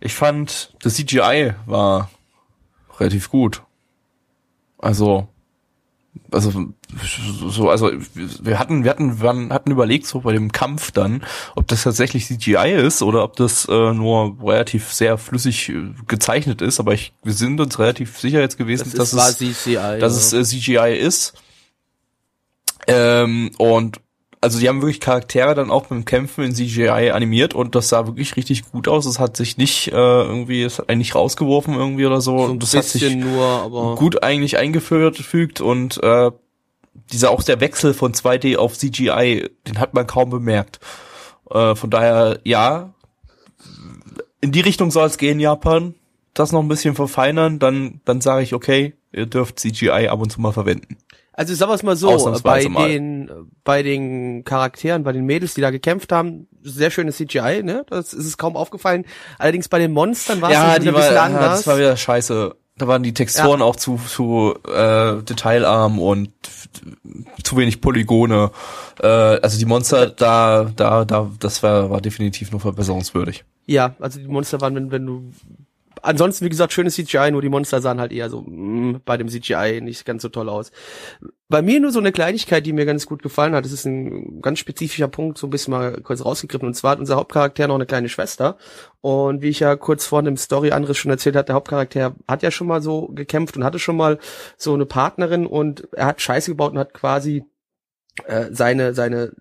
ich 0.01 0.15
fand, 0.15 0.75
das 0.83 0.95
CGI 0.95 1.55
war 1.67 2.11
relativ 2.99 3.31
gut. 3.31 3.62
Also, 4.79 5.29
also 6.31 6.53
so 7.48 7.70
also 7.70 7.90
wir 8.42 8.59
hatten 8.59 8.85
wir 8.85 8.90
hatten 8.90 9.20
wir 9.20 9.48
hatten 9.51 9.70
überlegt 9.70 10.07
so 10.07 10.20
bei 10.20 10.33
dem 10.33 10.53
Kampf 10.53 10.90
dann 10.90 11.25
ob 11.57 11.66
das 11.68 11.83
tatsächlich 11.83 12.27
CGI 12.27 12.72
ist 12.72 13.03
oder 13.03 13.25
ob 13.25 13.37
das 13.37 13.66
äh, 13.66 13.92
nur 13.92 14.37
relativ 14.42 14.92
sehr 14.92 15.18
flüssig 15.18 15.70
äh, 15.70 15.92
gezeichnet 16.07 16.61
ist 16.62 16.81
aber 16.81 16.94
ich 16.94 17.12
wir 17.22 17.33
sind 17.33 17.61
uns 17.61 17.79
relativ 17.79 18.18
sicher 18.18 18.40
jetzt 18.40 18.59
gewesen 18.59 18.92
Das 18.94 19.11
dass 19.12 19.31
es 19.31 19.38
CCI. 19.38 19.98
dass 20.01 20.33
ja. 20.33 20.38
es 20.38 20.53
äh, 20.53 20.59
CGI 20.59 20.98
ist 20.98 21.35
ähm, 22.87 23.51
und 23.59 24.01
also 24.42 24.59
die 24.59 24.68
haben 24.68 24.83
wirklich 24.83 24.98
Charaktere 24.98 25.55
dann 25.55 25.70
auch 25.70 25.87
beim 25.87 26.05
Kämpfen 26.05 26.42
in 26.44 26.52
CGI 26.52 27.12
animiert 27.12 27.55
und 27.55 27.76
das 27.76 27.88
sah 27.88 28.07
wirklich 28.09 28.37
richtig 28.37 28.70
gut 28.72 28.88
aus. 28.88 29.07
Es 29.07 29.20
hat 29.20 29.37
sich 29.37 29.57
nicht 29.57 29.88
äh, 29.88 29.94
irgendwie, 29.94 30.64
es 30.64 30.81
hat 30.81 30.88
einen 30.88 30.98
nicht 30.98 31.14
rausgeworfen 31.14 31.74
irgendwie 31.74 32.05
oder 32.05 32.20
so. 32.20 32.38
so 32.38 32.44
und 32.46 32.62
das 32.62 32.74
hat 32.74 32.85
sich 32.85 33.14
nur, 33.14 33.44
aber 33.44 33.94
gut 33.94 34.24
eigentlich 34.24 34.59
eingeführt 34.59 35.16
fügt 35.18 35.61
und 35.61 36.02
äh, 36.02 36.33
dieser 37.12 37.31
auch 37.31 37.44
der 37.44 37.61
Wechsel 37.61 37.94
von 37.94 38.14
2D 38.14 38.57
auf 38.57 38.76
CGI, 38.76 39.48
den 39.68 39.78
hat 39.78 39.94
man 39.94 40.09
kaum 40.09 40.31
bemerkt. 40.31 40.81
Äh, 41.48 41.76
von 41.76 41.90
daher 41.90 42.40
ja, 42.42 42.92
in 44.40 44.50
die 44.50 44.61
Richtung 44.61 44.90
soll 44.90 45.07
es 45.07 45.18
gehen, 45.18 45.38
Japan. 45.38 45.94
Das 46.35 46.50
noch 46.50 46.62
ein 46.62 46.68
bisschen 46.68 46.96
verfeinern, 46.96 47.61
dann 47.61 48.00
dann 48.05 48.20
sage 48.20 48.42
ich 48.42 48.55
okay, 48.55 48.94
ihr 49.12 49.26
dürft 49.26 49.61
CGI 49.61 50.09
ab 50.09 50.20
und 50.20 50.33
zu 50.33 50.40
mal 50.40 50.52
verwenden. 50.52 50.96
Also 51.35 51.55
sagen 51.55 51.71
wir 51.71 51.75
es 51.75 51.83
mal 51.83 51.97
so, 51.97 52.40
bei 52.42 52.68
mal. 52.68 52.88
den 52.88 53.31
bei 53.64 53.83
den 53.83 54.45
Charakteren, 54.45 55.03
bei 55.03 55.12
den 55.12 55.25
Mädels, 55.25 55.55
die 55.55 55.62
da 55.62 55.71
gekämpft 55.71 56.12
haben, 56.12 56.47
sehr 56.62 56.90
schönes 56.90 57.16
CGI, 57.16 57.62
ne? 57.62 57.87
Das 57.88 58.12
ist 58.12 58.27
es 58.27 58.37
kaum 58.37 58.57
aufgefallen. 58.57 59.07
Allerdings 59.38 59.68
bei 59.68 59.79
den 59.79 59.92
Monstern 59.92 60.42
war 60.42 60.51
es 60.51 60.55
ja, 60.55 60.73
ein 60.73 60.85
bisschen 60.85 60.95
war, 60.95 61.23
anders. 61.23 61.42
ja, 61.42 61.49
das 61.51 61.66
war 61.66 61.79
wieder 61.79 61.97
scheiße. 61.97 62.55
Da 62.79 62.88
waren 62.88 63.03
die 63.03 63.14
Texturen 63.14 63.62
auch 63.62 63.77
zu 63.77 63.99
zu 64.07 64.55
äh, 64.66 65.23
detailarm 65.23 65.99
und 65.99 66.31
zu 67.42 67.57
wenig 67.57 67.81
Polygone. 67.81 68.51
Äh, 69.01 69.07
also 69.07 69.59
die 69.59 69.66
Monster 69.66 70.09
da 70.09 70.64
da 70.77 71.05
da 71.05 71.31
das 71.38 71.62
war 71.62 71.90
war 71.90 72.01
definitiv 72.01 72.51
nur 72.51 72.61
verbesserungswürdig. 72.61 73.45
ja, 73.66 73.95
also 74.01 74.21
die 74.21 74.27
Monster 74.27 74.61
waren, 74.61 74.75
wenn, 74.75 74.90
wenn 74.90 75.07
du 75.07 75.33
Ansonsten, 76.03 76.45
wie 76.45 76.51
gesagt, 76.51 76.73
schönes 76.73 76.97
CGI, 76.97 77.31
nur 77.31 77.43
die 77.43 77.49
Monster 77.49 77.81
sahen 77.81 78.01
halt 78.01 78.12
eher 78.12 78.29
so 78.29 78.43
mm, 78.43 79.03
bei 79.05 79.17
dem 79.17 79.29
CGI 79.29 79.81
nicht 79.81 80.05
ganz 80.05 80.23
so 80.23 80.29
toll 80.29 80.49
aus. 80.49 80.73
Bei 81.49 81.62
mir 81.62 81.79
nur 81.81 81.93
so 81.93 82.01
eine 82.01 82.12
Kleinigkeit, 82.12 82.67
die 82.67 82.73
mir 82.73 82.85
ganz 82.85 83.07
gut 83.07 83.23
gefallen 83.23 83.55
hat. 83.55 83.65
Das 83.65 83.73
ist 83.73 83.85
ein 83.85 84.43
ganz 84.43 84.59
spezifischer 84.59 85.09
Punkt, 85.09 85.38
so 85.38 85.47
ein 85.47 85.51
bisschen 85.51 85.71
mal 85.71 86.01
kurz 86.01 86.25
rausgegriffen. 86.25 86.67
Und 86.67 86.75
zwar 86.75 86.93
hat 86.93 86.99
unser 86.99 87.17
Hauptcharakter 87.17 87.69
noch 87.69 87.77
eine 87.77 87.87
kleine 87.87 88.09
Schwester. 88.09 88.57
Und 89.01 89.43
wie 89.43 89.49
ich 89.49 89.61
ja 89.61 89.77
kurz 89.77 90.05
vor 90.05 90.23
dem 90.23 90.37
Story-Anriss 90.37 90.99
schon 90.99 91.11
erzählt 91.11 91.37
hat, 91.37 91.49
der 91.49 91.55
Hauptcharakter 91.55 92.17
hat 92.27 92.43
ja 92.43 92.51
schon 92.51 92.67
mal 92.67 92.83
so 92.83 93.09
gekämpft 93.09 93.57
und 93.57 93.65
hatte 93.65 93.79
schon 93.79 93.97
mal 93.97 94.19
so 94.57 94.75
eine 94.75 94.87
Partnerin 94.87 95.47
und 95.47 95.88
er 95.93 96.07
hat 96.07 96.21
Scheiße 96.21 96.51
gebaut 96.51 96.73
und 96.73 96.79
hat 96.79 96.95
quasi 96.95 97.45
äh, 98.27 98.47
seine, 98.51 98.95
seine 98.95 99.33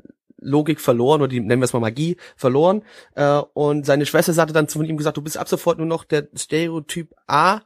Logik 0.41 0.81
verloren 0.81 1.21
oder 1.21 1.29
die 1.29 1.39
nennen 1.39 1.61
wir 1.61 1.65
es 1.65 1.73
mal 1.73 1.79
Magie 1.79 2.17
verloren 2.35 2.83
äh, 3.15 3.41
und 3.53 3.85
seine 3.85 4.05
Schwester 4.05 4.35
hatte 4.35 4.53
dann 4.53 4.67
zu 4.67 4.81
ihm 4.81 4.97
gesagt, 4.97 5.17
du 5.17 5.21
bist 5.21 5.37
ab 5.37 5.47
sofort 5.47 5.77
nur 5.77 5.87
noch 5.87 6.03
der 6.03 6.27
Stereotyp 6.35 7.13
A, 7.27 7.61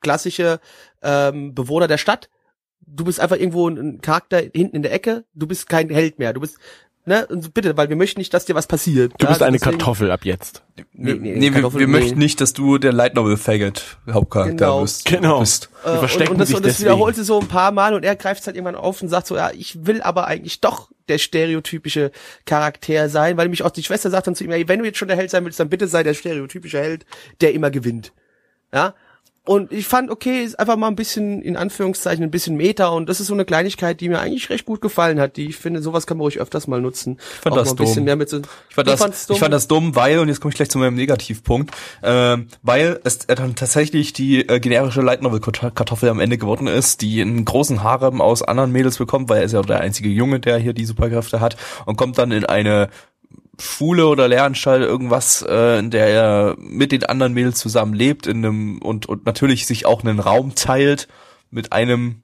klassische 0.00 0.60
ähm, 1.02 1.54
Bewohner 1.54 1.88
der 1.88 1.98
Stadt. 1.98 2.30
Du 2.86 3.04
bist 3.04 3.20
einfach 3.20 3.36
irgendwo 3.36 3.68
ein, 3.68 3.78
ein 3.78 4.00
Charakter 4.00 4.38
hinten 4.38 4.76
in 4.76 4.82
der 4.82 4.92
Ecke. 4.92 5.24
Du 5.32 5.46
bist 5.46 5.68
kein 5.68 5.88
Held 5.88 6.18
mehr. 6.18 6.32
Du 6.32 6.40
bist 6.40 6.58
ne, 7.06 7.26
und 7.26 7.52
bitte, 7.54 7.76
weil 7.76 7.88
wir 7.88 7.96
möchten 7.96 8.20
nicht, 8.20 8.32
dass 8.34 8.44
dir 8.44 8.54
was 8.54 8.66
passiert. 8.66 9.12
Du 9.18 9.24
ja, 9.24 9.30
bist 9.30 9.42
eine 9.42 9.58
deswegen- 9.58 9.78
Kartoffel 9.78 10.10
ab 10.10 10.24
jetzt. 10.24 10.62
Nee, 10.92 11.14
Nee, 11.14 11.36
nee, 11.36 11.40
wir, 11.40 11.52
Kartoffel- 11.52 11.78
wir 11.80 11.86
nee. 11.86 11.92
möchten 12.00 12.18
nicht, 12.18 12.40
dass 12.40 12.52
du 12.52 12.78
der 12.78 12.92
Light 12.92 13.14
Novel 13.14 13.36
Faggot 13.36 13.98
Hauptcharakter 14.10 14.54
Genau. 14.56 14.82
bist. 14.82 15.04
Genau. 15.04 15.40
Bist. 15.40 15.68
Äh, 15.84 15.90
und, 15.90 15.98
verstecken 15.98 16.32
und 16.32 16.38
das, 16.38 16.48
sich 16.48 16.56
und 16.56 16.66
das 16.66 16.80
wiederholt 16.80 17.16
sie 17.16 17.24
so 17.24 17.40
ein 17.40 17.48
paar 17.48 17.72
Mal 17.72 17.94
und 17.94 18.04
er 18.04 18.16
greift 18.16 18.40
es 18.40 18.46
halt 18.46 18.56
irgendwann 18.56 18.74
auf 18.76 19.00
und 19.02 19.08
sagt 19.08 19.26
so, 19.26 19.36
ja, 19.36 19.50
ich 19.52 19.86
will 19.86 20.02
aber 20.02 20.26
eigentlich 20.26 20.60
doch 20.60 20.90
der 21.08 21.18
stereotypische 21.18 22.10
Charakter 22.46 23.08
sein, 23.08 23.36
weil 23.36 23.44
nämlich 23.46 23.62
auch 23.62 23.70
die 23.70 23.82
Schwester 23.82 24.10
sagt 24.10 24.26
dann 24.26 24.34
zu 24.34 24.44
ihm, 24.44 24.50
ey, 24.52 24.66
wenn 24.68 24.78
du 24.78 24.84
jetzt 24.86 24.98
schon 24.98 25.08
der 25.08 25.16
Held 25.16 25.30
sein 25.30 25.44
willst, 25.44 25.60
dann 25.60 25.68
bitte 25.68 25.86
sei 25.88 26.02
der 26.02 26.14
stereotypische 26.14 26.78
Held, 26.78 27.04
der 27.40 27.52
immer 27.52 27.70
gewinnt. 27.70 28.12
Ja. 28.72 28.94
Und 29.46 29.72
ich 29.72 29.86
fand, 29.86 30.10
okay, 30.10 30.42
ist 30.42 30.58
einfach 30.58 30.76
mal 30.76 30.88
ein 30.88 30.96
bisschen, 30.96 31.42
in 31.42 31.58
Anführungszeichen, 31.58 32.24
ein 32.24 32.30
bisschen 32.30 32.56
Meta 32.56 32.88
und 32.88 33.10
das 33.10 33.20
ist 33.20 33.26
so 33.26 33.34
eine 33.34 33.44
Kleinigkeit, 33.44 34.00
die 34.00 34.08
mir 34.08 34.18
eigentlich 34.18 34.48
recht 34.48 34.64
gut 34.64 34.80
gefallen 34.80 35.20
hat. 35.20 35.36
Die 35.36 35.48
ich 35.48 35.56
finde, 35.56 35.82
sowas 35.82 36.06
kann 36.06 36.16
man 36.16 36.22
ruhig 36.22 36.40
öfters 36.40 36.66
mal 36.66 36.80
nutzen. 36.80 37.18
Ich 37.18 37.40
fand 37.40 37.52
auch 37.54 37.58
das 37.58 37.74
dumm. 37.74 37.86
so, 38.30 38.38
Ich 38.70 38.74
fand, 38.74 38.88
das, 38.88 39.26
dumm? 39.26 39.34
ich 39.34 39.40
fand 39.40 39.52
das 39.52 39.68
dumm, 39.68 39.96
weil, 39.96 40.18
und 40.18 40.28
jetzt 40.28 40.40
komme 40.40 40.52
ich 40.52 40.56
gleich 40.56 40.70
zu 40.70 40.78
meinem 40.78 40.94
Negativpunkt, 40.94 41.74
ähm, 42.02 42.48
weil 42.62 43.00
es 43.04 43.26
äh, 43.26 43.34
dann 43.34 43.54
tatsächlich 43.54 44.14
die 44.14 44.48
äh, 44.48 44.60
generische 44.60 45.02
Light 45.02 45.20
Novel 45.20 45.40
Kartoffel 45.40 46.08
am 46.08 46.20
Ende 46.20 46.38
geworden 46.38 46.66
ist, 46.66 47.02
die 47.02 47.20
einen 47.20 47.44
großen 47.44 47.82
Harem 47.82 48.22
aus 48.22 48.42
anderen 48.42 48.72
Mädels 48.72 48.96
bekommt, 48.96 49.28
weil 49.28 49.40
er 49.40 49.44
ist 49.44 49.52
ja 49.52 49.60
der 49.60 49.80
einzige 49.80 50.08
Junge, 50.08 50.40
der 50.40 50.56
hier 50.56 50.72
die 50.72 50.86
Superkräfte 50.86 51.40
hat, 51.40 51.58
und 51.84 51.96
kommt 51.96 52.16
dann 52.16 52.32
in 52.32 52.46
eine 52.46 52.88
Schule 53.58 54.06
oder 54.06 54.28
Lehranstalt 54.28 54.82
irgendwas, 54.82 55.42
äh, 55.42 55.78
in 55.78 55.90
der 55.90 56.06
er 56.08 56.56
mit 56.58 56.92
den 56.92 57.04
anderen 57.04 57.34
Mädels 57.34 57.58
zusammen 57.58 57.94
lebt 57.94 58.26
in 58.26 58.38
einem 58.38 58.78
und 58.78 59.06
und 59.06 59.26
natürlich 59.26 59.66
sich 59.66 59.86
auch 59.86 60.02
einen 60.02 60.20
Raum 60.20 60.54
teilt 60.54 61.08
mit 61.50 61.72
einem 61.72 62.22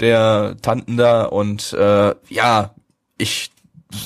der 0.00 0.56
Tanten 0.62 0.96
da 0.96 1.24
und 1.24 1.72
äh, 1.72 2.14
ja, 2.28 2.74
ich 3.18 3.50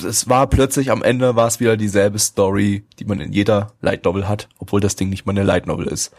es 0.05 0.27
war 0.27 0.47
plötzlich 0.47 0.91
am 0.91 1.01
Ende 1.01 1.35
war 1.35 1.47
es 1.47 1.59
wieder 1.59 1.77
dieselbe 1.77 2.19
Story, 2.19 2.83
die 2.99 3.05
man 3.05 3.21
in 3.21 3.31
jeder 3.31 3.73
Light 3.81 4.03
Novel 4.05 4.27
hat, 4.27 4.49
obwohl 4.59 4.81
das 4.81 4.95
Ding 4.95 5.09
nicht 5.09 5.25
mal 5.25 5.31
eine 5.31 5.43
Light 5.43 5.65
Novel 5.65 5.87
ist. 5.87 6.13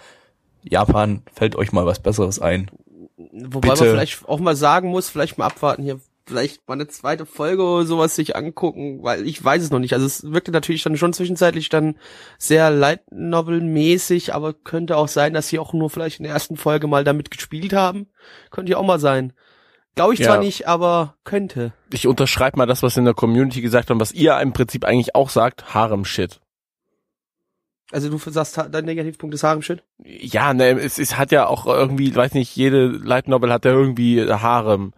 Japan, 0.62 1.22
fällt 1.32 1.56
euch 1.56 1.72
mal 1.72 1.86
was 1.86 2.00
Besseres 2.00 2.40
ein. 2.40 2.70
Wobei 3.16 3.68
Bitte. 3.68 3.84
man 3.84 3.92
vielleicht 3.92 4.28
auch 4.28 4.40
mal 4.40 4.56
sagen 4.56 4.88
muss, 4.88 5.08
vielleicht 5.08 5.38
mal 5.38 5.46
abwarten 5.46 5.82
hier, 5.82 6.00
vielleicht 6.28 6.68
mal 6.68 6.74
eine 6.74 6.86
zweite 6.86 7.26
Folge 7.26 7.62
oder 7.62 7.86
sowas 7.86 8.14
sich 8.14 8.36
angucken, 8.36 9.02
weil 9.02 9.26
ich 9.26 9.42
weiß 9.42 9.62
es 9.62 9.70
noch 9.70 9.78
nicht. 9.78 9.94
Also 9.94 10.06
es 10.06 10.30
wirkte 10.30 10.52
natürlich 10.52 10.82
dann 10.82 10.96
schon 10.96 11.12
zwischenzeitlich 11.12 11.68
dann 11.68 11.96
sehr 12.38 12.70
Light 12.70 13.00
Novel 13.10 13.60
mäßig, 13.60 14.34
aber 14.34 14.52
könnte 14.52 14.96
auch 14.96 15.08
sein, 15.08 15.34
dass 15.34 15.48
sie 15.48 15.58
auch 15.58 15.72
nur 15.72 15.90
vielleicht 15.90 16.20
in 16.20 16.24
der 16.24 16.32
ersten 16.32 16.56
Folge 16.56 16.86
mal 16.86 17.04
damit 17.04 17.30
gespielt 17.30 17.72
haben. 17.72 18.08
Könnte 18.50 18.72
ja 18.72 18.78
auch 18.78 18.86
mal 18.86 19.00
sein. 19.00 19.32
Glaube 19.94 20.14
ich 20.14 20.22
zwar 20.22 20.36
Ja. 20.36 20.42
nicht, 20.42 20.68
aber 20.68 21.16
könnte. 21.24 21.72
Ich 21.92 22.06
unterschreibe 22.06 22.56
mal 22.56 22.66
das, 22.66 22.84
was 22.84 22.96
in 22.96 23.04
der 23.04 23.14
Community 23.14 23.60
gesagt 23.60 23.90
haben, 23.90 23.98
was 23.98 24.12
ihr 24.12 24.38
im 24.38 24.52
Prinzip 24.52 24.84
eigentlich 24.84 25.16
auch 25.16 25.30
sagt, 25.30 25.74
Harem-Shit. 25.74 26.40
Also 27.90 28.10
du 28.10 28.18
sagst, 28.18 28.60
dein 28.70 28.84
Negativpunkt 28.84 29.34
ist 29.34 29.42
Harem-Shit? 29.42 29.82
Ja, 30.04 30.52
ne, 30.52 30.78
es, 30.78 30.98
es 30.98 31.16
hat 31.16 31.32
ja 31.32 31.46
auch 31.46 31.66
irgendwie, 31.66 32.14
weiß 32.14 32.34
nicht, 32.34 32.54
jede 32.54 32.86
Light 32.86 33.28
Novel 33.28 33.52
hat 33.52 33.64
ja 33.64 33.72
irgendwie 33.72 34.24
Harem. 34.30 34.92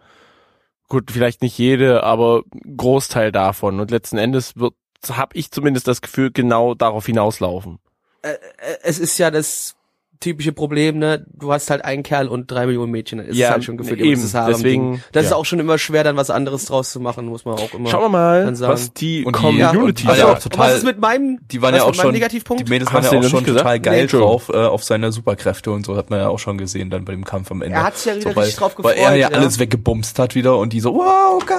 Gut, 0.91 1.09
vielleicht 1.09 1.41
nicht 1.41 1.57
jede, 1.57 2.03
aber 2.03 2.43
Großteil 2.75 3.31
davon. 3.31 3.79
Und 3.79 3.91
letzten 3.91 4.17
Endes 4.17 4.57
wird, 4.57 4.73
habe 5.07 5.37
ich 5.37 5.49
zumindest 5.49 5.87
das 5.87 6.01
Gefühl, 6.01 6.31
genau 6.33 6.73
darauf 6.75 7.05
hinauslaufen. 7.05 7.79
Äh, 8.23 8.31
äh, 8.31 8.37
es 8.83 8.99
ist 8.99 9.17
ja 9.17 9.31
das 9.31 9.77
typische 10.21 10.53
Problem, 10.53 10.97
ne? 10.99 11.25
Du 11.33 11.51
hast 11.51 11.69
halt 11.69 11.83
einen 11.83 12.03
Kerl 12.03 12.29
und 12.29 12.49
drei 12.49 12.65
Millionen 12.65 12.91
Mädchen. 12.93 13.19
Es 13.19 13.35
Ja, 13.35 13.47
ist 13.47 13.53
halt 13.55 13.63
schon 13.65 13.75
gefühlt 13.75 13.99
eben, 13.99 14.11
dieses 14.11 14.33
Harem-Ding. 14.33 14.53
deswegen, 14.61 15.03
Das 15.11 15.25
ist 15.25 15.31
ja. 15.31 15.35
auch 15.35 15.43
schon 15.43 15.59
immer 15.59 15.77
schwer, 15.77 16.05
dann 16.05 16.15
was 16.15 16.29
anderes 16.29 16.63
draus 16.65 16.91
zu 16.93 17.01
machen, 17.01 17.25
muss 17.25 17.43
man 17.43 17.55
auch 17.55 17.73
immer. 17.73 17.89
Schauen 17.89 18.03
wir 18.03 18.09
mal, 18.09 18.55
sagen. 18.55 18.71
was 18.71 18.93
die 18.93 19.25
Und 19.25 19.33
Community 19.33 19.59
ja, 19.77 19.83
und 19.83 19.99
die- 19.99 20.03
sagt. 20.05 20.17
ja, 20.19 20.31
Und 20.31 20.41
total- 20.43 20.69
was 20.69 20.77
ist 20.77 20.83
mit 20.85 20.99
meinem, 21.01 21.39
Die 21.51 21.61
waren 21.61 21.73
was 21.73 21.77
ja 21.79 21.83
ist 21.83 21.83
auch 21.83 21.87
mit 21.89 21.97
meinem 21.97 22.03
schon 22.05 22.13
Negativpunkt? 22.13 22.65
die 22.65 22.69
Mädels 22.71 22.91
Hast 22.93 23.03
waren 23.11 23.21
du 23.21 23.27
ja 23.27 23.27
auch 23.27 23.29
schon 23.31 23.45
total 23.45 23.73
Nee, 23.77 23.79
geil 23.83 23.99
Entschuldigung. 23.99 24.31
drauf 24.31 24.49
äh, 24.53 24.57
auf 24.57 24.83
seine 24.85 25.11
Superkräfte 25.11 25.71
und 25.71 25.85
so 25.85 25.97
hat 25.97 26.09
man 26.09 26.19
ja 26.19 26.29
auch 26.29 26.39
schon 26.39 26.57
gesehen 26.57 26.89
dann 26.89 27.03
bei 27.03 27.11
dem 27.11 27.25
Kampf 27.25 27.51
am 27.51 27.61
Ende. 27.61 27.75
Er 27.75 27.83
hat 27.83 27.97
sich 27.97 28.05
ja 28.05 28.15
wieder 28.15 28.29
so, 28.29 28.35
weil, 28.35 28.43
richtig 28.43 28.59
drauf 28.59 28.73
Weil 28.77 28.93
er 28.93 28.95
gefreut, 29.01 29.19
ja, 29.19 29.29
ja. 29.29 29.35
alles 29.37 29.59
weggebumst 29.59 30.19
hat 30.19 30.35
wieder 30.35 30.57
und 30.57 30.71
die 30.73 30.79
so 30.79 30.93
wow 30.93 31.43
geil. 31.45 31.57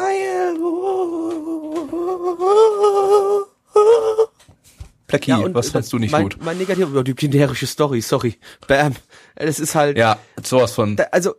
Blackie, 5.12 5.30
Ja, 5.30 5.54
was 5.54 5.70
fandst 5.70 5.92
du 5.92 5.98
nicht 5.98 6.10
mein, 6.12 6.24
gut? 6.24 6.38
Mein 6.42 6.58
Negativ, 6.58 6.88
über 6.88 7.04
die 7.04 7.14
generische 7.14 7.66
Story, 7.66 8.00
sorry. 8.00 8.36
Bam. 8.66 8.94
Das 9.36 9.60
ist 9.60 9.74
halt, 9.74 9.96
Ja, 9.96 10.18
sowas 10.42 10.72
von. 10.72 10.96
da, 10.96 11.04
also, 11.12 11.34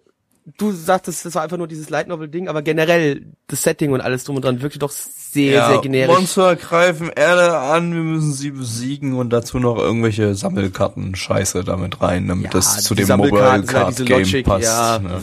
du 0.58 0.72
sagtest, 0.72 1.26
das 1.26 1.36
war 1.36 1.44
einfach 1.44 1.58
nur 1.58 1.68
dieses 1.68 1.90
Light 1.90 2.08
Novel 2.08 2.28
Ding, 2.28 2.48
aber 2.48 2.62
generell, 2.62 3.26
das 3.48 3.64
Setting 3.64 3.92
und 3.92 4.02
alles 4.02 4.24
drum 4.26 4.36
und 4.38 4.44
dran 4.46 4.62
wirkte 4.62 4.78
doch 4.80 4.92
sehr, 4.92 5.54
ja, 5.54 5.70
sehr 5.70 5.80
generisch. 5.80 6.14
Monster 6.16 6.56
greifen 6.56 7.10
Erde 7.10 7.58
an, 7.58 7.94
wir 7.94 8.02
müssen 8.02 8.34
sie 8.34 8.52
besiegen 8.52 9.14
und 9.14 9.32
dazu 9.32 9.58
noch 9.60 9.78
irgendwelche 9.78 10.36
Sammelkarten 10.36 11.16
Scheiße 11.16 11.64
damit 11.64 12.02
rein, 12.02 12.28
damit 12.28 12.46
Ja, 12.46 12.52
das 12.52 12.84
zu 12.84 12.94
dem 12.94 13.08
Mobile 13.08 13.64
Card 13.64 13.96
Game 14.06 14.20
Logic, 14.20 14.46
passt. 14.46 14.66
ja. 14.66 15.00
Ne? 15.00 15.22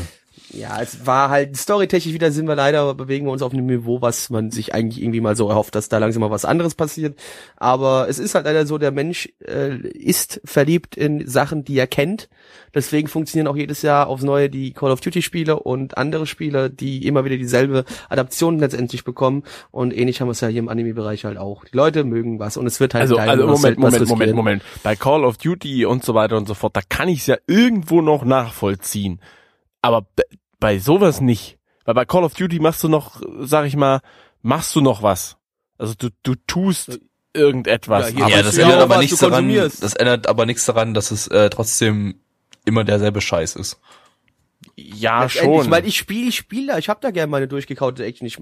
Ja, 0.55 0.81
es 0.81 1.05
war 1.07 1.31
halt 1.31 1.57
storytechnisch 1.57 2.15
wieder 2.15 2.31
sind 2.31 2.47
wir 2.47 2.55
leider 2.55 2.95
bewegen 2.95 3.27
wir 3.27 3.33
uns 3.33 3.43
auf 3.43 3.53
einem 3.53 3.67
Niveau, 3.67 4.01
was 4.01 4.31
man 4.31 4.51
sich 4.51 4.73
eigentlich 4.73 5.03
irgendwie 5.03 5.21
mal 5.21 5.35
so 5.35 5.49
erhofft, 5.49 5.75
dass 5.75 5.89
da 5.89 5.99
langsam 5.99 6.21
mal 6.21 6.31
was 6.31 6.45
anderes 6.45 6.75
passiert. 6.75 7.19
Aber 7.57 8.09
es 8.09 8.19
ist 8.19 8.35
halt 8.35 8.45
leider 8.45 8.65
so, 8.67 8.79
der 8.79 8.93
Mensch 8.93 9.29
äh, 9.45 9.77
ist 9.89 10.41
verliebt 10.45 10.97
in 10.97 11.27
Sachen, 11.27 11.65
die 11.65 11.77
er 11.77 11.89
kennt. 11.89 12.29
Deswegen 12.73 13.09
funktionieren 13.09 13.49
auch 13.49 13.57
jedes 13.57 13.83
Jahr 13.83 14.07
aufs 14.07 14.23
Neue 14.23 14.49
die 14.49 14.73
Call 14.73 14.93
of 14.93 15.01
Duty 15.01 15.23
Spiele 15.23 15.59
und 15.59 15.99
andere 15.99 16.27
Spiele, 16.27 16.71
die 16.71 17.07
immer 17.07 17.25
wieder 17.25 17.37
dieselbe 17.37 17.85
Adaption 18.09 18.59
letztendlich 18.59 19.05
bekommen. 19.05 19.43
Und 19.73 19.97
ähnlich 19.97 20.21
haben 20.21 20.29
wir 20.29 20.33
es 20.33 20.41
ja 20.41 20.49
hier 20.49 20.61
im 20.61 20.69
Anime-Bereich 20.69 21.25
halt 21.25 21.39
auch. 21.39 21.65
Die 21.65 21.77
Leute 21.77 22.05
mögen 22.05 22.39
was 22.39 22.57
und 22.57 22.67
es 22.67 22.79
wird 22.79 22.95
halt 22.95 23.03
Also, 23.03 23.17
geil, 23.17 23.29
also 23.29 23.47
Moment, 23.47 23.79
Moment, 23.79 24.09
Moment. 24.09 24.35
Moment. 24.35 24.63
Bei 24.85 24.95
Call 24.95 25.25
of 25.25 25.37
Duty 25.39 25.85
und 25.85 26.05
so 26.05 26.15
weiter 26.15 26.37
und 26.37 26.47
so 26.47 26.55
fort, 26.55 26.77
da 26.77 26.81
kann 26.89 27.09
ich 27.09 27.21
es 27.21 27.27
ja 27.27 27.37
irgendwo 27.47 28.01
noch 28.03 28.25
nachvollziehen. 28.25 29.21
Aber 29.83 30.07
bei 30.65 30.79
sowas 30.79 31.21
nicht. 31.21 31.59
Weil 31.85 31.93
bei 31.93 32.07
Call 32.07 32.25
of 32.25 32.33
Duty 32.33 32.59
machst 32.59 32.83
du 32.83 32.89
noch, 32.89 33.21
sag 33.41 33.67
ich 33.67 33.77
mal, 33.77 34.01
machst 34.41 34.75
du 34.75 34.81
noch 34.81 35.03
was. 35.03 35.37
Also 35.77 35.93
du, 35.93 36.09
du 36.23 36.37
tust 36.47 37.01
irgendetwas. 37.35 38.15
Ja, 38.15 38.25
aber 38.25 38.43
das 38.43 38.57
ändert 38.57 38.81
aber 38.81 38.97
nichts 38.97 39.19
daran, 39.19 39.55
das 39.55 39.93
ändert 39.93 40.27
aber 40.27 40.47
nichts 40.47 40.65
daran, 40.65 40.95
dass 40.95 41.11
es 41.11 41.29
äh, 41.29 41.51
trotzdem 41.51 42.15
immer 42.65 42.83
derselbe 42.83 43.21
Scheiß 43.21 43.57
ist. 43.57 43.79
ja 44.77 45.29
schon. 45.29 45.71
Weil 45.71 45.87
ich 45.87 45.99
spiele, 45.99 46.31
ich 46.31 46.37
spiele 46.37 46.69
da, 46.69 46.79
ich 46.79 46.89
habe 46.89 47.01
da 47.03 47.11
gerne 47.11 47.31
meine 47.31 47.47
durchgekaute 47.47 48.03
Action. 48.03 48.27
Ich 48.27 48.39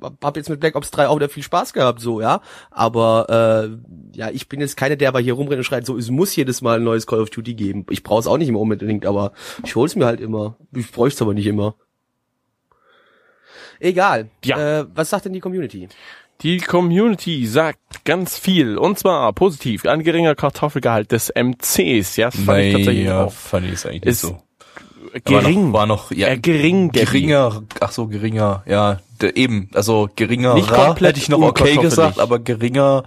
hab 0.00 0.36
jetzt 0.36 0.48
mit 0.48 0.60
Black 0.60 0.74
Ops 0.74 0.90
3 0.90 1.08
auch 1.08 1.16
wieder 1.16 1.28
viel 1.28 1.42
Spaß 1.42 1.72
gehabt, 1.72 2.00
so, 2.00 2.20
ja. 2.20 2.40
Aber 2.70 3.70
äh, 4.14 4.16
ja, 4.16 4.30
ich 4.30 4.48
bin 4.48 4.60
jetzt 4.60 4.76
keine, 4.76 4.96
der 4.96 5.08
aber 5.08 5.20
hier 5.20 5.34
rumrennt 5.34 5.58
und 5.58 5.64
schreit, 5.64 5.86
so, 5.86 5.96
es 5.96 6.10
muss 6.10 6.34
jedes 6.36 6.62
Mal 6.62 6.78
ein 6.78 6.84
neues 6.84 7.06
Call 7.06 7.20
of 7.20 7.30
Duty 7.30 7.54
geben. 7.54 7.86
Ich 7.90 8.02
brauche 8.02 8.20
es 8.20 8.26
auch 8.26 8.38
nicht 8.38 8.48
immer 8.48 8.60
unbedingt, 8.60 9.06
aber 9.06 9.32
ich 9.64 9.74
hol's 9.76 9.96
mir 9.96 10.06
halt 10.06 10.20
immer. 10.20 10.56
Ich 10.74 10.90
bräuchte 10.90 11.16
es 11.16 11.22
aber 11.22 11.34
nicht 11.34 11.46
immer. 11.46 11.74
Egal. 13.80 14.28
Ja. 14.44 14.80
Äh, 14.80 14.86
was 14.94 15.10
sagt 15.10 15.26
denn 15.26 15.32
die 15.32 15.40
Community? 15.40 15.88
Die 16.42 16.58
Community 16.58 17.46
sagt 17.46 18.04
ganz 18.04 18.38
viel. 18.38 18.76
Und 18.76 18.98
zwar 18.98 19.32
positiv. 19.32 19.86
Ein 19.86 20.02
geringer 20.02 20.34
Kartoffelgehalt 20.34 21.12
des 21.12 21.32
MCs. 21.34 22.16
Ja, 22.16 22.30
das 22.30 22.40
fand 22.40 22.60
ich 22.60 22.72
tatsächlich 22.74 23.06
ja, 23.06 23.24
auch. 23.24 23.32
fand 23.32 23.66
ich 23.66 23.72
es 23.72 23.86
eigentlich 23.86 24.04
Ist 24.04 24.24
nicht 24.24 24.34
so. 24.34 24.45
Gering. 25.24 25.72
War 25.72 25.86
noch, 25.86 26.10
war 26.10 26.10
noch 26.10 26.18
ja, 26.18 26.28
äh, 26.28 26.38
gering, 26.38 26.90
geringer, 26.90 27.62
ach 27.80 27.92
so, 27.92 28.06
geringer, 28.06 28.62
ja, 28.66 29.00
de, 29.20 29.34
eben, 29.34 29.70
also 29.74 30.08
geringer 30.14 30.54
Nicht 30.54 30.70
komplett 30.70 31.10
hätte 31.10 31.20
ich 31.20 31.28
noch 31.28 31.40
okay 31.40 31.76
gesagt, 31.76 32.18
aber 32.18 32.38
geringer, 32.38 33.04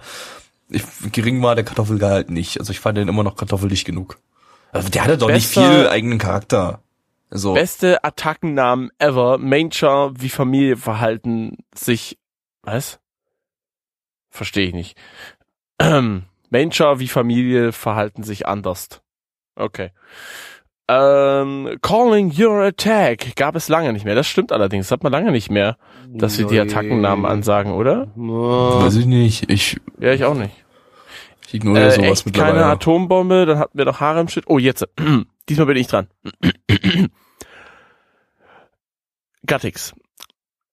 ich, 0.68 0.82
gering 1.12 1.42
war 1.42 1.54
der 1.54 1.64
Kartoffelgehalt 1.64 2.30
nicht. 2.30 2.58
Also 2.60 2.72
ich 2.72 2.80
fand 2.80 2.96
den 2.98 3.08
immer 3.08 3.22
noch 3.22 3.36
kartoffelig 3.36 3.84
genug. 3.84 4.18
Also 4.72 4.88
der 4.88 5.04
hatte 5.04 5.18
doch 5.18 5.28
nicht 5.28 5.52
Besser- 5.52 5.70
viel 5.70 5.88
eigenen 5.88 6.18
Charakter. 6.18 6.80
Also, 7.30 7.54
Beste 7.54 8.02
Attackennamen 8.02 8.90
ever. 8.98 9.38
Major, 9.38 10.12
wie 10.20 10.28
Familie 10.28 10.76
verhalten 10.76 11.58
sich. 11.74 12.18
Was? 12.62 12.98
Verstehe 14.30 14.66
ich 14.68 14.74
nicht. 14.74 14.96
Major, 16.50 16.98
wie 16.98 17.08
Familie 17.08 17.72
verhalten 17.72 18.22
sich 18.24 18.46
anders. 18.46 18.88
Okay. 19.54 19.90
Ähm, 20.92 21.78
calling 21.82 22.32
your 22.36 22.62
attack 22.62 23.36
gab 23.36 23.54
es 23.54 23.68
lange 23.68 23.92
nicht 23.92 24.04
mehr. 24.04 24.16
Das 24.16 24.26
stimmt 24.26 24.50
allerdings. 24.50 24.86
Das 24.88 24.92
hat 24.92 25.04
man 25.04 25.12
lange 25.12 25.30
nicht 25.30 25.48
mehr, 25.48 25.76
dass 26.08 26.34
sie 26.34 26.46
die 26.46 26.58
Attackennamen 26.58 27.26
ansagen, 27.26 27.72
oder? 27.72 28.08
Weiß 28.16 28.96
ich 28.96 29.06
nicht, 29.06 29.48
ich, 29.50 29.76
Ja, 30.00 30.12
ich 30.12 30.24
auch 30.24 30.34
nicht. 30.34 30.52
ich 31.46 31.54
ignoriere 31.54 31.86
Äh, 31.86 31.90
sowas 31.92 32.10
echt 32.18 32.26
mittlerweile. 32.26 32.52
keine 32.54 32.66
Atombombe, 32.66 33.46
dann 33.46 33.58
hatten 33.60 33.78
wir 33.78 33.84
noch 33.84 34.00
Harem-Shit. 34.00 34.44
Oh, 34.48 34.58
jetzt. 34.58 34.88
Diesmal 35.48 35.66
bin 35.66 35.76
ich 35.76 35.86
dran. 35.86 36.08
Gattix. 39.46 39.94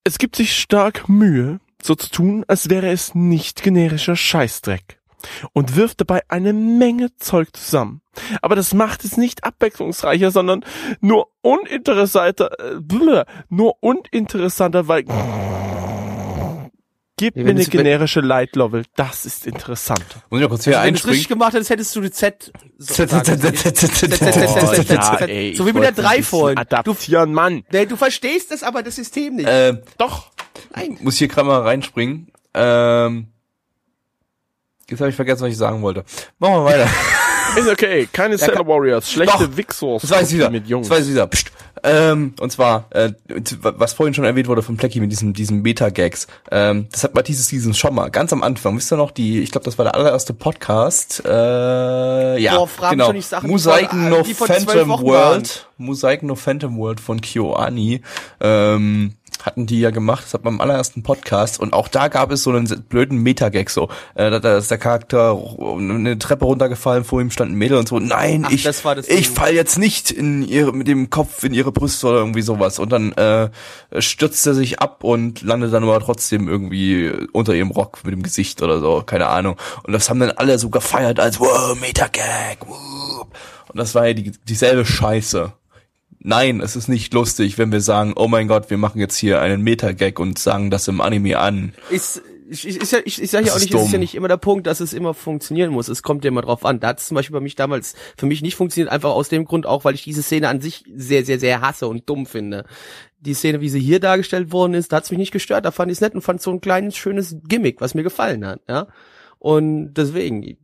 Es 0.04 0.18
gibt 0.18 0.36
sich 0.36 0.56
stark 0.58 1.10
Mühe, 1.10 1.60
so 1.82 1.96
zu 1.96 2.10
tun, 2.10 2.44
als 2.48 2.70
wäre 2.70 2.90
es 2.90 3.14
nicht 3.16 3.62
generischer 3.62 4.16
Scheißdreck 4.16 4.97
und 5.54 5.76
wirft 5.76 6.02
dabei 6.02 6.22
eine 6.28 6.54
Menge 6.54 7.16
Zeug 7.18 7.56
zusammen. 7.56 8.02
Aber 8.42 8.56
das 8.56 8.74
macht 8.74 9.04
es 9.04 9.18
nicht 9.18 9.44
abwechslungsreicher, 9.44 10.32
sondern 10.32 10.64
nur 11.02 11.28
uninteressanter, 11.42 12.60
äh, 12.60 12.80
nur 13.50 13.76
uninteressanter, 13.82 14.88
weil 14.88 15.06
Gib 17.20 17.36
mir 17.36 17.50
eine 17.50 17.66
generische 17.66 18.22
Light 18.22 18.56
Level. 18.56 18.84
Das 18.96 19.26
ist 19.26 19.48
interessant. 19.48 20.06
Muss 20.30 20.40
ich 20.40 20.44
mal 20.44 20.50
kurz 20.50 20.66
hier 20.66 20.80
Wenn 20.84 20.94
du 20.94 21.00
es 21.00 21.08
richtig 21.08 21.28
gemacht 21.28 21.54
hättest, 21.56 21.72
hättest 21.72 21.96
du 21.96 22.02
die 22.02 22.12
Z. 22.12 22.52
So 22.78 23.08
wie 25.66 25.74
mit 25.74 25.82
der 25.82 25.94
3 25.94 26.22
vorhin. 26.22 26.60
Adaptieren, 26.60 27.34
Mann. 27.34 27.64
Du 27.72 27.96
verstehst 27.96 28.52
das 28.52 28.62
aber 28.62 28.84
das 28.84 28.98
System 28.98 29.38
nicht. 29.38 29.50
Doch. 29.98 30.30
Nein. 30.76 31.00
Muss 31.02 31.18
hier 31.18 31.28
gerade 31.28 31.48
mal 31.48 31.62
reinspringen. 31.62 32.32
Ähm 32.54 33.30
jetzt 34.90 35.00
habe 35.00 35.10
ich 35.10 35.16
vergessen, 35.16 35.44
was 35.44 35.52
ich 35.52 35.58
sagen 35.58 35.82
wollte. 35.82 36.04
Machen 36.40 36.56
wir 36.56 36.66
weiter. 36.66 36.88
Ist 37.58 37.70
okay. 37.70 38.08
Keine 38.12 38.38
Sailor 38.38 38.68
Warriors. 38.68 39.12
Schlechte. 39.12 39.56
Wixos. 39.56 40.02
Das 40.02 40.12
weiß 40.12 40.30
ich 40.32 40.38
wieder. 40.38 40.50
Mit 40.50 40.68
Jungs. 40.68 40.90
Das 40.90 40.98
weiß 40.98 41.06
ich 41.06 41.14
wieder. 41.14 41.28
Psst. 41.28 41.52
Ähm, 41.84 42.34
und 42.40 42.52
zwar, 42.52 42.88
äh, 42.92 43.12
was 43.62 43.94
vorhin 43.94 44.14
schon 44.14 44.26
erwähnt 44.26 44.48
wurde 44.48 44.62
von 44.62 44.78
Plecky 44.78 45.00
mit 45.00 45.12
diesem, 45.12 45.34
diesen 45.34 45.62
Meta-Gags. 45.62 46.28
Ähm, 46.52 46.88
das 46.92 47.04
hat 47.04 47.16
Matthias 47.16 47.48
Season 47.48 47.74
schon 47.74 47.96
mal, 47.96 48.10
ganz 48.10 48.34
am 48.34 48.44
Anfang. 48.44 48.76
Wisst 48.78 48.92
ihr 48.92 48.98
noch, 48.98 49.12
die, 49.12 49.42
ich 49.42 49.52
glaube, 49.52 49.66
das 49.66 49.78
war 49.78 49.86
der 49.86 49.96
allererste 49.96 50.34
Podcast. 50.34 51.24
Äh, 51.26 52.40
ja, 52.40 52.58
Boah, 52.58 52.90
genau. 52.90 53.14
Mosaiken 53.44 54.10
no 54.10 54.24
Phantom 54.24 54.90
World. 55.02 55.68
Mosaiken 55.78 56.28
no 56.28 56.36
Phantom 56.36 56.78
World 56.78 57.00
von 57.00 57.22
KyoAni. 57.22 58.02
Ähm, 58.42 59.14
hatten 59.44 59.66
die 59.66 59.80
ja 59.80 59.92
gemacht, 59.92 60.26
das 60.26 60.34
hat 60.34 60.44
beim 60.44 60.62
allerersten 60.62 61.04
Podcast 61.04 61.60
und 61.60 61.74
auch 61.74 61.88
da 61.88 62.08
gab 62.08 62.32
es 62.32 62.44
so 62.44 62.52
einen 62.52 62.68
blöden 62.84 63.18
Meta-Gag 63.18 63.70
so. 63.70 63.90
Äh, 64.16 64.40
da, 64.40 64.58
ist 64.58 64.72
der 64.72 64.78
Charakter 64.78 65.38
eine 65.60 66.18
Treppe 66.20 66.46
runtergefallen, 66.46 67.04
vor 67.04 67.22
ihm 67.22 67.32
stand 67.32 67.52
ein 67.52 67.56
Mädel 67.56 67.78
und 67.78 67.88
so, 67.88 68.00
nein, 68.00 68.44
Ach, 68.46 68.52
ich, 68.52 68.64
das 68.64 68.82
das 68.82 69.08
ich 69.08 69.30
fall 69.30 69.54
jetzt 69.54 69.78
nicht 69.78 70.12
in 70.12 70.48
ihre, 70.48 70.74
mit 70.74 70.88
dem 70.88 71.10
Kopf 71.10 71.44
in 71.44 71.54
ihre 71.54 71.72
Brüste 71.72 72.08
oder 72.08 72.18
irgendwie 72.18 72.42
sowas. 72.42 72.80
Und 72.80 72.92
dann 72.92 73.12
äh, 73.14 73.50
stürzt 74.00 74.46
er 74.48 74.54
sich 74.54 74.80
ab 74.80 75.04
und 75.04 75.42
landet 75.42 75.74
dann 75.74 75.84
aber 75.84 76.00
trotzdem 76.00 76.48
irgendwie 76.48 77.12
unter 77.32 77.54
ihrem 77.54 77.72
Rock 77.72 78.00
mit 78.04 78.14
dem 78.14 78.24
Gesicht 78.24 78.62
oder 78.62 78.80
so, 78.80 79.04
keine 79.06 79.28
Ahnung. 79.28 79.58
Und 79.84 79.94
das 79.94 80.10
haben 80.10 80.20
dann 80.20 80.32
alle 80.32 80.60
so 80.60 80.70
gefeiert 80.70 81.20
als, 81.20 81.40
wow, 81.40 81.80
Meta-Gag, 81.80 82.68
wow. 82.68 83.28
Und 83.70 83.78
das 83.78 83.96
war 83.96 84.08
ja 84.08 84.14
die, 84.14 84.32
dieselbe 84.48 84.86
Scheiße. 84.86 85.54
Nein, 86.28 86.60
es 86.60 86.76
ist 86.76 86.90
nicht 86.90 87.14
lustig, 87.14 87.58
wenn 87.58 87.72
wir 87.72 87.80
sagen, 87.80 88.12
oh 88.18 88.28
mein 88.28 88.50
Gott, 88.50 88.70
wir 88.70 88.78
machen 88.78 89.00
jetzt 89.00 89.16
hier 89.16 89.40
einen 89.40 89.62
Meta-Gag 89.62 90.20
und 90.20 90.38
sagen 90.38 90.70
das 90.70 90.90
im 90.90 91.00
Anime 91.00 91.40
an. 91.40 91.72
Ist, 91.90 92.22
ich, 92.50 92.68
ich, 92.68 92.82
ist 92.82 92.92
ja, 92.92 93.00
ich, 93.06 93.22
ich 93.22 93.32
sage 93.32 93.46
ja 93.46 93.54
Das 93.54 93.62
auch 93.62 93.64
ist 93.64 93.72
nicht, 93.72 93.80
es 93.80 93.86
ist 93.86 93.94
ja 93.94 93.98
nicht 93.98 94.14
immer 94.14 94.28
der 94.28 94.36
Punkt, 94.36 94.68
dass 94.68 94.82
es 94.82 94.92
immer 94.92 95.14
funktionieren 95.14 95.72
muss. 95.72 95.88
Es 95.88 96.04
kommt 96.04 96.26
ja 96.26 96.28
immer 96.28 96.42
drauf 96.42 96.66
an. 96.66 96.82
Da 96.82 96.90
hat 96.90 97.00
es 97.00 97.08
zum 97.08 97.16
Beispiel 97.16 97.34
bei 97.34 97.40
mich 97.40 97.56
damals 97.56 97.96
für 98.18 98.26
mich 98.26 98.42
nicht 98.42 98.58
funktioniert, 98.58 98.92
einfach 98.92 99.12
aus 99.12 99.30
dem 99.30 99.46
Grund 99.46 99.66
auch, 99.66 99.86
weil 99.86 99.96
ich 99.96 100.04
diese 100.04 100.22
Szene 100.22 100.50
an 100.50 100.60
sich 100.60 100.84
sehr, 100.94 101.24
sehr, 101.24 101.40
sehr 101.40 101.62
hasse 101.62 101.88
und 101.88 102.10
dumm 102.10 102.26
finde. 102.26 102.66
Die 103.22 103.34
Szene, 103.34 103.62
wie 103.62 103.70
sie 103.70 103.80
hier 103.80 104.02
dargestellt 104.02 104.52
worden 104.52 104.74
ist, 104.74 104.92
da 104.92 104.98
hat 104.98 105.06
es 105.06 105.12
mich 105.12 105.20
nicht 105.20 105.32
gestört. 105.32 105.64
Da 105.64 105.72
fand 105.72 105.94
ich 105.94 105.96
es 105.96 106.02
nett 106.02 106.14
und 106.14 106.24
fand 106.24 106.42
so 106.42 106.52
ein 106.52 106.60
kleines, 106.60 106.98
schönes 106.98 107.38
Gimmick, 107.48 107.80
was 107.80 107.94
mir 107.94 108.04
gefallen 108.04 108.46
hat. 108.46 108.60
Ja, 108.68 108.88
Und 109.40 109.94
deswegen, 109.94 110.58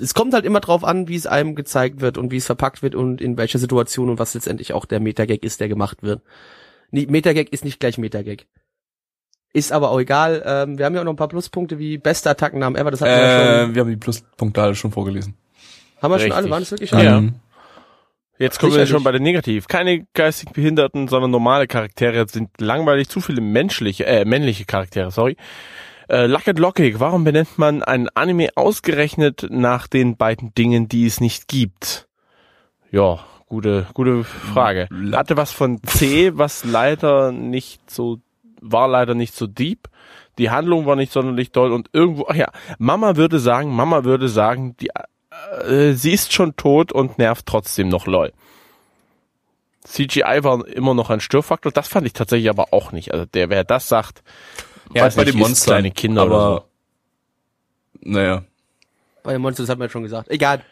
es 0.00 0.14
kommt 0.14 0.34
halt 0.34 0.44
immer 0.44 0.60
drauf 0.60 0.84
an, 0.84 1.08
wie 1.08 1.16
es 1.16 1.26
einem 1.26 1.54
gezeigt 1.54 2.00
wird 2.00 2.18
und 2.18 2.30
wie 2.30 2.36
es 2.36 2.46
verpackt 2.46 2.82
wird 2.82 2.94
und 2.94 3.20
in 3.20 3.36
welcher 3.36 3.58
Situation 3.58 4.08
und 4.08 4.18
was 4.18 4.34
letztendlich 4.34 4.72
auch 4.72 4.84
der 4.84 5.00
Metagag 5.00 5.42
ist, 5.42 5.60
der 5.60 5.68
gemacht 5.68 6.02
wird. 6.02 6.22
Nee, 6.90 7.06
Metagag 7.08 7.50
ist 7.50 7.64
nicht 7.64 7.80
gleich 7.80 7.98
Metagag. 7.98 8.46
Ist 9.52 9.72
aber 9.72 9.90
auch 9.90 10.00
egal. 10.00 10.42
Ähm, 10.44 10.78
wir 10.78 10.84
haben 10.84 10.94
ja 10.94 11.00
auch 11.00 11.04
noch 11.04 11.12
ein 11.12 11.16
paar 11.16 11.28
Pluspunkte 11.28 11.78
wie 11.78 11.98
beste 11.98 12.30
Attackennamen 12.30 12.78
ever. 12.78 12.90
Das 12.90 13.00
hatten 13.00 13.10
wir 13.10 13.18
ja 13.18 13.38
schon. 13.38 13.70
Äh, 13.70 13.74
wir 13.74 13.80
haben 13.80 13.90
die 13.90 13.96
Pluspunkte 13.96 14.62
alle 14.62 14.74
schon 14.74 14.92
vorgelesen. 14.92 15.34
Haben 16.00 16.12
wir 16.12 16.18
schon 16.18 16.24
richtig. 16.24 16.36
alle? 16.36 16.50
Waren 16.50 16.62
es 16.62 16.70
wirklich 16.70 16.92
alle? 16.92 17.04
Ja. 17.04 17.20
Mhm. 17.20 17.34
Jetzt 18.38 18.60
kommen 18.60 18.74
wir 18.74 18.86
schon 18.86 19.02
bei 19.02 19.10
den 19.10 19.22
Negativ. 19.22 19.66
Keine 19.66 20.06
geistig 20.14 20.50
Behinderten, 20.50 21.08
sondern 21.08 21.32
normale 21.32 21.66
Charaktere 21.66 22.24
sind 22.28 22.50
langweilig. 22.60 23.08
Zu 23.08 23.20
viele 23.20 23.40
menschliche, 23.40 24.06
äh, 24.06 24.24
männliche 24.24 24.64
Charaktere, 24.64 25.10
sorry. 25.10 25.36
Äh, 26.08 26.26
Luck 26.26 26.48
and 26.48 26.58
Lockig, 26.58 27.00
warum 27.00 27.24
benennt 27.24 27.58
man 27.58 27.82
ein 27.82 28.08
Anime 28.08 28.48
ausgerechnet 28.56 29.46
nach 29.50 29.86
den 29.86 30.16
beiden 30.16 30.54
Dingen, 30.54 30.88
die 30.88 31.06
es 31.06 31.20
nicht 31.20 31.48
gibt? 31.48 32.08
Ja, 32.90 33.20
gute, 33.46 33.86
gute 33.92 34.24
Frage. 34.24 34.88
Hatte 35.12 35.36
was 35.36 35.52
von 35.52 35.82
C, 35.82 36.32
was 36.34 36.64
leider 36.64 37.30
nicht 37.30 37.90
so, 37.90 38.20
war 38.62 38.88
leider 38.88 39.14
nicht 39.14 39.34
so 39.34 39.46
deep. 39.46 39.88
Die 40.38 40.50
Handlung 40.50 40.86
war 40.86 40.96
nicht 40.96 41.12
sonderlich 41.12 41.52
doll 41.52 41.72
und 41.72 41.90
irgendwo, 41.92 42.26
ach 42.28 42.36
ja, 42.36 42.50
Mama 42.78 43.16
würde 43.16 43.38
sagen, 43.38 43.74
Mama 43.74 44.04
würde 44.04 44.28
sagen, 44.28 44.76
die, 44.80 44.88
äh, 45.66 45.92
sie 45.92 46.12
ist 46.12 46.32
schon 46.32 46.56
tot 46.56 46.90
und 46.90 47.18
nervt 47.18 47.44
trotzdem 47.44 47.88
noch 47.88 48.06
lol. 48.06 48.32
CGI 49.84 50.40
war 50.42 50.66
immer 50.68 50.94
noch 50.94 51.10
ein 51.10 51.20
Störfaktor, 51.20 51.72
das 51.72 51.88
fand 51.88 52.06
ich 52.06 52.12
tatsächlich 52.12 52.48
aber 52.48 52.72
auch 52.72 52.92
nicht. 52.92 53.12
Also 53.12 53.26
der, 53.26 53.50
wer 53.50 53.64
das 53.64 53.88
sagt, 53.88 54.22
Ja, 54.94 55.08
bei 55.08 55.24
nicht, 55.24 55.34
den 55.34 55.38
Monstern. 55.38 55.74
kleine 55.74 55.90
Kinder 55.90 56.22
aber, 56.22 56.54
oder 56.54 56.64
Naja. 58.00 58.44
Bei 59.22 59.32
den 59.32 59.42
Monsters 59.42 59.68
hat 59.68 59.78
man 59.78 59.88
ja 59.88 59.92
schon 59.92 60.02
gesagt. 60.02 60.30
Egal. 60.30 60.62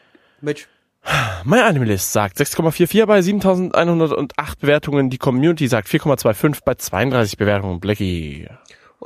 Mitch. 0.40 0.66
Mein 1.44 1.60
Animalist 1.60 2.12
sagt 2.12 2.38
6,44 2.38 3.06
bei 3.06 3.22
7108 3.22 4.58
Bewertungen. 4.58 5.10
Die 5.10 5.18
Community 5.18 5.68
sagt 5.68 5.88
4,25 5.88 6.60
bei 6.64 6.74
32 6.74 7.36
Bewertungen. 7.36 7.78
Blackie. 7.78 8.48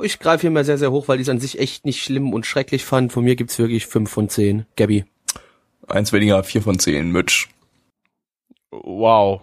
Ich 0.01 0.19
greife 0.19 0.41
hier 0.41 0.51
mal 0.51 0.65
sehr, 0.65 0.77
sehr 0.77 0.91
hoch, 0.91 1.07
weil 1.07 1.17
ich 1.17 1.23
es 1.23 1.29
an 1.29 1.39
sich 1.39 1.59
echt 1.59 1.85
nicht 1.85 2.01
schlimm 2.01 2.33
und 2.33 2.45
schrecklich 2.45 2.85
fand. 2.85 3.11
Von 3.11 3.23
mir 3.23 3.35
gibt's 3.35 3.59
wirklich 3.59 3.85
5 3.85 4.09
von 4.09 4.29
10. 4.29 4.65
Gabby. 4.75 5.05
Eins 5.87 6.13
weniger, 6.13 6.43
vier 6.43 6.61
von 6.61 6.79
zehn, 6.79 7.11
Mitch. 7.11 7.49
Wow. 8.71 9.41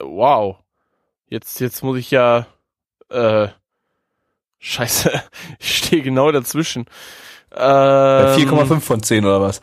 Wow. 0.00 0.56
Jetzt, 1.28 1.60
jetzt 1.60 1.82
muss 1.82 1.98
ich 1.98 2.10
ja, 2.10 2.46
äh, 3.08 3.48
scheiße. 4.60 5.10
Ich 5.58 5.78
stehe 5.78 6.02
genau 6.02 6.30
dazwischen. 6.30 6.86
Bei 7.50 8.34
Ähm, 8.38 8.48
4,5 8.48 8.80
von 8.80 9.02
10 9.02 9.24
oder 9.24 9.40
was? 9.40 9.60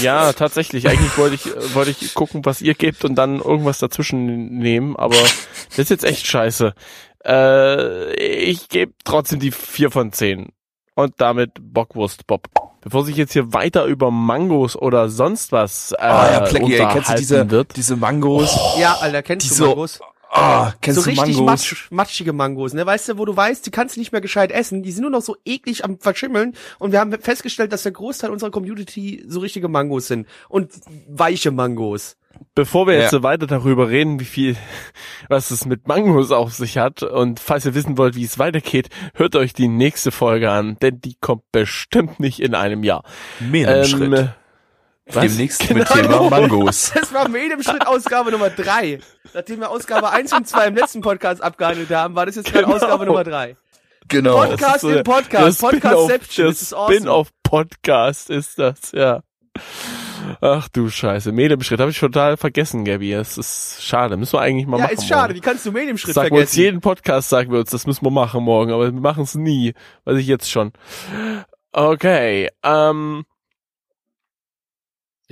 Ja, 0.00 0.32
tatsächlich. 0.32 0.88
Eigentlich 0.88 1.16
wollte 1.18 1.34
ich, 1.36 1.46
äh, 1.46 1.74
wollte 1.74 1.90
ich 1.90 2.14
gucken, 2.14 2.44
was 2.44 2.60
ihr 2.62 2.74
gebt 2.74 3.04
und 3.04 3.14
dann 3.14 3.40
irgendwas 3.40 3.78
dazwischen 3.78 4.58
nehmen, 4.58 4.96
aber 4.96 5.14
das 5.68 5.78
ist 5.78 5.90
jetzt 5.90 6.04
echt 6.04 6.26
scheiße. 6.26 6.74
Äh, 7.24 8.14
ich 8.14 8.68
gebe 8.68 8.92
trotzdem 9.04 9.38
die 9.40 9.52
4 9.52 9.90
von 9.90 10.12
10. 10.12 10.48
Und 10.94 11.14
damit 11.18 11.52
Bockwurst 11.60 12.26
Bob. 12.26 12.48
Bevor 12.82 13.04
sich 13.04 13.16
jetzt 13.16 13.32
hier 13.32 13.52
weiter 13.54 13.84
über 13.86 14.10
Mangos 14.10 14.76
oder 14.76 15.08
sonst 15.08 15.50
was 15.52 15.92
äh, 15.92 16.02
Ah 16.02 16.32
ja, 16.32 16.40
Plecky, 16.40 16.74
ey, 16.74 16.78
kennst 16.80 16.80
du 16.80 16.96
unterhalten 16.98 17.18
diese, 17.20 17.50
wird. 17.50 17.76
diese 17.76 17.96
Mangos? 17.96 18.58
Ja, 18.78 18.94
Alter, 19.00 19.22
kennst 19.22 19.46
Die 19.46 19.50
du 19.50 19.54
so- 19.54 19.66
Mangos? 19.68 20.00
Ah, 20.34 20.72
kennst 20.80 20.98
so 20.98 21.04
du 21.04 21.10
richtig 21.10 21.36
Mangos? 21.36 21.46
matsch, 21.46 21.90
matschige 21.90 22.32
Mangos, 22.32 22.72
ne? 22.72 22.86
Weißt 22.86 23.08
du, 23.10 23.18
wo 23.18 23.26
du 23.26 23.36
weißt, 23.36 23.66
die 23.66 23.70
kannst 23.70 23.96
du 23.96 24.00
nicht 24.00 24.12
mehr 24.12 24.22
gescheit 24.22 24.50
essen, 24.50 24.82
die 24.82 24.90
sind 24.90 25.02
nur 25.02 25.10
noch 25.10 25.20
so 25.20 25.36
eklig 25.44 25.84
am 25.84 25.98
verschimmeln 25.98 26.54
und 26.78 26.92
wir 26.92 27.00
haben 27.00 27.12
festgestellt, 27.20 27.70
dass 27.72 27.82
der 27.82 27.92
Großteil 27.92 28.30
unserer 28.30 28.50
Community 28.50 29.22
so 29.28 29.40
richtige 29.40 29.68
Mangos 29.68 30.06
sind 30.08 30.26
und 30.48 30.70
weiche 31.06 31.50
Mangos. 31.50 32.16
Bevor 32.54 32.86
wir 32.86 32.94
jetzt 32.94 33.12
Ja. 33.12 33.18
so 33.18 33.22
weiter 33.22 33.46
darüber 33.46 33.90
reden, 33.90 34.18
wie 34.20 34.24
viel, 34.24 34.56
was 35.28 35.50
es 35.50 35.66
mit 35.66 35.86
Mangos 35.86 36.30
auf 36.30 36.54
sich 36.54 36.78
hat 36.78 37.02
und 37.02 37.38
falls 37.38 37.66
ihr 37.66 37.74
wissen 37.74 37.98
wollt, 37.98 38.16
wie 38.16 38.24
es 38.24 38.38
weitergeht, 38.38 38.88
hört 39.12 39.36
euch 39.36 39.52
die 39.52 39.68
nächste 39.68 40.10
Folge 40.10 40.50
an, 40.50 40.78
denn 40.80 40.98
die 41.02 41.14
kommt 41.20 41.42
bestimmt 41.52 42.20
nicht 42.20 42.40
in 42.40 42.54
einem 42.54 42.84
Jahr. 42.84 43.04
Mehr 43.38 43.84
Schritt. 43.84 44.30
Was? 45.06 45.22
Demnächst 45.22 45.68
mit 45.74 45.88
Genau. 45.88 46.28
Thema 46.28 46.30
Mangos. 46.30 46.92
Das 46.94 47.12
war 47.12 47.28
mit 47.28 47.42
jedem 47.42 47.62
Schritt 47.62 47.86
Ausgabe 47.86 48.30
Nummer 48.30 48.50
drei. 48.50 49.00
Nachdem 49.34 49.60
wir 49.60 49.70
Ausgabe 49.70 50.10
eins 50.10 50.32
und 50.32 50.46
zwei 50.46 50.66
im 50.68 50.76
letzten 50.76 51.00
Podcast 51.00 51.42
abgehandelt 51.42 51.90
haben, 51.90 52.14
war 52.14 52.26
das 52.26 52.36
jetzt 52.36 52.52
gerade 52.52 52.64
Genau. 52.66 52.76
Ausgabe 52.76 53.06
Nummer 53.06 53.24
drei. 53.24 53.56
Genau. 54.08 54.36
Podcast 54.46 54.80
so 54.80 54.90
im 54.90 55.02
Podcast. 55.04 55.60
Podcast 55.60 56.08
der 56.38 56.46
Das 56.46 56.62
ist 56.62 56.72
awesome. 56.74 56.94
Spin-off-Podcast 56.96 58.30
ist 58.30 58.58
das, 58.58 58.92
ja. 58.92 59.22
Ach 60.40 60.68
du 60.68 60.88
Scheiße, 60.88 61.32
Medienschritt 61.32 61.80
habe 61.80 61.90
ich 61.90 61.98
total 61.98 62.36
vergessen, 62.36 62.84
Gabby. 62.84 63.12
Es 63.12 63.36
ist 63.38 63.82
schade, 63.82 64.16
müssen 64.16 64.34
wir 64.34 64.40
eigentlich 64.40 64.66
mal 64.68 64.78
Ja, 64.78 64.84
machen. 64.84 64.94
ist 64.94 65.06
schade. 65.08 65.20
morgen. 65.32 65.34
Wie 65.34 65.40
kannst 65.40 65.66
du 65.66 65.72
Medienschritt 65.72 66.14
Sagen 66.14 66.30
wir 66.30 66.40
uns 66.40 66.50
vergessen? 66.50 66.60
jeden 66.64 66.80
Podcast, 66.80 67.28
sagen 67.28 67.50
wir 67.52 67.58
uns, 67.58 67.70
das 67.70 67.86
müssen 67.86 68.04
wir 68.04 68.10
machen 68.12 68.42
morgen, 68.44 68.72
aber 68.72 68.84
wir 68.92 69.00
machen 69.00 69.24
es 69.24 69.34
nie. 69.34 69.74
Weiß 70.04 70.16
ich 70.18 70.26
jetzt 70.28 70.48
schon. 70.50 70.72
Okay, 71.72 72.50
ähm, 72.62 73.24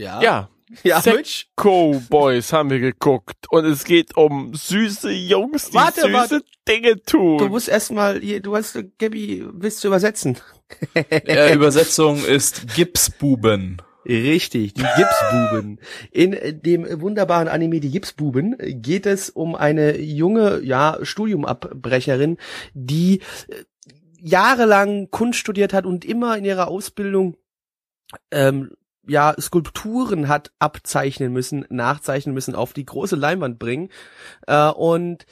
ja. 0.01 0.23
ja, 0.23 0.49
Ja, 0.83 1.03
Mitch. 1.05 1.47
Cowboys 1.57 2.53
haben 2.53 2.71
wir 2.71 2.79
geguckt 2.79 3.47
und 3.51 3.65
es 3.65 3.85
geht 3.85 4.17
um 4.17 4.55
süße 4.55 5.11
Jungs, 5.11 5.71
die 5.71 5.75
Warte, 5.75 6.03
süße 6.03 6.13
warte. 6.13 6.43
Dinge 6.69 7.03
tun. 7.03 7.39
Du 7.39 7.49
musst 7.49 7.69
erstmal, 7.69 8.21
du 8.21 8.57
hast, 8.57 8.79
Gabby, 8.99 9.45
willst 9.53 9.83
du 9.85 9.89
übersetzen? 9.89 10.39
Äh, 10.95 11.55
Übersetzung 11.55 12.25
ist 12.25 12.77
Gipsbuben. 12.77 13.83
Richtig, 14.07 14.75
die 14.75 14.87
Gipsbuben. 14.97 15.81
In 16.13 16.61
dem 16.63 17.01
wunderbaren 17.01 17.49
Anime 17.49 17.81
Die 17.81 17.91
Gipsbuben 17.91 18.57
geht 18.61 19.05
es 19.05 19.31
um 19.31 19.57
eine 19.57 19.99
junge, 19.99 20.61
ja, 20.63 20.99
Studiumabbrecherin, 21.03 22.39
die 22.73 23.21
äh, 23.49 23.65
jahrelang 24.21 25.11
Kunst 25.11 25.41
studiert 25.41 25.73
hat 25.73 25.87
und 25.87 26.05
immer 26.05 26.39
in 26.39 26.45
ihrer 26.45 26.69
Ausbildung 26.69 27.37
ähm, 28.31 28.71
ja 29.11 29.35
Skulpturen 29.41 30.29
hat 30.29 30.53
abzeichnen 30.61 31.33
müssen, 31.33 31.67
nachzeichnen 31.69 32.35
müssen, 32.35 32.55
auf 32.55 32.73
die 32.73 32.87
große 32.87 33.17
Leinwand 33.17 33.59
bringen. 33.59 33.89
Äh, 34.47 34.69
und 34.69 35.27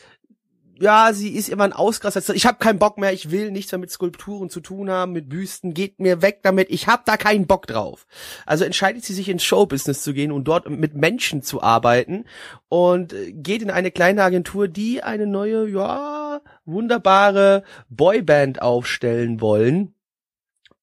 ja, 0.81 1.12
sie 1.12 1.31
ist 1.31 1.49
immer 1.49 1.64
ein 1.64 1.73
Ausraster. 1.73 2.35
Ich 2.35 2.47
habe 2.47 2.59
keinen 2.59 2.79
Bock 2.79 2.99
mehr, 2.99 3.12
ich 3.12 3.31
will 3.31 3.51
nichts 3.51 3.73
mehr 3.73 3.79
mit 3.79 3.91
Skulpturen 3.91 4.49
zu 4.49 4.61
tun 4.61 4.91
haben, 4.91 5.12
mit 5.12 5.29
Büsten, 5.29 5.75
geht 5.75 5.99
mir 5.99 6.23
weg 6.23 6.41
damit, 6.43 6.71
ich 6.71 6.87
habe 6.87 7.03
da 7.05 7.17
keinen 7.17 7.47
Bock 7.47 7.67
drauf. 7.67 8.07
Also 8.47 8.64
entscheidet 8.64 9.05
sie 9.05 9.14
sich 9.14 9.29
ins 9.29 9.43
Showbusiness 9.45 10.03
zu 10.03 10.12
gehen 10.12 10.33
und 10.33 10.45
dort 10.45 10.69
mit 10.69 10.95
Menschen 10.95 11.43
zu 11.43 11.62
arbeiten 11.62 12.25
und 12.69 13.12
äh, 13.12 13.33
geht 13.33 13.62
in 13.62 13.71
eine 13.71 13.91
kleine 13.91 14.23
Agentur, 14.23 14.69
die 14.69 15.03
eine 15.03 15.27
neue, 15.27 15.69
ja, 15.69 16.41
wunderbare 16.64 17.64
Boyband 17.88 18.62
aufstellen 18.62 19.41
wollen. 19.41 19.95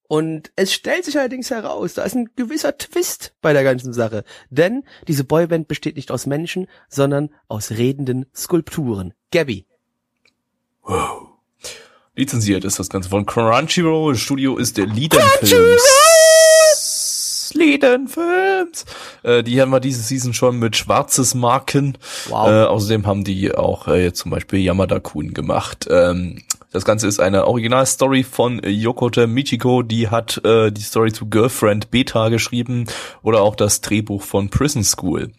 Und 0.08 0.52
es 0.56 0.72
stellt 0.72 1.06
sich 1.06 1.18
allerdings 1.18 1.50
heraus, 1.50 1.96
da 1.96 2.04
ist 2.04 2.16
ein 2.16 2.30
gewisser 2.36 2.78
Twist 2.78 3.34
bei 3.42 3.54
der 3.54 3.64
ganzen 3.64 3.92
Sache. 3.94 4.24
Denn 4.50 4.84
diese 5.08 5.24
Boyband 5.24 5.68
besteht 5.68 5.96
nicht 5.96 6.12
aus 6.12 6.26
Menschen, 6.26 6.68
sondern 6.90 7.30
aus 7.48 7.72
redenden 7.72 8.26
Skulpturen. 8.36 9.14
Gabby, 9.32 9.66
Wow. 10.86 11.30
Lizenziert 12.16 12.64
ist 12.64 12.80
das 12.80 12.90
Ganze 12.90 13.10
von 13.10 13.26
Crunchyroll. 13.26 14.16
Studio 14.16 14.58
ist 14.58 14.78
der 14.78 14.86
Liden 14.86 15.20
Films. 17.56 17.72
Liden 17.72 18.08
Films. 18.08 18.86
Äh, 19.24 19.44
die 19.44 19.62
haben 19.62 19.72
wir 19.72 19.80
diese 19.80 20.02
Season 20.02 20.34
schon 20.34 20.60
mit 20.60 20.76
schwarzes 20.76 21.34
Marken. 21.34 21.98
Wow. 22.30 22.48
Äh, 22.48 22.64
außerdem 22.66 23.08
haben 23.08 23.24
die 23.24 23.54
auch 23.54 23.88
äh, 23.88 24.04
jetzt 24.04 24.20
zum 24.20 24.32
Beispiel 24.32 24.60
Yamada 24.60 25.00
Kun 25.00 25.34
gemacht. 25.34 25.88
Ähm, 25.90 26.44
das 26.72 26.84
Ganze 26.84 27.08
ist 27.08 27.20
eine 27.20 27.48
Originalstory 27.48 28.24
von 28.24 28.62
Yokote 28.64 29.28
Michiko, 29.28 29.82
die 29.82 30.10
hat 30.10 30.44
äh, 30.44 30.72
die 30.72 30.82
Story 30.82 31.14
zu 31.14 31.28
Girlfriend 31.28 31.90
Beta 31.90 32.28
geschrieben 32.28 32.86
oder 33.24 33.42
auch 33.42 33.56
das 33.56 33.80
Drehbuch 33.80 34.22
von 34.22 34.50
Prison 34.50 34.84
School. 34.84 35.32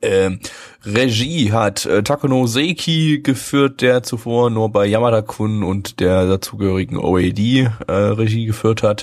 Ähm, 0.00 0.38
Regie 0.84 1.52
hat 1.52 1.84
äh, 1.86 2.02
Takuno 2.02 2.46
Seiki 2.46 3.20
geführt, 3.20 3.80
der 3.80 4.02
zuvor 4.02 4.48
nur 4.50 4.70
bei 4.70 4.86
Yamada-kun 4.86 5.64
und 5.64 5.98
der 6.00 6.26
dazugehörigen 6.26 6.96
OAD 6.98 7.38
äh, 7.38 7.92
Regie 7.92 8.46
geführt 8.46 8.82
hat. 8.82 9.02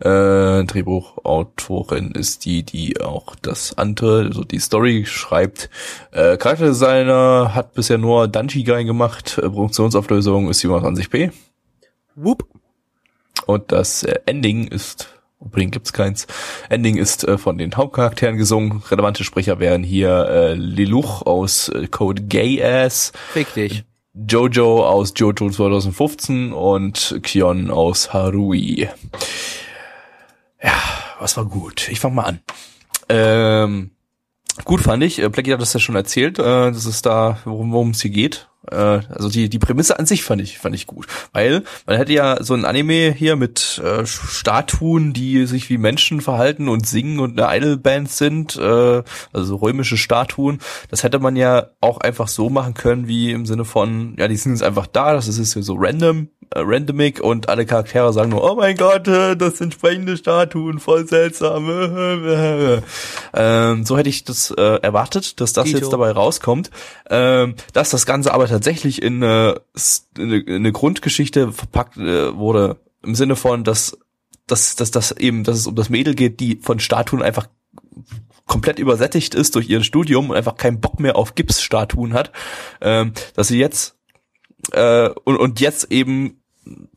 Äh, 0.00 0.64
Drehbuchautorin 0.64 2.10
ist 2.12 2.44
die, 2.44 2.62
die 2.62 3.00
auch 3.00 3.36
das 3.36 3.78
andere, 3.78 4.26
also 4.26 4.44
die 4.44 4.58
Story 4.58 5.04
schreibt. 5.06 5.70
Äh, 6.12 6.36
Charakterdesigner 6.36 7.54
hat 7.54 7.72
bisher 7.74 7.98
nur 7.98 8.28
Danchigai 8.28 8.84
gemacht. 8.84 9.38
Äh, 9.38 9.48
Produktionsauflösung 9.48 10.50
ist 10.50 10.62
27p. 10.62 11.32
whoop. 12.16 12.46
Und 13.46 13.72
das 13.72 14.02
äh, 14.04 14.20
Ending 14.26 14.68
ist, 14.68 15.13
Opening 15.44 15.70
gibt's 15.70 15.92
keins, 15.92 16.26
Ending 16.68 16.96
ist 16.96 17.24
äh, 17.24 17.38
von 17.38 17.58
den 17.58 17.74
Hauptcharakteren 17.76 18.36
gesungen. 18.36 18.82
Relevante 18.90 19.24
Sprecher 19.24 19.58
wären 19.58 19.82
hier 19.82 20.28
äh, 20.28 20.54
Liluch 20.54 21.22
aus 21.22 21.68
äh, 21.68 21.86
Code 21.88 22.22
Gay 22.22 22.62
Ass, 22.62 23.12
Fick 23.32 23.52
dich. 23.54 23.84
Jojo 24.14 24.86
aus 24.86 25.12
Jojo 25.16 25.50
2015 25.50 26.52
und 26.52 27.18
Kion 27.22 27.70
aus 27.70 28.12
Harui. 28.12 28.88
Ja, 30.62 30.72
was 31.18 31.36
war 31.36 31.44
gut? 31.44 31.88
Ich 31.88 31.98
fang 32.00 32.14
mal 32.14 32.22
an. 32.22 32.40
Ähm, 33.08 33.90
gut 34.64 34.80
fand 34.80 35.02
ich, 35.02 35.20
äh, 35.20 35.28
Blackie 35.28 35.52
hat 35.52 35.60
das 35.60 35.72
ja 35.72 35.80
schon 35.80 35.96
erzählt, 35.96 36.38
äh, 36.38 36.70
dass 36.70 36.86
es 36.86 37.02
da, 37.02 37.38
worum 37.44 37.72
worum 37.72 37.90
es 37.90 38.02
hier 38.02 38.12
geht. 38.12 38.48
Äh, 38.70 38.76
also 39.08 39.28
die, 39.28 39.48
die 39.48 39.58
Prämisse 39.58 39.98
an 39.98 40.06
sich 40.06 40.24
fand 40.24 40.40
ich, 40.40 40.58
fand 40.58 40.74
ich 40.74 40.86
gut. 40.86 41.06
Weil 41.32 41.62
man 41.86 41.96
hätte 41.96 42.12
ja 42.12 42.42
so 42.42 42.54
ein 42.54 42.64
Anime 42.64 43.12
hier 43.12 43.36
mit 43.36 43.80
äh, 43.84 44.06
Statuen, 44.06 45.12
die 45.12 45.46
sich 45.46 45.68
wie 45.70 45.78
Menschen 45.78 46.20
verhalten 46.20 46.68
und 46.68 46.86
singen 46.86 47.18
und 47.18 47.38
eine 47.40 47.56
Idolband 47.56 48.10
sind, 48.10 48.56
äh, 48.56 49.02
also 49.32 49.44
so 49.44 49.56
römische 49.56 49.96
Statuen. 49.96 50.58
Das 50.90 51.02
hätte 51.02 51.18
man 51.18 51.36
ja 51.36 51.68
auch 51.80 51.98
einfach 51.98 52.28
so 52.28 52.50
machen 52.50 52.74
können, 52.74 53.08
wie 53.08 53.32
im 53.32 53.46
Sinne 53.46 53.64
von, 53.64 54.14
ja, 54.18 54.28
die 54.28 54.36
sind 54.36 54.52
jetzt 54.52 54.62
einfach 54.62 54.86
da, 54.86 55.14
das 55.14 55.28
ist 55.28 55.38
jetzt 55.38 55.66
so 55.66 55.76
random, 55.78 56.28
äh, 56.50 56.60
randomig 56.60 57.20
und 57.20 57.48
alle 57.48 57.66
Charaktere 57.66 58.12
sagen 58.12 58.30
nur, 58.30 58.44
oh 58.50 58.54
mein 58.54 58.76
Gott, 58.76 59.08
äh, 59.08 59.36
das 59.36 59.58
sind 59.58 59.74
sprechende 59.74 60.16
Statuen, 60.16 60.78
voll 60.78 61.06
seltsam. 61.06 61.68
ähm, 63.34 63.84
so 63.84 63.98
hätte 63.98 64.08
ich 64.08 64.24
das 64.24 64.50
äh, 64.50 64.80
erwartet, 64.82 65.40
dass 65.40 65.52
das 65.52 65.64
Dito. 65.64 65.78
jetzt 65.78 65.92
dabei 65.92 66.10
rauskommt. 66.10 66.70
Ähm, 67.10 67.54
dass 67.72 67.90
das 67.90 68.06
Ganze 68.06 68.32
aber 68.32 68.46
tatsächlich 68.48 69.02
in 69.02 69.22
eine, 69.22 69.60
in 70.16 70.24
eine, 70.24 70.38
in 70.38 70.54
eine 70.54 70.72
Grundgeschichte 70.72 71.52
verpackt 71.52 71.96
äh, 71.96 72.36
wurde, 72.36 72.76
im 73.02 73.14
Sinne 73.14 73.36
von, 73.36 73.64
dass 73.64 73.98
dass, 74.46 74.76
dass, 74.76 74.90
dass 74.90 75.12
eben, 75.12 75.44
dass 75.44 75.56
es 75.56 75.66
um 75.66 75.74
das 75.74 75.88
Mädel 75.88 76.14
geht, 76.14 76.40
die 76.40 76.56
von 76.56 76.78
Statuen 76.78 77.22
einfach 77.22 77.48
komplett 78.46 78.78
übersättigt 78.78 79.34
ist 79.34 79.54
durch 79.54 79.68
ihr 79.68 79.82
Studium 79.82 80.30
und 80.30 80.36
einfach 80.36 80.56
keinen 80.56 80.80
Bock 80.80 81.00
mehr 81.00 81.16
auf 81.16 81.34
Gipsstatuen 81.34 82.12
hat, 82.12 82.30
ähm, 82.80 83.12
dass 83.34 83.48
sie 83.48 83.58
jetzt 83.58 83.96
äh, 84.72 85.10
und, 85.24 85.36
und 85.36 85.60
jetzt 85.60 85.90
eben 85.90 86.40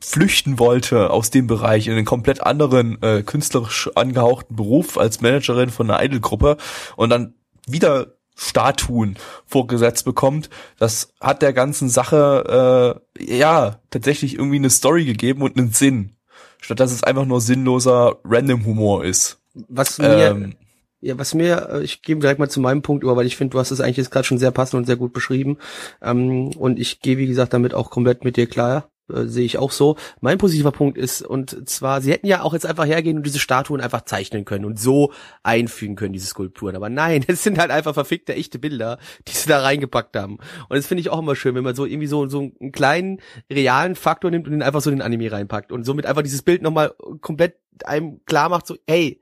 flüchten 0.00 0.58
wollte 0.58 1.10
aus 1.10 1.30
dem 1.30 1.46
Bereich 1.46 1.86
in 1.86 1.92
einen 1.92 2.06
komplett 2.06 2.42
anderen 2.42 3.02
äh, 3.02 3.22
künstlerisch 3.22 3.90
angehauchten 3.94 4.56
Beruf 4.56 4.96
als 4.96 5.20
Managerin 5.20 5.70
von 5.70 5.90
einer 5.90 6.02
Idolgruppe 6.02 6.56
und 6.96 7.10
dann 7.10 7.34
wieder 7.66 8.14
Statuen 8.34 9.16
vorgesetzt 9.46 10.04
bekommt, 10.04 10.48
das 10.78 11.12
hat 11.20 11.42
der 11.42 11.52
ganzen 11.52 11.88
Sache 11.88 13.02
äh, 13.18 13.36
ja 13.36 13.80
tatsächlich 13.90 14.34
irgendwie 14.34 14.56
eine 14.56 14.70
Story 14.70 15.04
gegeben 15.04 15.42
und 15.42 15.58
einen 15.58 15.72
Sinn, 15.72 16.12
statt 16.60 16.78
dass 16.78 16.92
es 16.92 17.02
einfach 17.02 17.24
nur 17.24 17.40
sinnloser 17.40 18.18
Random 18.24 18.64
Humor 18.64 19.04
ist. 19.04 19.38
Was 19.68 19.98
mir, 19.98 20.06
Ähm, 20.30 20.54
ja, 21.00 21.18
was 21.18 21.34
mir, 21.34 21.68
äh, 21.70 21.82
ich 21.82 22.02
gehe 22.02 22.16
direkt 22.16 22.40
mal 22.40 22.50
zu 22.50 22.60
meinem 22.60 22.82
Punkt 22.82 23.04
über, 23.04 23.16
weil 23.16 23.26
ich 23.26 23.36
finde, 23.36 23.52
du 23.52 23.58
hast 23.58 23.70
es 23.70 23.80
eigentlich 23.80 23.98
jetzt 23.98 24.10
gerade 24.10 24.26
schon 24.26 24.38
sehr 24.38 24.50
passend 24.50 24.78
und 24.78 24.86
sehr 24.86 24.96
gut 24.96 25.12
beschrieben. 25.12 25.58
Ähm, 26.02 26.50
und 26.56 26.78
ich 26.78 27.00
gehe, 27.00 27.18
wie 27.18 27.26
gesagt, 27.26 27.52
damit 27.52 27.74
auch 27.74 27.90
komplett 27.90 28.24
mit 28.24 28.36
dir 28.36 28.46
klar. 28.46 28.90
Äh, 29.12 29.26
sehe 29.26 29.44
ich 29.44 29.58
auch 29.58 29.70
so. 29.70 29.96
Mein 30.20 30.38
positiver 30.38 30.72
Punkt 30.72 30.98
ist, 30.98 31.22
und 31.22 31.68
zwar, 31.68 32.00
sie 32.00 32.12
hätten 32.12 32.26
ja 32.26 32.42
auch 32.42 32.52
jetzt 32.52 32.66
einfach 32.66 32.86
hergehen 32.86 33.16
und 33.16 33.24
diese 33.24 33.38
Statuen 33.38 33.80
einfach 33.80 34.02
zeichnen 34.02 34.44
können 34.44 34.64
und 34.64 34.78
so 34.78 35.12
einfügen 35.42 35.96
können, 35.96 36.12
diese 36.12 36.26
Skulpturen. 36.26 36.76
Aber 36.76 36.88
nein, 36.88 37.24
es 37.28 37.42
sind 37.42 37.58
halt 37.58 37.70
einfach 37.70 37.94
verfickte, 37.94 38.34
echte 38.34 38.58
Bilder, 38.58 38.98
die 39.26 39.32
sie 39.32 39.48
da 39.48 39.60
reingepackt 39.60 40.16
haben. 40.16 40.38
Und 40.68 40.76
das 40.76 40.86
finde 40.86 41.00
ich 41.00 41.10
auch 41.10 41.18
immer 41.20 41.36
schön, 41.36 41.54
wenn 41.54 41.64
man 41.64 41.74
so 41.74 41.86
irgendwie 41.86 42.06
so, 42.06 42.26
so 42.28 42.50
einen 42.60 42.72
kleinen, 42.72 43.20
realen 43.50 43.94
Faktor 43.94 44.30
nimmt 44.30 44.46
und 44.46 44.52
den 44.52 44.62
einfach 44.62 44.80
so 44.80 44.90
in 44.90 44.96
den 44.96 45.02
Anime 45.02 45.32
reinpackt 45.32 45.72
und 45.72 45.84
somit 45.84 46.06
einfach 46.06 46.22
dieses 46.22 46.42
Bild 46.42 46.62
nochmal 46.62 46.94
komplett 47.20 47.56
einem 47.84 48.24
klar 48.24 48.48
macht, 48.48 48.66
so, 48.66 48.76
hey, 48.88 49.20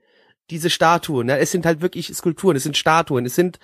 diese 0.51 0.71
Statuen, 0.71 1.27
ne, 1.27 1.39
es 1.39 1.51
sind 1.51 1.67
halt 1.67 1.81
wirklich 1.81 2.15
Skulpturen, 2.15 2.57
es 2.57 2.63
sind 2.63 2.77
Statuen, 2.77 3.27
es 3.27 3.35
sind 3.35 3.59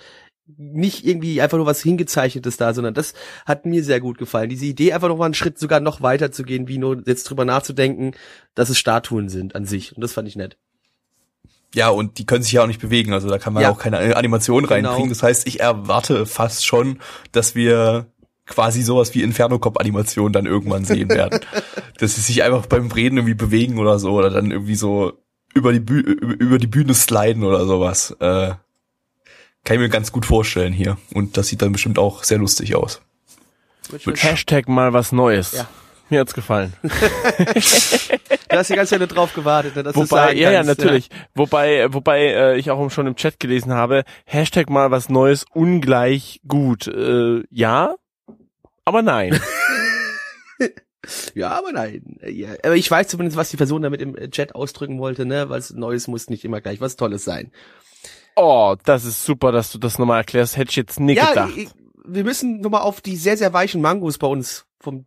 nicht 0.57 1.05
irgendwie 1.05 1.41
einfach 1.41 1.57
nur 1.57 1.65
was 1.65 1.81
hingezeichnetes 1.81 2.57
da, 2.57 2.73
sondern 2.73 2.93
das 2.93 3.13
hat 3.45 3.65
mir 3.65 3.83
sehr 3.83 4.01
gut 4.01 4.17
gefallen. 4.17 4.49
Diese 4.49 4.65
Idee 4.65 4.91
einfach 4.91 5.07
noch 5.07 5.17
mal 5.17 5.25
einen 5.25 5.33
Schritt 5.33 5.57
sogar 5.57 5.79
noch 5.79 6.01
weiter 6.01 6.31
zu 6.31 6.43
gehen, 6.43 6.67
wie 6.67 6.77
nur 6.77 7.01
jetzt 7.05 7.29
drüber 7.29 7.45
nachzudenken, 7.45 8.11
dass 8.53 8.69
es 8.69 8.77
Statuen 8.77 9.29
sind 9.29 9.55
an 9.55 9.65
sich. 9.65 9.95
Und 9.95 10.01
das 10.01 10.11
fand 10.11 10.27
ich 10.27 10.35
nett. 10.35 10.57
Ja, 11.73 11.89
und 11.89 12.19
die 12.19 12.25
können 12.25 12.43
sich 12.43 12.51
ja 12.51 12.63
auch 12.63 12.67
nicht 12.67 12.81
bewegen, 12.81 13.13
also 13.13 13.29
da 13.29 13.39
kann 13.39 13.53
man 13.53 13.63
Ja. 13.63 13.71
auch 13.71 13.79
keine 13.79 14.15
Animation 14.15 14.65
reinkriegen. 14.65 15.03
Genau. 15.03 15.09
Das 15.09 15.23
heißt, 15.23 15.47
ich 15.47 15.59
erwarte 15.61 16.25
fast 16.25 16.65
schon, 16.65 16.99
dass 17.31 17.55
wir 17.55 18.07
quasi 18.45 18.81
sowas 18.83 19.15
wie 19.15 19.23
Inferno 19.23 19.57
Cop 19.57 19.79
Animation 19.79 20.33
dann 20.33 20.45
irgendwann 20.45 20.83
sehen 20.85 21.09
werden. 21.09 21.39
dass 21.99 22.15
sie 22.15 22.21
sich 22.21 22.43
einfach 22.43 22.65
beim 22.65 22.91
Reden 22.91 23.17
irgendwie 23.17 23.33
bewegen 23.33 23.79
oder 23.79 23.97
so 23.97 24.11
oder 24.11 24.29
dann 24.29 24.51
irgendwie 24.51 24.75
so 24.75 25.13
über 25.53 25.73
die 25.73 25.79
Bühne, 25.79 26.09
über 26.09 26.57
die 26.57 26.67
Bühne 26.67 26.93
sliden 26.93 27.43
oder 27.43 27.65
sowas. 27.65 28.11
Äh, 28.19 28.53
kann 29.63 29.75
ich 29.75 29.79
mir 29.79 29.89
ganz 29.89 30.11
gut 30.11 30.25
vorstellen 30.25 30.73
hier. 30.73 30.97
Und 31.13 31.37
das 31.37 31.47
sieht 31.47 31.61
dann 31.61 31.71
bestimmt 31.71 31.97
auch 31.97 32.23
sehr 32.23 32.37
lustig 32.37 32.75
aus. 32.75 33.01
Mit 34.05 34.23
Hashtag 34.23 34.67
mal 34.67 34.93
was 34.93 35.11
Neues. 35.11 35.53
Ja. 35.53 35.67
Mir 36.09 36.19
hat's 36.19 36.33
gefallen. 36.33 36.73
Du 38.49 38.59
hast 38.59 38.69
die 38.69 38.75
ganze 38.75 38.91
Zeit 38.91 38.99
nur 38.99 39.07
drauf 39.07 39.33
gewartet, 39.33 39.75
dass 39.75 39.95
Wobei, 39.95 40.05
sagen 40.05 40.37
ja, 40.37 40.51
ja, 40.51 40.63
kannst, 40.63 40.77
natürlich. 40.77 41.09
Wobei, 41.33 41.91
wobei 41.91 42.19
äh, 42.19 42.57
ich 42.59 42.69
auch 42.69 42.91
schon 42.91 43.07
im 43.07 43.15
Chat 43.15 43.39
gelesen 43.39 43.73
habe, 43.73 44.03
Hashtag 44.25 44.69
mal 44.69 44.91
was 44.91 45.09
Neues, 45.09 45.43
ungleich 45.53 46.39
gut. 46.47 46.85
Äh, 46.85 47.41
ja, 47.49 47.95
aber 48.85 49.01
nein. 49.01 49.39
Ja, 51.35 51.49
aber 51.57 51.71
nein. 51.71 52.17
Ja, 52.25 52.49
aber 52.63 52.75
ich 52.75 52.89
weiß 52.89 53.07
zumindest, 53.07 53.37
was 53.37 53.49
die 53.49 53.57
Person 53.57 53.81
damit 53.81 54.01
im 54.01 54.15
Chat 54.31 54.55
ausdrücken 54.55 54.99
wollte, 54.99 55.25
ne? 55.25 55.49
Was 55.49 55.71
Neues 55.71 56.07
muss 56.07 56.29
nicht 56.29 56.45
immer 56.45 56.61
gleich 56.61 56.79
was 56.81 56.95
Tolles 56.95 57.25
sein. 57.25 57.51
Oh, 58.35 58.75
das 58.85 59.05
ist 59.05 59.23
super, 59.25 59.51
dass 59.51 59.71
du 59.71 59.77
das 59.77 59.99
nochmal 59.99 60.19
erklärst. 60.19 60.57
Hätte 60.57 60.69
ich 60.71 60.75
jetzt 60.77 60.99
nicht 60.99 61.17
ja, 61.17 61.29
gedacht. 61.29 61.51
ich, 61.55 61.69
wir 62.05 62.23
müssen 62.23 62.61
nochmal 62.61 62.81
auf 62.81 63.01
die 63.01 63.15
sehr, 63.17 63.37
sehr 63.37 63.53
weichen 63.53 63.81
Mangos 63.81 64.17
bei 64.17 64.27
uns 64.27 64.65
vom 64.79 65.05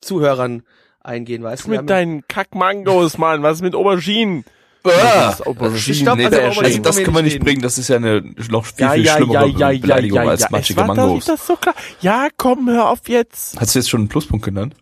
Zuhörern 0.00 0.62
eingehen, 1.00 1.42
weißt 1.42 1.66
du? 1.66 1.70
Mit 1.70 1.90
deinen 1.90 2.26
Kackmangos, 2.28 3.18
Mann. 3.18 3.42
Was 3.42 3.56
ist 3.58 3.62
mit 3.62 3.74
Auberginen? 3.74 4.44
Ah, 4.84 4.90
Das 4.90 5.40
ist 5.40 5.46
Auberginen. 5.46 5.94
Stopp, 5.94 6.16
nee, 6.18 6.26
also 6.26 6.60
also 6.60 6.78
das 6.82 6.96
können 7.02 7.16
wir 7.16 7.22
nicht 7.22 7.40
bringen. 7.40 7.60
Das 7.62 7.78
ist 7.78 7.88
ja 7.88 7.96
eine 7.96 8.20
noch 8.50 8.66
viel, 8.66 8.84
Ja, 8.86 8.92
viel 8.92 9.04
ja, 9.04 9.16
schlimmere 9.16 9.48
ja, 9.48 9.68
Beleidigung 9.78 10.22
ja, 10.22 10.28
als 10.28 10.42
ja. 10.42 10.48
matschige 10.50 10.80
Es 10.80 10.86
war 10.88 10.94
doch 10.94 11.02
Mangos. 11.02 11.14
nicht 11.16 11.28
das 11.28 11.46
so 11.46 11.56
klar. 11.56 11.74
Ja, 12.00 12.28
komm, 12.36 12.68
hör 12.70 12.88
auf 12.90 13.08
jetzt. 13.08 13.58
Hast 13.60 13.74
du 13.74 13.78
jetzt 13.80 13.88
schon 13.90 14.00
einen 14.02 14.08
Pluspunkt 14.08 14.44
genannt? 14.44 14.74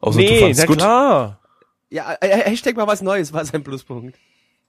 Außer 0.00 0.18
du 0.18 0.24
nee, 0.24 0.40
fandst 0.40 0.60
na 0.60 0.66
gut. 0.66 0.78
klar. 0.78 1.40
Ja, 1.90 2.16
äh, 2.20 2.28
Hashtag 2.50 2.76
mal 2.76 2.86
was 2.86 3.02
Neues 3.02 3.32
war 3.32 3.44
sein 3.44 3.62
Pluspunkt. 3.64 4.16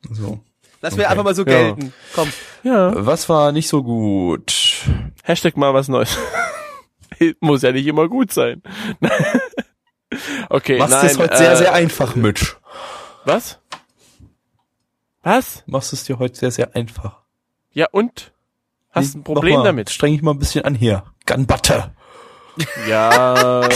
So. 0.09 0.39
Lass 0.81 0.93
Okay. 0.93 1.05
einfach 1.05 1.23
mal 1.23 1.35
so 1.35 1.43
Ja. 1.43 1.47
gelten. 1.73 1.93
Komm. 2.15 2.31
Ja. 2.63 2.91
Was 3.05 3.29
war 3.29 3.51
nicht 3.51 3.67
so 3.67 3.83
gut? 3.83 4.53
Hashtag 5.23 5.55
mal 5.57 5.73
was 5.73 5.87
Neues. 5.87 6.17
Muss 7.39 7.61
ja 7.61 7.71
nicht 7.71 7.85
immer 7.85 8.07
gut 8.09 8.31
sein. 8.33 8.63
okay, 10.49 10.79
Machst 10.79 10.93
nein. 10.95 11.05
es 11.05 11.17
heute 11.19 11.33
äh, 11.33 11.37
sehr, 11.37 11.57
sehr 11.57 11.73
einfach, 11.73 12.15
Mitch. 12.15 12.57
Was? 13.25 13.59
Was? 15.21 15.63
Machst 15.67 15.93
es 15.93 16.03
dir 16.03 16.17
heute 16.17 16.35
sehr, 16.37 16.49
sehr 16.51 16.75
einfach. 16.75 17.19
Ja, 17.73 17.87
und? 17.91 18.33
Hast 18.89 19.13
du 19.13 19.19
ein 19.19 19.23
Problem 19.23 19.53
Nochmal, 19.53 19.67
damit? 19.67 19.89
Streng 19.91 20.13
dich 20.13 20.21
mal 20.23 20.31
ein 20.31 20.39
bisschen 20.39 20.65
an 20.65 20.73
hier. 20.75 21.03
Gunbutter. 21.27 21.93
Ja, 22.89 23.61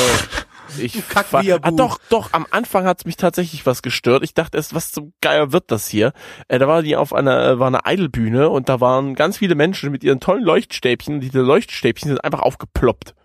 ich 0.79 1.07
Kack 1.09 1.27
wie 1.33 1.47
ihr 1.47 1.59
ah, 1.61 1.71
doch, 1.71 1.99
doch, 2.09 2.33
am 2.33 2.45
Anfang 2.51 2.85
hat's 2.85 3.05
mich 3.05 3.17
tatsächlich 3.17 3.65
was 3.65 3.81
gestört. 3.81 4.23
Ich 4.23 4.33
dachte 4.33 4.57
erst, 4.57 4.73
was 4.73 4.91
zum 4.91 5.13
Geier 5.21 5.51
wird 5.51 5.71
das 5.71 5.87
hier? 5.87 6.13
Äh, 6.47 6.59
da 6.59 6.67
war 6.67 6.81
die 6.81 6.95
auf 6.95 7.13
einer, 7.13 7.45
äh, 7.45 7.59
war 7.59 7.67
eine 7.67 7.85
Eidelbühne 7.85 8.49
und 8.49 8.69
da 8.69 8.81
waren 8.81 9.15
ganz 9.15 9.37
viele 9.37 9.55
Menschen 9.55 9.91
mit 9.91 10.03
ihren 10.03 10.19
tollen 10.19 10.43
Leuchtstäbchen. 10.43 11.19
Diese 11.19 11.41
Leuchtstäbchen 11.41 12.09
sind 12.09 12.23
einfach 12.23 12.41
aufgeploppt. 12.41 13.15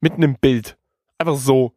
Mitten 0.00 0.22
im 0.22 0.36
Bild. 0.36 0.76
Einfach 1.18 1.36
so. 1.36 1.72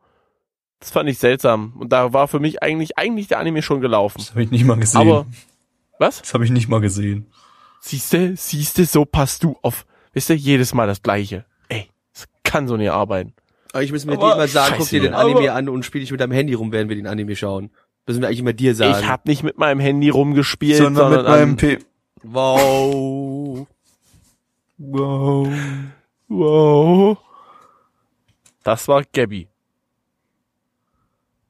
Das 0.79 0.91
fand 0.91 1.09
ich 1.09 1.17
seltsam. 1.17 1.73
Und 1.77 1.91
da 1.91 2.13
war 2.13 2.27
für 2.27 2.39
mich 2.39 2.61
eigentlich, 2.61 2.97
eigentlich 2.97 3.27
der 3.27 3.39
Anime 3.39 3.61
schon 3.61 3.81
gelaufen. 3.81 4.19
Das 4.19 4.31
habe 4.31 4.43
ich 4.43 4.51
nicht 4.51 4.65
mal 4.65 4.77
gesehen. 4.77 5.01
Aber, 5.01 5.25
was? 5.99 6.21
das 6.21 6.33
habe 6.33 6.45
ich 6.45 6.51
nicht 6.51 6.67
mal 6.67 6.81
gesehen. 6.81 7.27
Siehste, 7.81 8.35
siehste, 8.35 8.85
so 8.85 9.05
passt 9.05 9.43
du 9.43 9.57
auf. 9.61 9.85
Wisst 10.13 10.29
ihr, 10.29 10.35
jedes 10.35 10.73
Mal 10.73 10.87
das 10.87 11.01
Gleiche. 11.01 11.45
Ey, 11.69 11.89
das 12.13 12.25
kann 12.43 12.67
so 12.67 12.77
nicht 12.77 12.89
arbeiten. 12.89 13.33
Aber 13.75 13.83
ich 13.83 13.91
muss 13.91 14.05
mir 14.05 14.13
Aber 14.13 14.29
dir 14.29 14.33
immer 14.35 14.47
sagen, 14.47 14.75
guck 14.77 14.87
dir 14.87 15.01
den 15.01 15.13
aber- 15.13 15.29
Anime 15.31 15.51
an 15.51 15.67
und 15.67 15.83
spiel 15.83 15.99
dich 15.99 16.09
mit 16.09 16.21
deinem 16.21 16.31
Handy 16.31 16.53
rum, 16.53 16.71
während 16.71 16.87
wir 16.87 16.95
den 16.95 17.07
Anime 17.07 17.35
schauen. 17.35 17.71
Müssen 18.07 18.21
wir 18.21 18.27
eigentlich 18.29 18.39
immer 18.39 18.53
dir 18.53 18.73
sagen. 18.73 18.97
Ich 19.01 19.05
habe 19.09 19.23
nicht 19.25 19.43
mit 19.43 19.57
meinem 19.57 19.81
Handy 19.81 20.07
rumgespielt, 20.07 20.77
Sondern 20.77 21.11
mit 21.11 21.23
meinem 21.25 21.57
P. 21.57 21.79
wow. 22.23 23.67
Wow. 24.77 25.49
Wow. 26.29 27.17
Das 28.63 28.87
war 28.87 29.03
Gabby. 29.11 29.49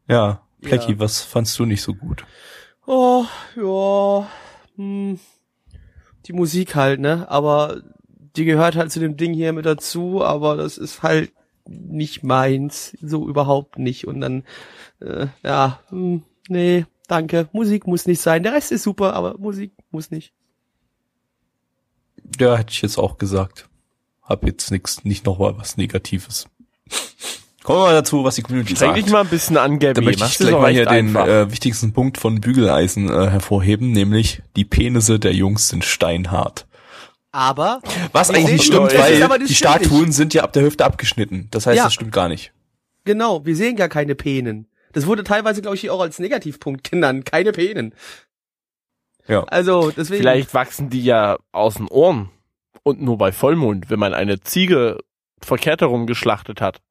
Ja, 0.07 0.41
Plecky, 0.63 0.93
Ja. 0.93 0.99
was 0.99 1.21
fandst 1.21 1.59
du 1.59 1.65
nicht 1.65 1.83
so 1.83 1.93
gut? 1.93 2.25
Oh, 2.87 3.25
ja. 3.55 4.27
Hm. 4.77 5.19
Die 6.25 6.33
Musik 6.33 6.73
halt, 6.73 6.99
ne? 6.99 7.29
Aber 7.29 7.81
die 8.35 8.45
gehört 8.45 8.75
halt 8.75 8.91
zu 8.91 8.99
dem 8.99 9.15
Ding 9.15 9.33
hier 9.35 9.53
mit 9.53 9.67
dazu, 9.67 10.23
aber 10.23 10.55
das 10.57 10.79
ist 10.79 11.03
halt 11.03 11.31
nicht 11.67 12.23
meins. 12.23 12.97
So 13.01 13.27
überhaupt 13.27 13.77
nicht. 13.77 14.07
Und 14.07 14.21
dann, 14.21 14.43
äh, 15.01 15.27
ja, 15.43 15.79
hm, 15.89 16.23
nee, 16.47 16.85
danke. 17.07 17.49
Musik 17.51 17.87
muss 17.87 18.05
nicht 18.05 18.21
sein. 18.21 18.43
Der 18.43 18.53
Rest 18.53 18.71
ist 18.71 18.83
super, 18.83 19.13
aber 19.13 19.37
Musik 19.37 19.71
muss 19.91 20.11
nicht. 20.11 20.33
Ja, 22.39 22.57
hätte 22.57 22.71
ich 22.71 22.81
jetzt 22.81 22.97
auch 22.97 23.17
gesagt. 23.17 23.69
Hab 24.21 24.45
jetzt 24.45 24.71
nix, 24.71 25.03
nicht 25.03 25.25
noch 25.25 25.39
mal 25.39 25.57
was 25.57 25.77
Negatives. 25.77 26.47
Kommen 27.65 27.79
wir 27.79 27.85
mal 27.85 27.93
dazu, 27.93 28.23
was 28.23 28.35
die 28.35 28.43
Community 28.43 28.75
Streng 28.75 28.89
sagt. 28.89 29.05
dich 29.05 29.11
mal 29.11 29.21
ein 29.21 29.27
bisschen 29.27 29.57
an, 29.57 29.79
Gabby. 29.79 29.95
Da 29.95 30.01
möchte 30.01 30.23
Mach's 30.23 30.39
ich 30.39 30.47
gleich 30.47 30.51
mal 30.51 30.71
hier 30.71 30.85
den 30.85 31.15
äh, 31.15 31.51
wichtigsten 31.51 31.93
Punkt 31.93 32.19
von 32.19 32.39
Bügeleisen 32.39 33.09
äh, 33.09 33.29
hervorheben, 33.29 33.91
nämlich 33.91 34.43
die 34.55 34.65
Penisse 34.65 35.19
der 35.19 35.33
Jungs 35.33 35.69
sind 35.69 35.83
steinhart. 35.83 36.67
Aber 37.35 37.81
Was 38.13 38.29
eigentlich 38.29 38.53
nicht 38.53 38.63
stimmt, 38.65 38.93
ist 38.93 38.97
weil 38.97 39.21
aber- 39.21 39.37
die 39.39 39.53
stimmt 39.53 39.57
Statuen 39.57 40.13
sind 40.13 40.33
ja 40.33 40.43
ab 40.43 40.53
der 40.53 40.63
Hüfte 40.63 40.85
abgeschnitten. 40.85 41.49
Das 41.51 41.67
heißt, 41.67 41.77
Ja. 41.77 41.83
das 41.83 41.93
stimmt 41.93 42.13
gar 42.13 42.29
nicht. 42.29 42.53
genau, 43.03 43.45
wir 43.45 43.55
sehen 43.57 43.75
gar 43.75 43.89
keine 43.89 44.15
Penen. 44.15 44.67
Das 44.93 45.05
wurde 45.05 45.25
teilweise, 45.25 45.61
glaube 45.61 45.75
ich, 45.75 45.81
hier 45.81 45.93
auch 45.93 45.99
als 45.99 46.17
Negativpunkt 46.19 46.89
genannt. 46.89 47.25
Keine 47.25 47.51
Penen. 47.51 47.93
Ja. 49.27 49.43
Also, 49.43 49.91
deswegen. 49.91 50.21
Vielleicht 50.21 50.53
wachsen 50.53 50.89
die 50.89 51.03
ja 51.03 51.37
aus 51.51 51.73
den 51.75 51.87
Ohren. 51.89 52.29
Und 52.83 53.01
nur 53.01 53.17
bei 53.17 53.31
Vollmond, 53.33 53.89
wenn 53.89 53.99
man 53.99 54.13
eine 54.13 54.39
Ziege 54.39 54.99
verkehrt 55.41 55.81
herum 55.81 56.07
geschlachtet 56.07 56.61
hat. 56.61 56.81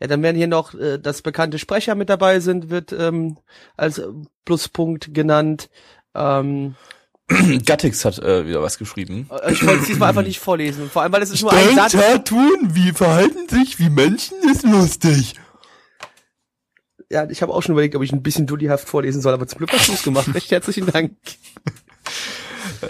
Ja, 0.00 0.06
dann 0.06 0.22
werden 0.22 0.36
hier 0.36 0.46
noch 0.46 0.74
äh, 0.74 0.98
das 0.98 1.22
bekannte 1.22 1.58
Sprecher 1.58 1.96
mit 1.96 2.08
dabei 2.08 2.38
sind, 2.38 2.70
wird 2.70 2.92
ähm, 2.92 3.38
als 3.76 4.00
Pluspunkt 4.44 5.12
genannt. 5.12 5.70
Ähm, 6.14 6.76
Gattix 7.66 8.04
hat 8.04 8.18
äh, 8.20 8.46
wieder 8.46 8.62
was 8.62 8.78
geschrieben. 8.78 9.28
äh, 9.42 9.52
ich 9.52 9.64
wollte 9.66 9.80
es 9.82 9.86
diesmal 9.88 10.08
einfach 10.10 10.22
nicht 10.22 10.38
vorlesen. 10.40 10.88
Vor 10.90 11.02
allem, 11.02 11.12
weil 11.12 11.22
es 11.22 11.30
ist 11.30 11.42
nur 11.42 11.52
ein 11.52 11.74
Satz. 11.74 11.92
Statuen, 11.92 12.70
wie 12.74 12.92
verhalten 12.92 13.48
sich 13.48 13.78
wie 13.78 13.90
Menschen, 13.90 14.38
ist 14.50 14.62
lustig. 14.64 15.34
Ja, 17.10 17.28
ich 17.30 17.40
habe 17.42 17.52
auch 17.54 17.62
schon 17.62 17.72
überlegt, 17.72 17.94
ob 17.96 18.02
ich 18.02 18.12
ein 18.12 18.22
bisschen 18.22 18.46
dullyhaft 18.46 18.86
vorlesen 18.88 19.20
soll, 19.22 19.32
aber 19.34 19.46
zum 19.46 19.58
Glück 19.58 19.72
hast 19.72 19.88
du 19.88 19.92
es 19.94 20.02
gemacht. 20.02 20.34
Recht 20.34 20.50
herzlichen 20.50 20.86
Dank. 20.86 21.12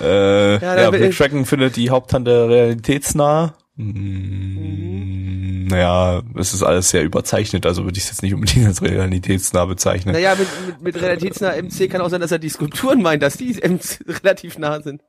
Äh, 0.00 0.58
Ja, 0.60 0.76
ja, 0.80 0.92
will- 0.92 1.00
McCracken 1.08 1.46
findet 1.46 1.76
die 1.76 1.88
Haupttante 1.90 2.48
realitätsnah. 2.48 3.54
Mm, 3.76 5.37
Naja, 5.68 6.22
es 6.36 6.54
ist 6.54 6.62
alles 6.62 6.90
sehr 6.90 7.04
überzeichnet, 7.04 7.66
also 7.66 7.84
würde 7.84 7.98
ich 7.98 8.04
es 8.04 8.10
jetzt 8.10 8.22
nicht 8.22 8.34
unbedingt 8.34 8.66
als 8.66 8.82
realitätsnah 8.82 9.64
bezeichnen. 9.66 10.12
Naja, 10.14 10.34
mit, 10.34 10.48
mit, 10.66 10.82
mit 10.82 11.02
realitätsnah 11.02 11.52
MC 11.60 11.90
kann 11.90 12.00
auch 12.00 12.08
sein, 12.08 12.20
dass 12.20 12.32
er 12.32 12.38
die 12.38 12.48
Skulpturen 12.48 13.02
meint, 13.02 13.22
dass 13.22 13.36
die 13.36 13.54
MC 13.54 14.00
relativ 14.22 14.58
nah 14.58 14.80
sind. 14.80 15.02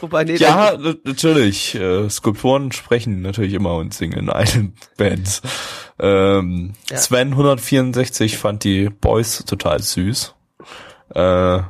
Wobei, 0.00 0.24
nee, 0.24 0.36
Ja, 0.36 0.76
natürlich. 1.04 1.74
Äh, 1.76 2.10
Skulpturen 2.10 2.72
sprechen 2.72 3.22
natürlich 3.22 3.54
immer 3.54 3.76
und 3.76 3.94
singen 3.94 4.18
in 4.18 4.28
allen 4.30 4.74
Bands. 4.96 5.42
Ähm, 6.00 6.72
Ja. 6.90 6.96
Sven 6.96 7.30
164 7.30 8.38
fand 8.38 8.64
die 8.64 8.88
Boys 8.88 9.44
total 9.44 9.80
süß. 9.80 10.34
Äh, 11.14 11.60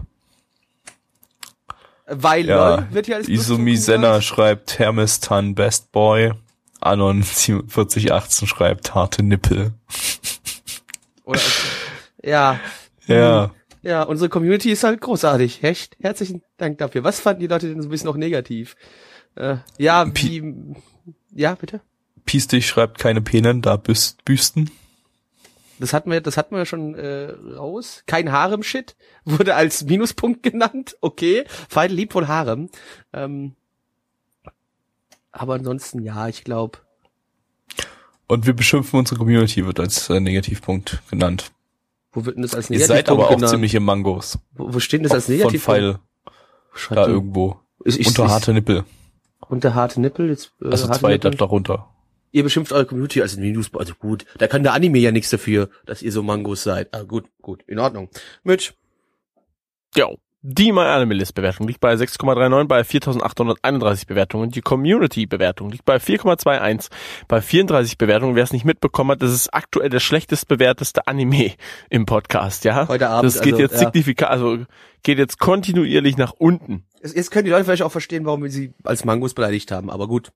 weil 2.14 2.46
ja, 2.46 2.92
wird 2.92 3.08
ja 3.08 3.16
als 3.16 3.28
Izumi 3.28 3.72
Pluspunkt 3.72 4.02
Senna 4.02 4.20
schreibt 4.20 4.78
Hermes-Tan 4.78 5.54
Best 5.54 5.92
Boy. 5.92 6.32
Anon 6.82 7.22
4018 7.22 8.48
schreibt 8.48 8.94
harte 8.94 9.22
Nippel. 9.22 9.72
Oder 11.24 11.40
ja, 12.22 12.60
Ja. 13.06 13.50
ja, 13.82 14.02
unsere 14.02 14.28
Community 14.28 14.70
ist 14.70 14.84
halt 14.84 15.00
großartig. 15.00 15.62
Echt? 15.62 15.96
Herzlichen 16.00 16.42
Dank 16.56 16.78
dafür. 16.78 17.04
Was 17.04 17.20
fanden 17.20 17.40
die 17.40 17.46
Leute 17.46 17.68
denn 17.68 17.80
so 17.82 17.88
ein 17.88 17.90
bisschen 17.90 18.06
noch 18.08 18.16
negativ? 18.16 18.76
Äh, 19.34 19.56
ja, 19.78 20.04
Pi- 20.06 20.42
wie, 20.42 20.74
ja, 21.40 21.54
bitte? 21.54 21.80
Piestig 22.26 22.66
schreibt 22.66 22.98
keine 22.98 23.20
Penen, 23.22 23.62
da 23.62 23.76
Büst, 23.76 24.24
Büsten. 24.24 24.70
Das 25.78 25.92
hatten 25.92 26.10
wir, 26.12 26.20
das 26.20 26.36
hatten 26.36 26.54
wir 26.54 26.60
ja 26.60 26.66
schon 26.66 26.94
äh, 26.94 27.30
raus. 27.56 28.04
Kein 28.06 28.30
Harem-Shit 28.30 28.94
wurde 29.24 29.54
als 29.56 29.84
Minuspunkt 29.84 30.42
genannt. 30.44 30.96
Okay, 31.00 31.44
Feindel 31.68 31.96
liebt 31.96 32.14
wohl 32.14 32.28
Harem. 32.28 32.68
Ähm, 33.12 33.56
aber 35.32 35.54
ansonsten 35.54 36.02
ja, 36.02 36.28
ich 36.28 36.44
glaube. 36.44 36.78
Und 38.28 38.46
wir 38.46 38.54
beschimpfen 38.54 38.98
unsere 38.98 39.18
Community, 39.18 39.66
wird 39.66 39.80
als 39.80 40.08
äh, 40.08 40.20
Negativpunkt 40.20 41.02
genannt. 41.10 41.50
Wo 42.12 42.24
wird 42.24 42.36
denn 42.36 42.42
das 42.42 42.54
als 42.54 42.70
Ihr 42.70 42.78
Negativpunkt 42.78 43.06
seid 43.06 43.10
aber 43.10 43.26
auch 43.26 43.34
genannt? 43.34 43.50
ziemliche 43.50 43.80
Mangos. 43.80 44.38
Wo, 44.52 44.72
wo 44.74 44.78
steht 44.80 45.00
denn 45.00 45.04
das 45.04 45.12
als 45.12 45.26
Von 45.26 45.34
Negativpunkt? 45.36 45.64
Pfeil 45.80 45.98
Schreibt 46.74 46.98
da 46.98 47.06
ihr- 47.06 47.12
irgendwo. 47.14 47.58
Ich, 47.84 47.98
ich, 48.00 48.06
Unter 48.06 48.24
ich, 48.26 48.30
harte 48.30 48.52
Nippel. 48.54 48.84
unter 49.48 49.74
harte 49.74 50.00
Nippel. 50.00 50.28
Jetzt, 50.30 50.52
äh, 50.62 50.68
Also 50.68 50.86
zwei 50.92 51.12
Nippel. 51.12 51.30
da 51.32 51.36
darunter. 51.36 51.88
Ihr 52.30 52.44
beschimpft 52.44 52.72
eure 52.72 52.86
Community 52.86 53.20
als 53.20 53.36
Minus, 53.36 53.74
also 53.74 53.94
gut. 53.94 54.24
Da 54.38 54.46
kann 54.46 54.62
der 54.62 54.72
Anime 54.72 54.98
ja 54.98 55.10
nichts 55.12 55.28
dafür, 55.30 55.68
dass 55.84 56.00
ihr 56.00 56.12
so 56.12 56.22
Mangos 56.22 56.62
seid. 56.62 56.94
Ah, 56.94 57.02
gut, 57.02 57.28
gut, 57.42 57.62
in 57.66 57.78
Ordnung. 57.78 58.08
Mitch, 58.44 58.72
Jo. 59.94 60.16
Die 60.44 60.72
My 60.72 60.80
Anime 60.80 61.14
List 61.14 61.36
Bewertung 61.36 61.68
liegt 61.68 61.78
bei 61.78 61.94
6,39 61.94 62.64
bei 62.64 62.82
4831 62.82 64.08
Bewertungen. 64.08 64.50
Die 64.50 64.60
Community 64.60 65.24
Bewertung 65.26 65.70
liegt 65.70 65.84
bei 65.84 65.98
4,21 65.98 66.88
bei 67.28 67.40
34 67.40 67.96
Bewertungen. 67.96 68.34
Wer 68.34 68.42
es 68.42 68.52
nicht 68.52 68.64
mitbekommen 68.64 69.12
hat, 69.12 69.22
das 69.22 69.30
ist 69.32 69.54
aktuell 69.54 69.88
der 69.88 70.00
schlechtest 70.00 70.48
bewerteste 70.48 71.06
Anime 71.06 71.52
im 71.90 72.06
Podcast, 72.06 72.64
ja? 72.64 72.88
Heute 72.88 73.08
Abend, 73.08 73.32
Das 73.32 73.40
geht 73.40 73.52
also, 73.52 73.62
jetzt 73.62 73.74
ja. 73.74 73.78
signifikant, 73.78 74.32
also 74.32 74.58
geht 75.04 75.18
jetzt 75.18 75.38
kontinuierlich 75.38 76.16
nach 76.16 76.32
unten. 76.32 76.86
jetzt, 77.00 77.30
können 77.30 77.44
die 77.44 77.52
Leute 77.52 77.64
vielleicht 77.64 77.82
auch 77.82 77.92
verstehen, 77.92 78.24
warum 78.24 78.42
wir 78.42 78.50
sie 78.50 78.74
als 78.82 79.04
Mangos 79.04 79.34
beleidigt 79.34 79.70
haben, 79.70 79.90
aber 79.90 80.08
gut. 80.08 80.32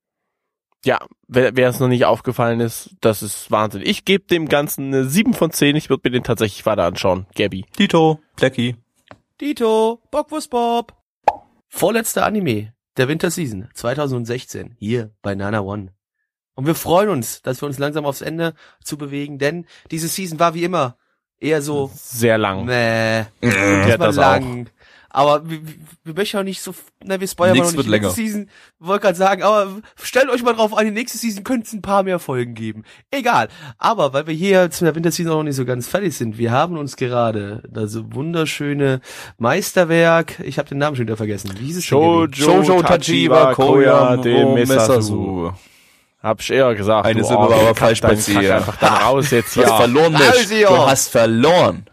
Ja, 0.84 1.00
wer, 1.26 1.56
wer 1.56 1.68
es 1.70 1.80
noch 1.80 1.88
nicht 1.88 2.04
aufgefallen 2.04 2.60
ist, 2.60 2.94
das 3.00 3.24
ist 3.24 3.50
Wahnsinn. 3.50 3.82
Ich 3.84 4.04
gebe 4.04 4.24
dem 4.24 4.48
Ganzen 4.48 4.94
eine 4.94 5.04
7 5.06 5.34
von 5.34 5.50
10. 5.50 5.74
Ich 5.74 5.90
würde 5.90 6.02
mir 6.04 6.12
den 6.12 6.22
tatsächlich 6.22 6.64
weiter 6.64 6.84
anschauen. 6.84 7.26
Gabby. 7.34 7.64
Dito, 7.76 8.20
Blackie. 8.36 8.76
Dito, 9.40 10.00
Bockwurst 10.10 10.48
Bob. 10.48 10.94
Vorletzter 11.68 12.24
Anime 12.24 12.72
der 12.96 13.08
Winterseason 13.08 13.68
2016 13.74 14.74
hier 14.78 15.10
bei 15.20 15.34
Nana 15.34 15.60
One. 15.60 15.92
Und 16.54 16.66
wir 16.66 16.74
freuen 16.74 17.10
uns, 17.10 17.42
dass 17.42 17.60
wir 17.60 17.66
uns 17.66 17.78
langsam 17.78 18.06
aufs 18.06 18.22
Ende 18.22 18.54
zu 18.82 18.96
bewegen, 18.96 19.38
denn 19.38 19.66
diese 19.90 20.08
Season 20.08 20.40
war 20.40 20.54
wie 20.54 20.64
immer 20.64 20.96
eher 21.38 21.60
so 21.60 21.90
Sehr 21.94 22.38
lang. 22.38 22.64
meh, 22.64 23.26
Ja, 23.42 23.98
das 23.98 24.16
lang. 24.16 24.70
Aber 25.18 25.48
wir, 25.48 25.66
wir- 25.66 25.74
wir 26.04 26.12
möchten 26.14 26.36
auch 26.36 26.42
nicht 26.42 26.60
so, 26.60 26.74
na, 27.02 27.18
wir 27.18 27.26
spoilern 27.26 27.54
Nix 27.54 27.64
mal 27.64 27.70
noch 27.70 27.76
wird 27.78 27.86
nicht. 27.86 27.90
länger. 27.90 28.06
Nächste 28.08 28.20
Season, 28.22 28.50
wollte 28.78 29.02
gerade 29.04 29.16
sagen, 29.16 29.42
aber 29.42 29.76
stellt 30.02 30.28
euch 30.28 30.42
mal 30.42 30.52
drauf 30.52 30.74
ein, 30.76 30.84
die 30.84 30.92
nächste 30.92 31.16
Season 31.16 31.42
könnte 31.42 31.66
es 31.66 31.72
ein 31.72 31.80
paar 31.80 32.02
mehr 32.02 32.18
Folgen 32.18 32.52
geben. 32.52 32.82
Egal. 33.10 33.48
Aber 33.78 34.12
weil 34.12 34.26
wir 34.26 34.34
hier 34.34 34.70
zu 34.70 34.84
der 34.84 34.94
Winterseason 34.94 35.32
noch 35.32 35.42
nicht 35.42 35.56
so 35.56 35.64
ganz 35.64 35.88
fertig 35.88 36.14
sind, 36.14 36.36
wir 36.36 36.50
haben 36.50 36.76
uns 36.76 36.96
gerade 36.96 37.62
das 37.66 37.96
wunderschöne 38.12 39.00
Meisterwerk, 39.38 40.38
ich 40.40 40.58
habe 40.58 40.68
den 40.68 40.76
Namen 40.78 40.96
schon 40.96 41.06
wieder 41.06 41.16
vergessen. 41.16 41.50
Wie 41.58 41.64
hieß 41.64 41.78
es? 41.78 41.88
Gaby? 41.88 42.36
Shoujo 42.36 42.82
Tachiwa 42.82 43.54
Koya 43.54 44.18
de 44.18 44.44
Mesasu. 44.66 45.50
Hab 46.22 46.40
ich 46.42 46.50
eher 46.50 46.74
gesagt. 46.74 47.06
Eine 47.06 47.24
Silbe 47.24 47.48
war 47.48 47.58
aber 47.60 47.74
falsch 47.74 48.00
ja. 48.02 48.56
einfach 48.56 48.76
dann 48.76 48.92
raus 48.94 49.30
jetzt 49.30 49.56
Du 49.56 49.62
hast 49.62 49.76
verloren, 49.76 50.12
Mensch. 50.12 50.48
hier. 50.50 50.66
Du 50.68 50.76
hast 50.76 51.08
verloren. 51.08 51.86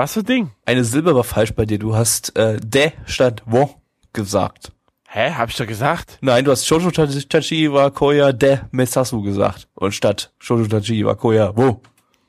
Was 0.00 0.14
für 0.14 0.22
Ding? 0.22 0.50
Eine 0.64 0.82
Silbe 0.82 1.14
war 1.14 1.24
falsch 1.24 1.52
bei 1.52 1.66
dir. 1.66 1.78
Du 1.78 1.94
hast 1.94 2.34
äh, 2.34 2.58
de 2.58 2.92
statt 3.04 3.42
wo 3.44 3.68
gesagt. 4.14 4.72
Hä? 5.06 5.32
Hab 5.32 5.50
ich 5.50 5.56
doch 5.56 5.66
gesagt? 5.66 6.16
Nein, 6.22 6.42
du 6.46 6.52
hast 6.52 6.66
Shoujo 6.66 6.90
Tachi 6.90 7.70
wa 7.70 7.90
Koya 7.90 8.32
de 8.32 8.60
Metsasu 8.70 9.20
gesagt. 9.20 9.68
Und 9.74 9.94
statt 9.94 10.32
Shoujo 10.38 10.68
Tachi 10.68 11.04
wa 11.04 11.14
Koya 11.14 11.54
wo 11.54 11.82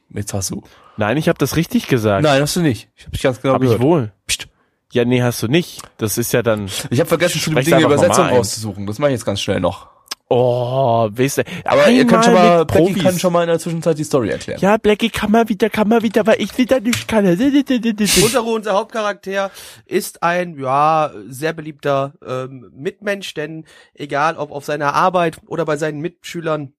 Metsasu. 0.09 0.63
Nein, 0.97 1.15
ich 1.15 1.30
habe 1.30 1.39
das 1.39 1.55
richtig 1.55 1.88
gesagt. 1.88 2.24
Nein, 2.24 2.41
hast 2.41 2.57
du 2.57 2.61
nicht. 2.61 2.89
Ich 2.97 3.03
habe 3.03 3.11
dich 3.11 3.22
ganz 3.22 3.41
genau 3.41 3.53
hab 3.53 3.61
ich 3.61 3.69
gehört. 3.69 3.82
wohl. 3.82 4.11
Psst. 4.28 4.49
Ja, 4.91 5.05
nee, 5.05 5.22
hast 5.22 5.41
du 5.41 5.47
nicht. 5.47 5.82
Das 5.95 6.17
ist 6.17 6.34
ja 6.34 6.43
dann. 6.43 6.69
Ich 6.89 6.99
habe 6.99 7.07
vergessen, 7.07 7.39
schon 7.39 7.55
die 7.55 7.59
einfach 7.59 7.80
Übersetzung 7.80 8.17
normal 8.17 8.34
ein. 8.34 8.39
auszusuchen. 8.41 8.86
Das 8.86 8.99
mache 8.99 9.11
ich 9.11 9.15
jetzt 9.15 9.26
ganz 9.26 9.39
schnell 9.39 9.61
noch. 9.61 9.88
Oh, 10.34 11.09
weißt 11.11 11.39
du. 11.39 11.43
Aber 11.65 11.89
ihr 11.89 12.07
könnt 12.07 12.23
schon 12.23 12.34
mal, 12.34 12.65
Profis. 12.65 13.03
kann 13.03 13.19
schon 13.19 13.34
mal 13.34 13.41
in 13.41 13.49
der 13.49 13.59
Zwischenzeit 13.59 13.97
die 13.97 14.05
Story 14.05 14.29
erklären. 14.29 14.61
Ja, 14.61 14.77
Blackie 14.77 15.09
kann 15.09 15.29
mal 15.29 15.49
wieder, 15.49 15.69
kann 15.69 15.89
mal 15.89 16.03
wieder, 16.03 16.25
weil 16.25 16.41
ich 16.41 16.57
wieder 16.57 16.79
nicht 16.79 17.05
kann. 17.05 17.25
Unterro, 17.25 18.55
unser 18.55 18.71
Hauptcharakter, 18.71 19.51
ist 19.86 20.23
ein, 20.23 20.57
ja, 20.57 21.11
sehr 21.27 21.51
beliebter 21.51 22.13
ähm, 22.25 22.71
Mitmensch, 22.73 23.34
denn 23.34 23.65
egal 23.93 24.38
ob 24.38 24.51
auf 24.51 24.63
seiner 24.63 24.93
Arbeit 24.93 25.38
oder 25.47 25.65
bei 25.65 25.75
seinen 25.75 25.99
Mitschülern 25.99 26.75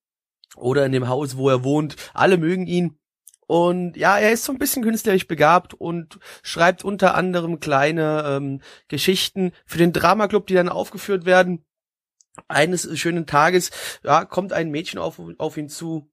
oder 0.55 0.87
in 0.87 0.91
dem 0.91 1.07
Haus, 1.07 1.37
wo 1.37 1.47
er 1.47 1.63
wohnt, 1.63 1.95
alle 2.15 2.37
mögen 2.37 2.65
ihn. 2.65 2.97
Und 3.45 3.97
ja, 3.97 4.17
er 4.17 4.31
ist 4.31 4.45
so 4.45 4.51
ein 4.51 4.57
bisschen 4.57 4.81
künstlerisch 4.81 5.27
begabt 5.27 5.75
und 5.75 6.17
schreibt 6.41 6.83
unter 6.83 7.13
anderem 7.13 7.59
kleine 7.59 8.23
ähm, 8.25 8.61
Geschichten 8.87 9.51
für 9.67 9.77
den 9.77 9.93
Dramaclub, 9.93 10.47
die 10.47 10.55
dann 10.55 10.69
aufgeführt 10.69 11.25
werden. 11.25 11.63
Eines 12.47 12.89
schönen 12.99 13.25
Tages, 13.25 13.71
ja, 14.03 14.25
kommt 14.25 14.53
ein 14.53 14.71
Mädchen 14.71 14.99
auf, 14.99 15.21
auf 15.37 15.57
ihn 15.57 15.69
zu, 15.69 16.09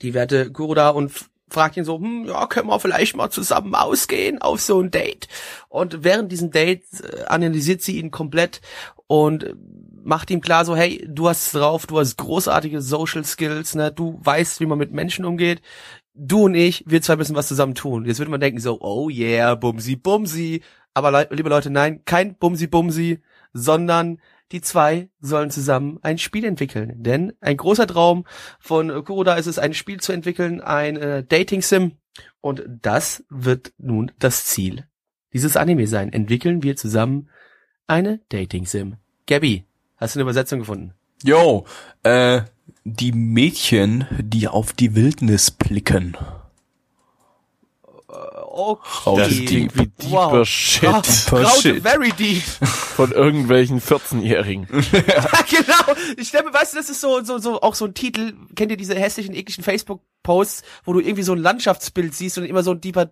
die 0.00 0.14
werte 0.14 0.50
Kuroda 0.50 0.90
und 0.90 1.12
fragt 1.52 1.76
ihn 1.76 1.84
so, 1.84 1.98
hm, 1.98 2.24
ja, 2.26 2.46
können 2.46 2.68
wir 2.68 2.80
vielleicht 2.80 3.14
mal 3.16 3.30
zusammen 3.30 3.74
ausgehen 3.74 4.40
auf 4.40 4.60
so 4.60 4.80
ein 4.80 4.90
Date? 4.90 5.28
Und 5.68 6.02
während 6.02 6.32
diesem 6.32 6.50
Date 6.50 6.84
äh, 7.02 7.24
analysiert 7.24 7.82
sie 7.82 7.98
ihn 7.98 8.10
komplett 8.10 8.60
und 9.06 9.44
äh, 9.44 9.54
macht 10.02 10.30
ihm 10.30 10.40
klar 10.40 10.64
so, 10.64 10.74
hey, 10.74 11.06
du 11.08 11.28
hast 11.28 11.54
drauf, 11.54 11.86
du 11.86 11.98
hast 11.98 12.16
großartige 12.16 12.80
Social 12.80 13.24
Skills, 13.24 13.74
ne, 13.74 13.92
du 13.92 14.18
weißt, 14.22 14.60
wie 14.60 14.66
man 14.66 14.78
mit 14.78 14.92
Menschen 14.92 15.24
umgeht. 15.24 15.62
Du 16.14 16.44
und 16.44 16.54
ich, 16.54 16.84
wir 16.86 17.00
zwei 17.00 17.16
müssen 17.16 17.36
was 17.36 17.48
zusammen 17.48 17.74
tun. 17.74 18.04
Jetzt 18.04 18.18
würde 18.18 18.30
man 18.30 18.40
denken 18.40 18.60
so, 18.60 18.78
oh 18.80 19.08
yeah, 19.08 19.54
bumsi, 19.54 19.96
bumsi. 19.96 20.62
Aber 20.92 21.26
liebe 21.30 21.48
Leute, 21.48 21.70
nein, 21.70 22.02
kein 22.04 22.36
bumsi, 22.36 22.66
bumsi, 22.66 23.22
sondern 23.54 24.18
die 24.52 24.60
zwei 24.60 25.08
sollen 25.20 25.50
zusammen 25.50 25.98
ein 26.02 26.18
Spiel 26.18 26.44
entwickeln. 26.44 27.02
Denn 27.02 27.32
ein 27.40 27.56
großer 27.56 27.86
Traum 27.86 28.24
von 28.60 29.04
Kuroda 29.04 29.34
ist 29.34 29.46
es, 29.46 29.58
ein 29.58 29.74
Spiel 29.74 30.00
zu 30.00 30.12
entwickeln, 30.12 30.60
ein 30.60 30.96
äh, 30.96 31.24
Dating-Sim. 31.24 31.92
Und 32.40 32.64
das 32.68 33.24
wird 33.30 33.72
nun 33.78 34.12
das 34.18 34.44
Ziel 34.44 34.84
dieses 35.32 35.56
Anime 35.56 35.86
sein. 35.86 36.12
Entwickeln 36.12 36.62
wir 36.62 36.76
zusammen 36.76 37.28
eine 37.86 38.20
Dating-Sim. 38.28 38.96
Gabby, 39.26 39.64
hast 39.96 40.14
du 40.14 40.18
eine 40.18 40.24
Übersetzung 40.24 40.60
gefunden? 40.60 40.94
Yo, 41.24 41.64
äh, 42.02 42.42
die 42.84 43.12
Mädchen, 43.12 44.06
die 44.20 44.48
auf 44.48 44.72
die 44.72 44.94
Wildnis 44.94 45.50
blicken. 45.50 46.16
Okay. 48.54 49.20
Das 49.20 49.28
klingt 49.30 49.76
wie 49.76 49.86
deeper 49.86 50.32
Wow. 50.40 50.46
Shit 50.48 50.88
Ra- 50.88 51.00
Deeper 51.02 51.50
Shit. 51.60 51.82
very 51.82 52.12
deep. 52.12 52.42
von 52.42 53.10
irgendwelchen 53.12 53.80
14-Jährigen. 53.80 54.66
genau. 54.70 55.96
Ich 56.18 56.32
mir, 56.32 56.52
weißt 56.52 56.74
du, 56.74 56.76
das 56.78 56.90
ist 56.90 57.00
so, 57.00 57.22
so, 57.22 57.38
so, 57.38 57.60
auch 57.62 57.74
so 57.74 57.86
ein 57.86 57.94
Titel. 57.94 58.34
Kennt 58.54 58.70
ihr 58.70 58.76
diese 58.76 58.94
hässlichen, 58.94 59.34
ekligen 59.34 59.64
Facebook-Posts, 59.64 60.62
wo 60.84 60.92
du 60.92 61.00
irgendwie 61.00 61.22
so 61.22 61.32
ein 61.32 61.38
Landschaftsbild 61.38 62.14
siehst 62.14 62.36
und 62.38 62.44
immer 62.44 62.62
so 62.62 62.72
ein 62.72 62.80
deeper, 62.80 63.10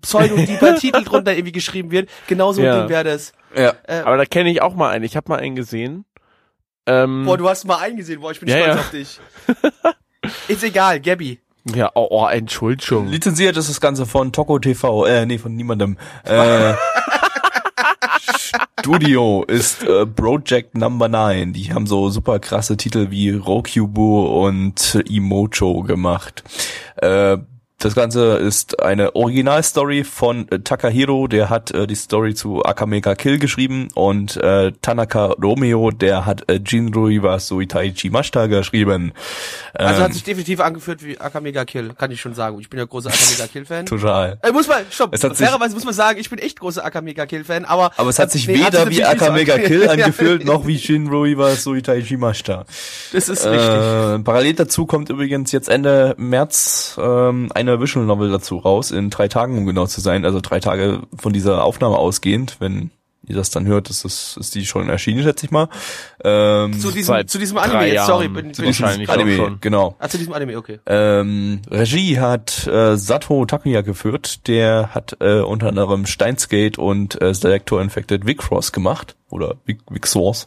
pseudo-deeper 0.00 0.74
Titel 0.80 1.04
drunter 1.04 1.32
irgendwie 1.32 1.52
geschrieben 1.52 1.90
wird? 1.90 2.10
Genau 2.26 2.52
so 2.52 2.60
ein 2.60 2.66
Ja. 2.66 2.80
Ding 2.80 2.88
wäre 2.88 3.04
das. 3.04 3.32
Ja. 3.56 3.74
Äh, 3.84 4.00
Aber 4.00 4.16
da 4.16 4.24
kenne 4.26 4.50
ich 4.50 4.60
auch 4.62 4.74
mal 4.74 4.90
einen. 4.90 5.04
Ich 5.04 5.16
habe 5.16 5.28
mal 5.30 5.38
einen 5.38 5.56
gesehen. 5.56 6.04
Ähm, 6.86 7.24
boah, 7.26 7.36
du 7.38 7.48
hast 7.48 7.64
mal 7.64 7.78
eingesehen. 7.78 8.20
Boah, 8.20 8.30
ich 8.32 8.40
bin 8.40 8.48
Ja, 8.48 8.56
stolz 8.56 8.74
ja. 8.74 8.80
auf 8.80 8.90
dich. 8.90 9.20
ist 10.48 10.62
egal, 10.64 11.00
Gabby. 11.00 11.40
Ja, 11.74 11.90
oh, 11.94 12.08
oh, 12.10 12.26
Entschuldigung. 12.26 13.08
Lizenziert 13.08 13.56
ist 13.56 13.68
das 13.68 13.80
Ganze 13.80 14.06
von 14.06 14.32
Toko 14.32 14.58
TV, 14.58 15.06
äh, 15.06 15.26
nee, 15.26 15.38
von 15.38 15.54
niemandem. 15.54 15.96
Äh, 16.24 16.74
Studio 18.80 19.44
ist 19.44 19.82
äh, 19.82 20.06
Project 20.06 20.74
Number 20.76 21.08
9. 21.08 21.52
Die 21.52 21.72
haben 21.72 21.86
so 21.86 22.10
super 22.10 22.38
krasse 22.38 22.76
Titel 22.76 23.10
wie 23.10 23.30
Rokubo 23.30 24.46
und 24.46 25.02
Imocho 25.08 25.82
gemacht. 25.82 26.42
Äh, 26.96 27.38
das 27.78 27.94
Ganze 27.94 28.38
ist 28.38 28.82
eine 28.82 29.14
Originalstory 29.14 30.02
von 30.02 30.48
äh, 30.50 30.58
Takahiro, 30.58 31.28
der 31.28 31.48
hat 31.48 31.70
äh, 31.70 31.86
die 31.86 31.94
Story 31.94 32.34
zu 32.34 32.64
Akamega 32.64 33.14
Kill 33.14 33.38
geschrieben 33.38 33.86
und 33.94 34.36
äh, 34.36 34.72
Tanaka 34.82 35.26
Romeo, 35.40 35.92
der 35.92 36.26
hat 36.26 36.50
äh, 36.50 36.54
Jinrui 36.54 37.22
wa 37.22 37.38
Suitaichi 37.38 38.10
Mashita 38.10 38.48
geschrieben. 38.48 39.12
Also 39.74 39.94
Ähm, 39.94 40.02
hat 40.02 40.12
sich 40.12 40.24
definitiv 40.24 40.58
angeführt 40.58 41.04
wie 41.04 41.20
Akamega 41.20 41.64
Kill, 41.64 41.92
kann 41.96 42.10
ich 42.10 42.20
schon 42.20 42.34
sagen. 42.34 42.58
Ich 42.58 42.68
bin 42.68 42.80
ja 42.80 42.84
großer 42.84 43.10
Akamega 43.10 43.46
Kill 43.46 43.64
Fan. 43.64 43.86
total. 43.86 44.38
Äh, 44.42 44.50
muss 44.50 44.66
man, 44.66 44.78
stopp, 44.90 45.16
fairerweise 45.16 45.74
muss 45.74 45.84
man 45.84 45.94
sagen, 45.94 46.18
ich 46.18 46.28
bin 46.30 46.40
echt 46.40 46.58
großer 46.58 46.84
Akamega 46.84 47.26
Kill 47.26 47.44
Fan, 47.44 47.64
aber 47.64 47.92
Aber 47.96 48.10
es 48.10 48.18
hat 48.18 48.32
sich 48.32 48.48
nee, 48.48 48.54
weder 48.54 48.86
sich 48.86 48.90
wie 48.90 49.02
so 49.02 49.04
Akamega 49.04 49.54
angefühlt. 49.54 49.82
Kill 49.82 49.88
angefühlt, 50.02 50.44
noch 50.44 50.66
wie 50.66 50.78
Shinroi 50.80 51.38
wa 51.38 51.54
Suitaichi 51.54 52.16
Mashita. 52.16 52.64
Das 53.12 53.28
ist 53.28 53.46
richtig. 53.46 53.52
Äh, 53.52 54.18
parallel 54.18 54.54
dazu 54.54 54.84
kommt 54.84 55.10
übrigens 55.10 55.52
jetzt 55.52 55.68
Ende 55.68 56.16
März 56.18 56.98
ähm, 57.00 57.52
eine 57.54 57.67
Visual 57.80 58.06
Novel 58.06 58.30
dazu 58.30 58.56
raus, 58.58 58.90
in 58.90 59.10
drei 59.10 59.28
Tagen, 59.28 59.58
um 59.58 59.66
genau 59.66 59.86
zu 59.86 60.00
sein. 60.00 60.24
Also 60.24 60.40
drei 60.40 60.60
Tage 60.60 61.02
von 61.16 61.32
dieser 61.32 61.64
Aufnahme 61.64 61.96
ausgehend. 61.96 62.56
Wenn 62.60 62.90
ihr 63.28 63.36
das 63.36 63.50
dann 63.50 63.66
hört, 63.66 63.90
ist, 63.90 64.04
das, 64.04 64.36
ist 64.38 64.54
die 64.54 64.64
schon 64.64 64.88
erschienen, 64.88 65.22
schätze 65.22 65.46
ich 65.46 65.52
mal. 65.52 65.68
Ähm, 66.24 66.78
zu 66.78 66.90
diesem, 66.90 67.26
zu 67.26 67.38
diesem 67.38 67.58
Anime, 67.58 67.92
jetzt, 67.92 68.06
sorry, 68.06 68.28
bin, 68.28 68.54
zu 68.54 68.62
bin 68.62 68.70
diesem 68.70 68.84
Wahrscheinlich 68.84 69.10
Anime, 69.10 69.36
schon. 69.36 69.58
genau. 69.60 69.96
Ah, 69.98 70.08
zu 70.08 70.18
diesem 70.18 70.32
Anime, 70.32 70.56
okay. 70.56 70.80
Ähm, 70.86 71.60
Regie 71.70 72.18
hat 72.18 72.66
äh, 72.66 72.96
Sato 72.96 73.44
Takuya 73.44 73.82
geführt. 73.82 74.46
Der 74.48 74.94
hat 74.94 75.16
äh, 75.20 75.40
unter 75.40 75.68
anderem 75.68 76.06
Steinsgate 76.06 76.80
und 76.80 77.20
äh, 77.20 77.34
Selector 77.34 77.80
Infected 77.82 78.26
Vicross 78.26 78.72
gemacht. 78.72 79.16
Oder 79.30 79.56
Vic 79.66 79.80
Vixors. 79.90 80.46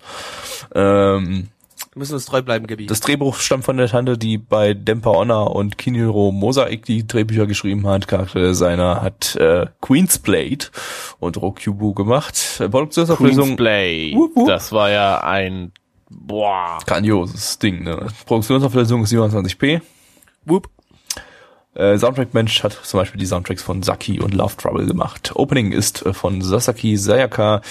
Ähm, 0.73 1.49
Wir 1.93 1.99
müssen 1.99 2.13
uns 2.13 2.25
treu 2.25 2.41
bleiben, 2.41 2.67
Gabi. 2.67 2.85
Das 2.85 3.01
Drehbuch 3.01 3.35
stammt 3.35 3.65
von 3.65 3.75
der 3.75 3.89
Tante, 3.89 4.17
die 4.17 4.37
bei 4.37 4.73
Dempa 4.73 5.09
Honor 5.09 5.53
und 5.53 5.77
Kiniro 5.77 6.31
Mosaik 6.31 6.85
die 6.85 7.05
Drehbücher 7.05 7.47
geschrieben 7.47 7.85
hat. 7.85 8.07
Charakterdesigner 8.07 9.01
hat 9.01 9.35
äh, 9.35 9.65
Queen's 9.81 10.17
Blade 10.17 10.67
und 11.19 11.35
Rokubu 11.41 11.93
gemacht. 11.93 12.37
Queen's 12.59 12.69
Produktionsauflösung 12.69 13.57
Play. 13.57 14.13
Wup, 14.15 14.37
wup. 14.37 14.47
Das 14.47 14.71
war 14.71 14.89
ja 14.89 15.21
ein 15.21 15.73
boah. 16.09 16.79
grandioses 16.85 17.59
Ding. 17.59 17.83
Ne? 17.83 18.07
Produktionsauflösung 18.25 19.03
ist 19.03 19.11
27p. 19.11 19.81
Whoop. 20.45 20.69
Äh, 21.73 21.97
Soundtrack-Mensch 21.97 22.63
hat 22.63 22.73
zum 22.73 22.99
Beispiel 22.99 23.19
die 23.19 23.25
Soundtracks 23.25 23.63
von 23.63 23.81
Saki 23.81 24.19
und 24.19 24.33
Love 24.33 24.57
Trouble 24.57 24.85
gemacht. 24.85 25.31
Opening 25.35 25.71
ist 25.71 26.05
äh, 26.05 26.13
von 26.13 26.41
Sasaki 26.41 26.97
Sayaka, 26.97 27.61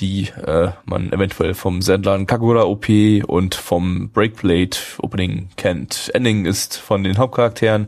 die 0.00 0.28
äh, 0.44 0.70
man 0.84 1.12
eventuell 1.12 1.54
vom 1.54 1.80
Sendlan 1.80 2.26
Kagura 2.26 2.64
OP 2.64 2.88
und 3.28 3.54
vom 3.54 4.10
Breakblade 4.10 4.76
Opening 4.98 5.48
kennt. 5.56 6.10
Ending 6.12 6.44
ist 6.44 6.76
von 6.76 7.04
den 7.04 7.18
Hauptcharakteren. 7.18 7.86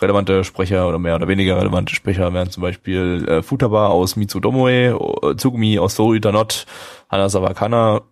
Relevante 0.00 0.44
Sprecher 0.44 0.86
oder 0.88 1.00
mehr 1.00 1.16
oder 1.16 1.26
weniger 1.26 1.56
relevante 1.58 1.92
Sprecher 1.92 2.32
wären 2.32 2.50
zum 2.50 2.62
Beispiel 2.62 3.26
äh, 3.28 3.42
Futaba 3.42 3.88
aus 3.88 4.14
Mitsudomoe, 4.14 4.96
äh, 5.22 5.34
Tsugumi 5.34 5.80
aus 5.80 5.96
Soul 5.96 6.20
Not, 6.20 6.66
Hana 7.10 7.28
Sawakana, 7.28 8.02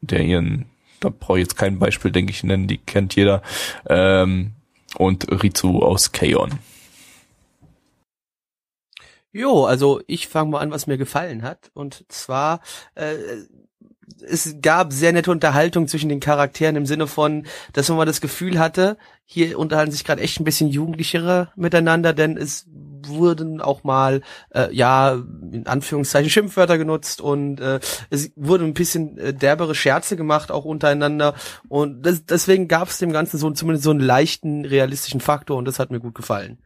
der 0.00 0.22
ihren, 0.22 0.66
da 0.98 1.08
brauche 1.08 1.38
ich 1.38 1.44
jetzt 1.44 1.56
kein 1.56 1.78
Beispiel, 1.78 2.10
denke 2.10 2.32
ich, 2.32 2.42
nennen, 2.42 2.66
die 2.66 2.78
kennt 2.78 3.14
jeder. 3.14 3.42
Ähm, 3.88 4.54
und 4.96 5.30
Rizu 5.42 5.82
aus 5.82 6.12
Kaon. 6.12 6.58
Jo, 9.32 9.64
also 9.64 10.02
ich 10.06 10.28
fange 10.28 10.50
mal 10.50 10.58
an, 10.60 10.70
was 10.70 10.86
mir 10.86 10.98
gefallen 10.98 11.42
hat. 11.42 11.70
Und 11.72 12.04
zwar, 12.08 12.60
äh, 12.94 13.14
es 14.20 14.56
gab 14.60 14.92
sehr 14.92 15.12
nette 15.12 15.30
Unterhaltung 15.30 15.88
zwischen 15.88 16.10
den 16.10 16.20
Charakteren 16.20 16.76
im 16.76 16.86
Sinne 16.86 17.06
von, 17.06 17.46
dass 17.72 17.88
man 17.88 17.96
mal 17.98 18.04
das 18.04 18.20
Gefühl 18.20 18.58
hatte, 18.58 18.98
hier 19.24 19.58
unterhalten 19.58 19.92
sich 19.92 20.04
gerade 20.04 20.20
echt 20.20 20.38
ein 20.38 20.44
bisschen 20.44 20.68
Jugendlichere 20.68 21.50
miteinander, 21.56 22.12
denn 22.12 22.36
es 22.36 22.66
wurden 23.08 23.60
auch 23.60 23.84
mal, 23.84 24.22
äh, 24.50 24.72
ja, 24.74 25.12
in 25.50 25.66
Anführungszeichen 25.66 26.30
Schimpfwörter 26.30 26.78
genutzt 26.78 27.20
und 27.20 27.60
äh, 27.60 27.80
es 28.10 28.32
wurden 28.36 28.68
ein 28.68 28.74
bisschen 28.74 29.18
äh, 29.18 29.34
derbere 29.34 29.74
Scherze 29.74 30.16
gemacht, 30.16 30.50
auch 30.50 30.64
untereinander. 30.64 31.34
Und 31.68 32.02
das, 32.02 32.24
deswegen 32.24 32.68
gab 32.68 32.88
es 32.88 32.98
dem 32.98 33.12
Ganzen 33.12 33.38
so 33.38 33.50
zumindest 33.50 33.84
so 33.84 33.90
einen 33.90 34.00
leichten, 34.00 34.64
realistischen 34.64 35.20
Faktor 35.20 35.56
und 35.56 35.64
das 35.66 35.78
hat 35.78 35.90
mir 35.90 36.00
gut 36.00 36.14
gefallen. 36.14 36.58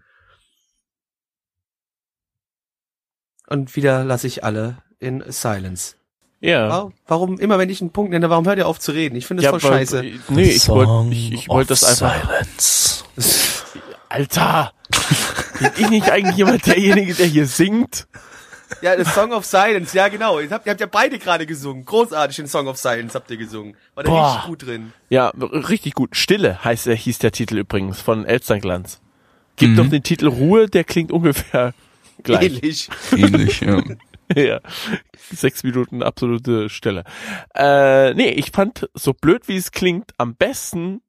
Und 3.48 3.76
wieder 3.76 4.04
lasse 4.04 4.26
ich 4.26 4.42
alle 4.44 4.78
in 4.98 5.22
Silence. 5.28 5.94
Ja. 6.40 6.68
Warum, 6.68 6.92
warum 7.06 7.38
immer, 7.38 7.58
wenn 7.58 7.70
ich 7.70 7.80
einen 7.80 7.90
Punkt 7.90 8.10
nenne, 8.10 8.28
warum 8.28 8.46
hört 8.46 8.58
ihr 8.58 8.66
auf 8.66 8.78
zu 8.78 8.92
reden? 8.92 9.16
Ich 9.16 9.26
finde 9.26 9.42
das 9.42 9.52
ja, 9.52 9.58
voll 9.58 9.68
aber- 9.70 9.78
scheiße. 9.78 10.04
Nee, 10.28 10.50
ich 10.50 10.68
wollte 10.68 11.14
ich, 11.14 11.32
ich 11.32 11.48
wollt 11.48 11.70
of 11.70 11.80
das 11.80 12.02
einfach. 12.02 12.44
Silence. 12.58 13.04
Alter! 14.08 14.72
Bin 15.58 15.70
ich 15.76 15.90
nicht 15.90 16.10
eigentlich 16.10 16.38
immer 16.38 16.58
derjenige, 16.58 17.14
der 17.14 17.26
hier 17.26 17.46
singt? 17.46 18.06
Ja, 18.82 18.96
das 18.96 19.14
Song 19.14 19.32
of 19.32 19.44
Silence, 19.44 19.96
ja 19.96 20.08
genau. 20.08 20.40
Ihr 20.40 20.50
habt, 20.50 20.66
ihr 20.66 20.70
habt 20.70 20.80
ja 20.80 20.86
beide 20.86 21.18
gerade 21.18 21.46
gesungen. 21.46 21.84
Großartig 21.84 22.36
den 22.36 22.48
Song 22.48 22.66
of 22.66 22.76
Silence 22.76 23.14
habt 23.14 23.30
ihr 23.30 23.36
gesungen. 23.36 23.76
War 23.94 24.04
da 24.04 24.10
Boah. 24.10 24.26
richtig 24.26 24.46
gut 24.46 24.66
drin. 24.66 24.92
Ja, 25.08 25.28
richtig 25.28 25.94
gut. 25.94 26.16
Stille 26.16 26.64
heißt 26.64 26.86
er, 26.88 26.96
hieß 26.96 27.18
der 27.18 27.32
Titel 27.32 27.58
übrigens 27.58 28.00
von 28.00 28.24
Elsternglanz. 28.24 29.00
Gibt 29.56 29.78
doch 29.78 29.88
den 29.88 30.02
Titel 30.02 30.26
Ruhe, 30.26 30.68
der 30.68 30.84
klingt 30.84 31.10
ungefähr 31.10 31.72
gleich. 32.22 32.56
Ähnlich. 32.56 32.88
Ähnlich, 33.16 33.60
ja. 33.60 33.82
ja. 34.34 34.60
Sechs 35.32 35.62
Minuten 35.62 36.02
absolute 36.02 36.68
Stille. 36.68 37.04
Äh, 37.54 38.14
nee, 38.14 38.30
ich 38.30 38.50
fand, 38.50 38.88
so 38.94 39.14
blöd 39.14 39.48
wie 39.48 39.56
es 39.56 39.70
klingt, 39.70 40.12
am 40.18 40.34
besten 40.34 41.00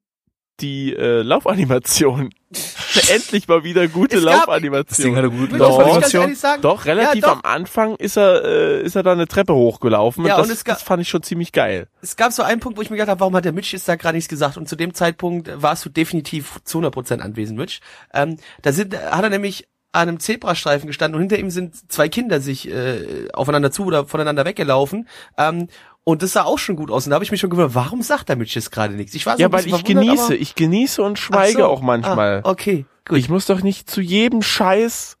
die 0.60 0.94
äh, 0.94 1.22
Laufanimation. 1.22 2.30
Endlich 3.12 3.46
mal 3.46 3.62
wieder 3.64 3.86
gute 3.88 4.16
Es 4.18 4.24
gab- 4.24 4.46
Laufanimation. 4.48 5.16
Hatte 5.16 5.30
gute 5.30 5.56
Doch, 5.58 5.78
Laufanimation. 5.78 6.34
sagen. 6.34 6.62
Doch, 6.62 6.84
relativ 6.86 7.22
ja, 7.22 7.32
am 7.32 7.40
Anfang 7.42 7.96
ist 7.96 8.16
er, 8.16 8.44
äh, 8.44 8.82
ist 8.82 8.96
er 8.96 9.02
da 9.02 9.12
eine 9.12 9.26
Treppe 9.28 9.54
hochgelaufen. 9.54 10.24
Ja, 10.24 10.34
und 10.34 10.38
das, 10.40 10.46
und 10.48 10.52
es 10.54 10.64
ga- 10.64 10.72
das 10.72 10.82
fand 10.82 11.02
ich 11.02 11.08
schon 11.08 11.22
ziemlich 11.22 11.52
geil. 11.52 11.88
Es 12.00 12.16
gab 12.16 12.32
so 12.32 12.42
einen 12.42 12.60
Punkt, 12.60 12.78
wo 12.78 12.82
ich 12.82 12.90
mir 12.90 12.96
gedacht 12.96 13.10
habe, 13.10 13.20
warum 13.20 13.36
hat 13.36 13.44
der 13.44 13.52
Mitch 13.52 13.72
jetzt 13.76 13.88
da 13.88 13.96
gerade 13.96 14.16
nichts 14.16 14.28
gesagt? 14.28 14.56
Und 14.56 14.68
zu 14.68 14.76
dem 14.76 14.94
Zeitpunkt 14.94 15.50
warst 15.62 15.84
du 15.84 15.90
definitiv 15.90 16.58
zu 16.64 16.80
100% 16.80 17.20
anwesend, 17.20 17.58
Mitch. 17.58 17.80
Ähm, 18.14 18.38
da 18.62 18.72
sind, 18.72 18.96
hat 18.98 19.22
er 19.22 19.30
nämlich 19.30 19.68
an 19.90 20.06
einem 20.08 20.20
Zebrastreifen 20.20 20.86
gestanden 20.86 21.14
und 21.16 21.22
hinter 21.22 21.38
ihm 21.38 21.50
sind 21.50 21.90
zwei 21.90 22.10
Kinder 22.10 22.40
sich 22.40 22.68
äh, 22.70 23.28
aufeinander 23.32 23.70
zu 23.70 23.86
oder 23.86 24.06
voneinander 24.06 24.44
weggelaufen. 24.44 25.08
Ähm, 25.38 25.68
und 26.08 26.22
das 26.22 26.32
sah 26.32 26.44
auch 26.44 26.58
schon 26.58 26.74
gut 26.74 26.90
aus. 26.90 27.04
Und 27.04 27.10
da 27.10 27.16
habe 27.16 27.24
ich 27.24 27.30
mich 27.30 27.38
schon 27.38 27.50
gewundert, 27.50 27.74
warum 27.74 28.00
sagt 28.00 28.30
der 28.30 28.36
Mitch 28.36 28.54
jetzt 28.54 28.72
gerade 28.72 28.94
nichts? 28.94 29.14
Ich 29.14 29.26
war 29.26 29.36
so 29.36 29.42
Ja, 29.42 29.52
weil 29.52 29.66
ich 29.66 29.84
genieße, 29.84 30.34
ich 30.34 30.54
genieße 30.54 31.02
und 31.02 31.18
schweige 31.18 31.58
so. 31.58 31.66
auch 31.66 31.82
manchmal. 31.82 32.40
Ah, 32.44 32.48
okay, 32.48 32.86
gut. 33.06 33.18
Ich 33.18 33.28
muss 33.28 33.44
doch 33.44 33.60
nicht 33.62 33.90
zu 33.90 34.00
jedem 34.00 34.40
Scheiß 34.40 35.18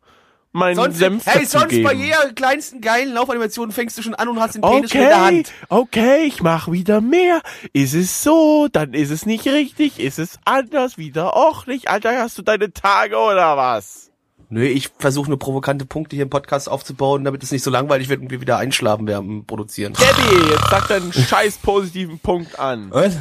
meinen 0.52 0.76
sonst, 0.76 0.96
Senf 0.96 1.26
hey, 1.26 1.44
sonst 1.44 1.52
dazugeben. 1.64 1.84
bei 1.84 1.92
jeder 1.92 2.32
kleinsten 2.32 2.80
geilen 2.80 3.12
Laufanimation 3.12 3.70
fängst 3.70 3.98
du 3.98 4.02
schon 4.02 4.14
an 4.14 4.28
und 4.28 4.40
hast 4.40 4.54
den 4.54 4.62
Penis 4.62 4.90
schon 4.90 5.02
in 5.02 5.08
der 5.08 5.16
Okay, 5.18 5.26
Hand. 5.26 5.52
okay, 5.68 6.22
ich 6.24 6.42
mach 6.42 6.72
wieder 6.72 7.02
mehr. 7.02 7.42
Ist 7.74 7.92
es 7.92 8.22
so, 8.22 8.68
dann 8.72 8.94
ist 8.94 9.10
es 9.10 9.26
nicht 9.26 9.46
richtig, 9.46 10.00
ist 10.00 10.18
es 10.18 10.38
anders, 10.46 10.96
wieder 10.96 11.36
auch 11.36 11.66
nicht. 11.66 11.88
Alter, 11.88 12.18
hast 12.18 12.38
du 12.38 12.42
deine 12.42 12.72
Tage 12.72 13.18
oder 13.18 13.58
was? 13.58 14.07
Nö, 14.50 14.64
ich 14.64 14.88
versuche 14.98 15.28
nur 15.28 15.38
provokante 15.38 15.84
Punkte 15.84 16.16
hier 16.16 16.22
im 16.22 16.30
Podcast 16.30 16.70
aufzubauen, 16.70 17.22
damit 17.22 17.42
es 17.42 17.50
nicht 17.52 17.62
so 17.62 17.70
langweilig 17.70 18.08
wird 18.08 18.22
und 18.22 18.30
wir 18.30 18.40
wieder 18.40 18.56
einschlafen 18.56 19.06
während 19.06 19.46
Produzieren. 19.46 19.92
Debbie, 19.92 20.50
jetzt 20.50 20.70
sag 20.70 20.88
deinen 20.88 21.12
scheiß 21.12 21.58
positiven 21.58 22.18
Punkt 22.18 22.58
an. 22.58 22.90
Was? 22.90 23.16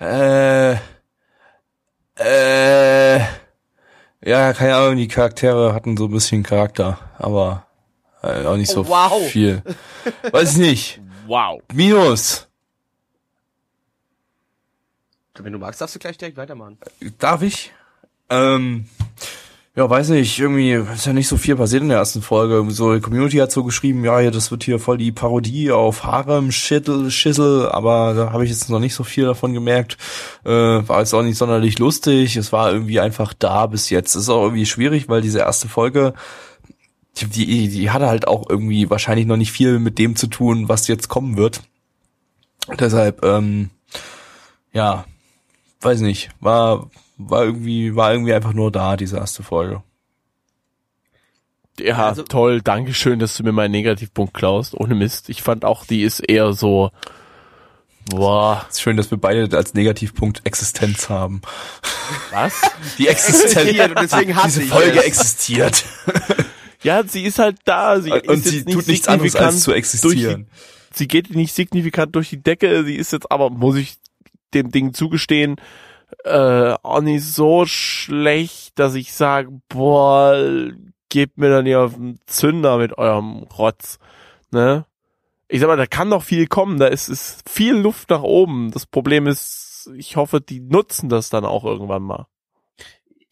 Äh, 0.00 0.72
äh, 2.18 3.18
ja, 4.24 4.52
keine 4.52 4.76
Ahnung, 4.76 4.96
die 4.96 5.08
Charaktere 5.08 5.74
hatten 5.74 5.96
so 5.96 6.04
ein 6.06 6.10
bisschen 6.12 6.42
Charakter, 6.42 6.98
aber 7.18 7.66
äh, 8.22 8.44
auch 8.44 8.56
nicht 8.56 8.70
so 8.70 8.82
Oh, 8.82 8.88
wow. 8.88 9.26
viel. 9.26 9.62
Weiß 10.30 10.52
ich 10.52 10.58
nicht. 10.58 11.00
Wow. 11.26 11.60
Minus. 11.72 12.48
Wenn 15.38 15.52
du 15.52 15.58
magst, 15.58 15.80
darfst 15.80 15.94
du 15.94 15.98
gleich 15.98 16.18
direkt 16.18 16.36
weitermachen. 16.36 16.78
Darf 17.18 17.42
ich? 17.42 17.72
Ähm, 18.28 18.86
ja, 19.74 19.88
weiß 19.88 20.10
nicht, 20.10 20.38
irgendwie 20.38 20.72
ist 20.72 21.06
ja 21.06 21.14
nicht 21.14 21.28
so 21.28 21.38
viel 21.38 21.56
passiert 21.56 21.82
in 21.82 21.88
der 21.88 21.96
ersten 21.96 22.20
Folge. 22.20 22.62
So, 22.70 22.94
die 22.94 23.00
Community 23.00 23.38
hat 23.38 23.50
so 23.50 23.64
geschrieben, 23.64 24.04
ja, 24.04 24.30
das 24.30 24.50
wird 24.50 24.64
hier 24.64 24.78
voll 24.78 24.98
die 24.98 25.12
Parodie 25.12 25.72
auf 25.72 26.04
Harem, 26.04 26.52
Schittel, 26.52 27.10
Schissel, 27.10 27.70
aber 27.70 28.12
da 28.12 28.32
habe 28.32 28.44
ich 28.44 28.50
jetzt 28.50 28.68
noch 28.68 28.80
nicht 28.80 28.94
so 28.94 29.02
viel 29.02 29.24
davon 29.24 29.54
gemerkt. 29.54 29.96
Äh, 30.44 30.50
war 30.50 30.98
jetzt 30.98 31.14
auch 31.14 31.22
nicht 31.22 31.38
sonderlich 31.38 31.78
lustig. 31.78 32.36
Es 32.36 32.52
war 32.52 32.70
irgendwie 32.70 33.00
einfach 33.00 33.32
da 33.32 33.66
bis 33.66 33.88
jetzt. 33.88 34.14
Ist 34.14 34.28
auch 34.28 34.42
irgendwie 34.42 34.66
schwierig, 34.66 35.08
weil 35.08 35.22
diese 35.22 35.38
erste 35.38 35.68
Folge, 35.68 36.12
die, 37.16 37.26
die, 37.26 37.68
die 37.68 37.90
hatte 37.90 38.08
halt 38.08 38.28
auch 38.28 38.50
irgendwie 38.50 38.90
wahrscheinlich 38.90 39.24
noch 39.24 39.38
nicht 39.38 39.52
viel 39.52 39.78
mit 39.78 39.98
dem 39.98 40.16
zu 40.16 40.26
tun, 40.26 40.68
was 40.68 40.86
jetzt 40.86 41.08
kommen 41.08 41.38
wird. 41.38 41.62
Deshalb, 42.78 43.24
ähm, 43.24 43.70
ja, 44.74 45.06
weiß 45.84 46.00
nicht, 46.00 46.30
war, 46.40 46.90
war 47.18 47.44
irgendwie, 47.44 47.94
war 47.96 48.12
irgendwie 48.12 48.34
einfach 48.34 48.52
nur 48.52 48.70
da, 48.72 48.96
diese 48.96 49.16
erste 49.16 49.42
Folge. 49.42 49.82
Ja, 51.80 52.06
Also- 52.08 52.22
toll, 52.24 52.60
Dankeschön, 52.60 53.18
dass 53.18 53.34
du 53.36 53.42
mir 53.42 53.52
meinen 53.52 53.70
Negativpunkt 53.72 54.34
klaust. 54.34 54.74
Ohne 54.74 54.94
Mist. 54.94 55.28
Ich 55.28 55.42
fand 55.42 55.64
auch, 55.64 55.86
die 55.86 56.02
ist 56.02 56.20
eher 56.20 56.52
so, 56.52 56.90
boah, 58.10 58.66
ist 58.68 58.82
schön, 58.82 58.96
dass 58.96 59.10
wir 59.10 59.18
beide 59.18 59.56
als 59.56 59.72
Negativpunkt 59.74 60.42
Existenz 60.44 61.08
haben. 61.08 61.40
was? 62.30 62.52
Die 62.98 63.08
Existenz. 63.08 63.54
und 63.90 63.98
deswegen 64.00 64.36
hasse 64.36 64.60
Diese 64.60 64.62
ich 64.64 64.68
Folge 64.70 64.98
es. 64.98 65.04
existiert. 65.04 65.84
Ja, 66.84 67.04
sie 67.06 67.22
ist 67.22 67.38
halt 67.38 67.58
da. 67.64 68.00
Sie 68.00 68.10
Und 68.10 68.24
ist 68.28 68.44
sie 68.48 68.56
jetzt 68.56 68.66
nicht 68.66 68.74
tut 68.76 68.88
nichts 68.88 69.06
anderes 69.06 69.36
als 69.36 69.60
zu 69.60 69.70
existieren. 69.72 70.48
Die, 70.90 70.96
sie 70.96 71.06
geht 71.06 71.32
nicht 71.32 71.54
signifikant 71.54 72.16
durch 72.16 72.30
die 72.30 72.42
Decke. 72.42 72.82
Sie 72.84 72.96
ist 72.96 73.12
jetzt 73.12 73.30
aber, 73.30 73.50
muss 73.50 73.76
ich 73.76 73.98
dem 74.54 74.70
Ding 74.70 74.94
zugestehen, 74.94 75.56
äh, 76.24 76.74
auch 76.82 77.00
nicht 77.00 77.24
so 77.24 77.64
schlecht, 77.66 78.78
dass 78.78 78.94
ich 78.94 79.12
sage, 79.12 79.50
boah, 79.68 80.70
gebt 81.08 81.38
mir 81.38 81.50
dann 81.50 81.66
hier 81.66 81.80
auf 81.80 81.94
den 81.94 82.18
Zünder 82.26 82.78
mit 82.78 82.96
eurem 82.96 83.44
Rotz. 83.44 83.98
Ne? 84.50 84.86
Ich 85.48 85.60
sag 85.60 85.66
mal, 85.68 85.76
da 85.76 85.86
kann 85.86 86.08
noch 86.08 86.22
viel 86.22 86.46
kommen. 86.46 86.78
Da 86.78 86.86
ist, 86.86 87.08
ist 87.08 87.48
viel 87.48 87.74
Luft 87.74 88.10
nach 88.10 88.22
oben. 88.22 88.70
Das 88.70 88.86
Problem 88.86 89.26
ist, 89.26 89.90
ich 89.94 90.16
hoffe, 90.16 90.40
die 90.40 90.60
nutzen 90.60 91.08
das 91.08 91.28
dann 91.28 91.44
auch 91.44 91.64
irgendwann 91.64 92.02
mal. 92.02 92.26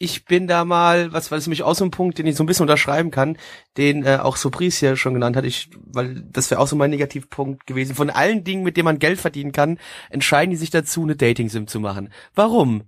Ich 0.03 0.25
bin 0.25 0.47
da 0.47 0.65
mal, 0.65 1.13
was, 1.13 1.31
was 1.31 1.47
mich 1.47 1.63
auch 1.63 1.75
so 1.75 1.85
ein 1.85 1.91
Punkt, 1.91 2.17
den 2.17 2.27
ich 2.27 2.35
so 2.35 2.43
ein 2.43 2.47
bisschen 2.47 2.63
unterschreiben 2.63 3.11
kann, 3.11 3.37
den 3.77 4.07
äh, 4.07 4.17
auch 4.23 4.37
Sobris 4.37 4.79
hier 4.79 4.97
schon 4.97 5.13
genannt 5.13 5.37
hat, 5.37 5.45
ich, 5.45 5.69
weil 5.93 6.23
das 6.33 6.51
wäre 6.51 6.59
auch 6.59 6.67
so 6.67 6.75
mein 6.75 6.89
Negativpunkt 6.89 7.67
gewesen. 7.67 7.95
Von 7.95 8.09
allen 8.09 8.43
Dingen, 8.43 8.63
mit 8.63 8.79
denen 8.79 8.87
man 8.87 8.99
Geld 8.99 9.21
verdienen 9.21 9.53
kann, 9.53 9.79
entscheiden 10.09 10.53
die 10.53 10.57
sich 10.57 10.71
dazu, 10.71 11.03
eine 11.03 11.17
Dating-Sim 11.17 11.67
zu 11.67 11.81
machen. 11.81 12.09
Warum? 12.35 12.85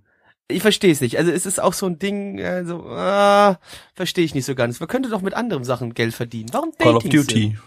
Ich 0.47 0.63
verstehe 0.63 0.91
es 0.91 1.01
nicht. 1.01 1.19
Also 1.19 1.31
es 1.31 1.45
ist 1.45 1.61
auch 1.61 1.73
so 1.73 1.85
ein 1.85 1.99
Ding, 1.99 2.39
äh, 2.39 2.65
so, 2.65 2.83
ah, 2.87 3.59
verstehe 3.93 4.25
ich 4.25 4.33
nicht 4.33 4.45
so 4.45 4.55
ganz. 4.55 4.79
Man 4.79 4.89
könnte 4.89 5.09
doch 5.09 5.21
mit 5.21 5.35
anderen 5.35 5.63
Sachen 5.63 5.93
Geld 5.93 6.15
verdienen. 6.15 6.49
Warum 6.51 6.71
Call 6.79 6.95
of? 6.95 7.03
Duty. 7.03 7.57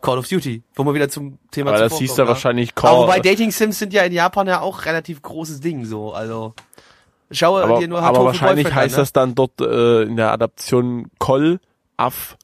Call 0.00 0.18
of 0.18 0.28
Duty, 0.28 0.62
wo 0.76 0.84
wir 0.84 0.94
wieder 0.94 1.08
zum 1.08 1.38
Thema 1.50 1.70
Aber 1.70 1.80
das 1.80 1.98
hieß 1.98 2.14
da 2.14 2.22
ja. 2.22 2.28
wahrscheinlich 2.28 2.70
Aber 2.76 2.88
Call. 2.88 2.98
wobei 2.98 3.18
Dating 3.18 3.50
Sims 3.50 3.80
sind 3.80 3.92
ja 3.92 4.04
in 4.04 4.12
Japan 4.12 4.46
ja 4.46 4.60
auch 4.60 4.84
relativ 4.84 5.22
großes 5.22 5.60
Ding 5.60 5.84
so, 5.84 6.12
also 6.12 6.54
schaue 7.30 7.62
aber, 7.62 7.78
dir 7.78 7.88
nur 7.88 8.00
aber 8.00 8.24
wahrscheinlich 8.24 8.72
heißt 8.72 8.94
an, 8.94 8.98
ne? 8.98 9.02
das 9.02 9.12
dann 9.12 9.34
dort 9.34 9.60
äh, 9.60 10.02
in 10.02 10.16
der 10.16 10.32
Adaption 10.32 11.10
Kol 11.18 11.60
Af 11.96 12.36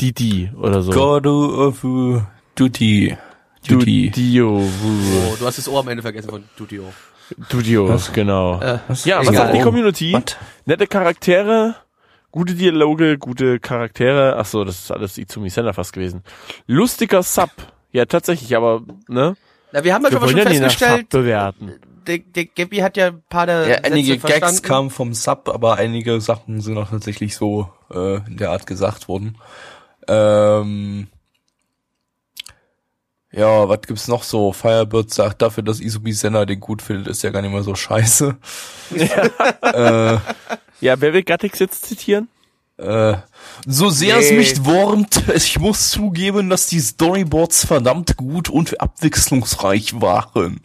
Didi 0.00 0.50
oder 0.56 0.82
so. 0.82 0.92
God 0.92 1.26
of 1.26 1.80
Duty. 2.54 3.16
Duty. 3.68 4.10
Dio. 4.10 4.58
Oh, 4.58 5.36
du 5.38 5.46
hast 5.46 5.58
das 5.58 5.68
Ohr 5.68 5.80
am 5.80 5.88
Ende 5.88 6.02
vergessen 6.02 6.30
von 6.30 6.44
Tutio. 6.56 6.92
Studio, 7.46 7.98
genau. 8.12 8.60
Äh, 8.60 8.78
ja, 9.04 9.20
was 9.20 9.28
egal. 9.28 9.34
sagt 9.34 9.54
die 9.54 9.60
Community? 9.60 10.12
Was? 10.12 10.36
Nette 10.66 10.86
Charaktere, 10.86 11.76
gute 12.30 12.54
Dialoge, 12.54 13.16
gute 13.18 13.58
Charaktere. 13.60 14.36
Ach 14.36 14.44
so, 14.44 14.64
das 14.64 14.80
ist 14.80 14.90
alles 14.90 15.18
Izumi 15.18 15.48
Sender 15.48 15.72
fast 15.72 15.92
gewesen. 15.92 16.22
Lustiger 16.66 17.22
Sub. 17.22 17.50
Ja, 17.92 18.04
tatsächlich, 18.06 18.54
aber 18.56 18.82
ne? 19.08 19.36
Na, 19.72 19.84
wir 19.84 19.94
haben 19.94 20.04
ja 20.04 20.12
Wir 20.12 20.28
schon 20.28 20.40
festgestellt, 20.40 21.08
bewerten. 21.10 21.72
Der, 22.06 22.18
der 22.18 22.44
Gabby 22.46 22.78
hat 22.78 22.96
ja 22.96 23.08
ein 23.08 23.22
paar 23.28 23.46
der 23.46 23.66
Ja, 23.68 23.74
Sätze 23.76 23.84
einige 23.84 24.18
verstanden. 24.20 24.46
Gags 24.56 24.62
kamen 24.62 24.90
vom 24.90 25.14
Sub, 25.14 25.48
aber 25.48 25.76
einige 25.76 26.20
Sachen 26.20 26.60
sind 26.60 26.78
auch 26.78 26.90
tatsächlich 26.90 27.36
so 27.36 27.70
äh, 27.92 28.16
in 28.26 28.36
der 28.36 28.50
Art 28.50 28.66
gesagt 28.66 29.08
worden. 29.08 29.38
Ähm, 30.08 31.08
ja, 33.32 33.68
was 33.68 33.80
gibt's 33.82 34.08
noch 34.08 34.24
so? 34.24 34.52
Firebird 34.52 35.12
sagt 35.12 35.40
dafür, 35.42 35.62
dass 35.62 35.80
Isobi 35.80 36.12
Senna 36.12 36.44
den 36.44 36.60
gut 36.60 36.82
findet, 36.82 37.06
ist 37.08 37.22
ja 37.22 37.30
gar 37.30 37.40
nicht 37.40 37.52
mal 37.52 37.62
so 37.62 37.74
scheiße. 37.74 38.36
äh, 38.94 40.18
Ja, 40.80 41.00
wer 41.00 41.12
will 41.14 41.22
Gattix 41.22 41.58
jetzt 41.58 41.86
zitieren? 41.86 42.28
äh, 42.78 43.14
so 43.66 43.90
sehr 43.90 44.18
es 44.18 44.30
Nee. 44.30 44.36
mich 44.38 44.64
wurmt, 44.64 45.22
ich 45.34 45.58
muss 45.60 45.90
zugeben, 45.90 46.50
dass 46.50 46.66
die 46.66 46.80
Storyboards 46.80 47.64
verdammt 47.66 48.16
gut 48.16 48.48
und 48.50 48.80
abwechslungsreich 48.80 50.00
waren. 50.00 50.60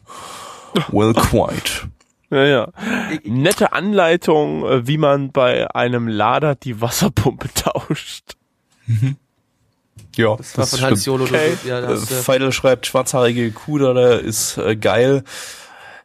Well, 0.91 1.13
quite. 1.13 1.87
Ja, 2.29 2.43
ja. 2.43 2.67
Nette 3.23 3.71
Anleitung, 3.71 4.65
äh, 4.65 4.85
wie 4.85 4.97
man 4.97 5.31
bei 5.31 5.73
einem 5.73 6.09
Lader 6.09 6.55
die 6.55 6.81
Wasserpumpe 6.81 7.47
tauscht. 7.55 8.35
Ja, 10.17 10.35
Das 10.35 10.57
war 10.57 10.67
von 10.67 10.81
Hans 10.81 11.05
Jolo. 11.05 11.23
Okay. 11.23 11.53
Ja, 11.65 11.79
Äh, 11.79 11.87
das, 11.87 12.11
äh, 12.11 12.15
Feidel 12.15 12.51
schreibt, 12.51 12.85
schwarzhaarige 12.85 13.51
Kuh 13.51 13.77
da 13.77 14.15
ist 14.15 14.57
äh, 14.57 14.75
geil. 14.75 15.23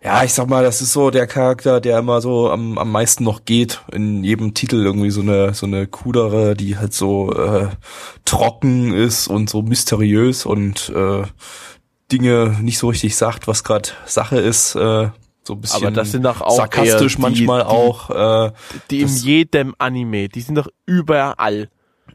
Ja, 0.04 0.24
ich 0.24 0.32
sag 0.32 0.48
mal, 0.48 0.62
das 0.64 0.80
ist 0.80 0.92
so 0.92 1.10
der 1.10 1.26
Charakter, 1.28 1.80
der 1.80 1.98
immer 1.98 2.20
so 2.20 2.50
am, 2.50 2.76
am 2.76 2.90
meisten 2.92 3.24
noch 3.24 3.44
geht. 3.44 3.80
In 3.92 4.22
jedem 4.24 4.52
Titel 4.52 4.76
irgendwie 4.84 5.10
so 5.10 5.20
eine 5.22 5.54
so 5.54 5.66
eine 5.66 5.86
Kudere, 5.86 6.54
die 6.54 6.76
halt 6.76 6.92
so 6.92 7.32
äh, 7.32 7.68
trocken 8.24 8.94
ist 8.94 9.28
und 9.28 9.48
so 9.48 9.62
mysteriös 9.62 10.44
und 10.44 10.88
äh, 10.94 11.22
Dinge 12.12 12.56
nicht 12.60 12.78
so 12.78 12.88
richtig 12.88 13.16
sagt, 13.16 13.48
was 13.48 13.64
gerade 13.64 13.88
Sache 14.06 14.38
ist. 14.38 14.74
Äh, 14.74 15.08
so 15.44 15.54
ein 15.54 15.60
bisschen 15.60 15.82
Aber 15.82 15.90
das 15.90 16.12
sind 16.12 16.22
doch 16.24 16.40
auch 16.40 16.56
sarkastisch 16.56 17.16
die- 17.16 17.22
manchmal 17.22 17.60
die- 17.62 17.66
auch. 17.66 18.10
Äh, 18.48 18.52
Die 18.90 19.00
in 19.00 19.08
jedem 19.08 19.74
Anime, 19.78 20.28
die 20.28 20.40
sind 20.40 20.54
doch 20.56 20.68
überall. 20.86 21.68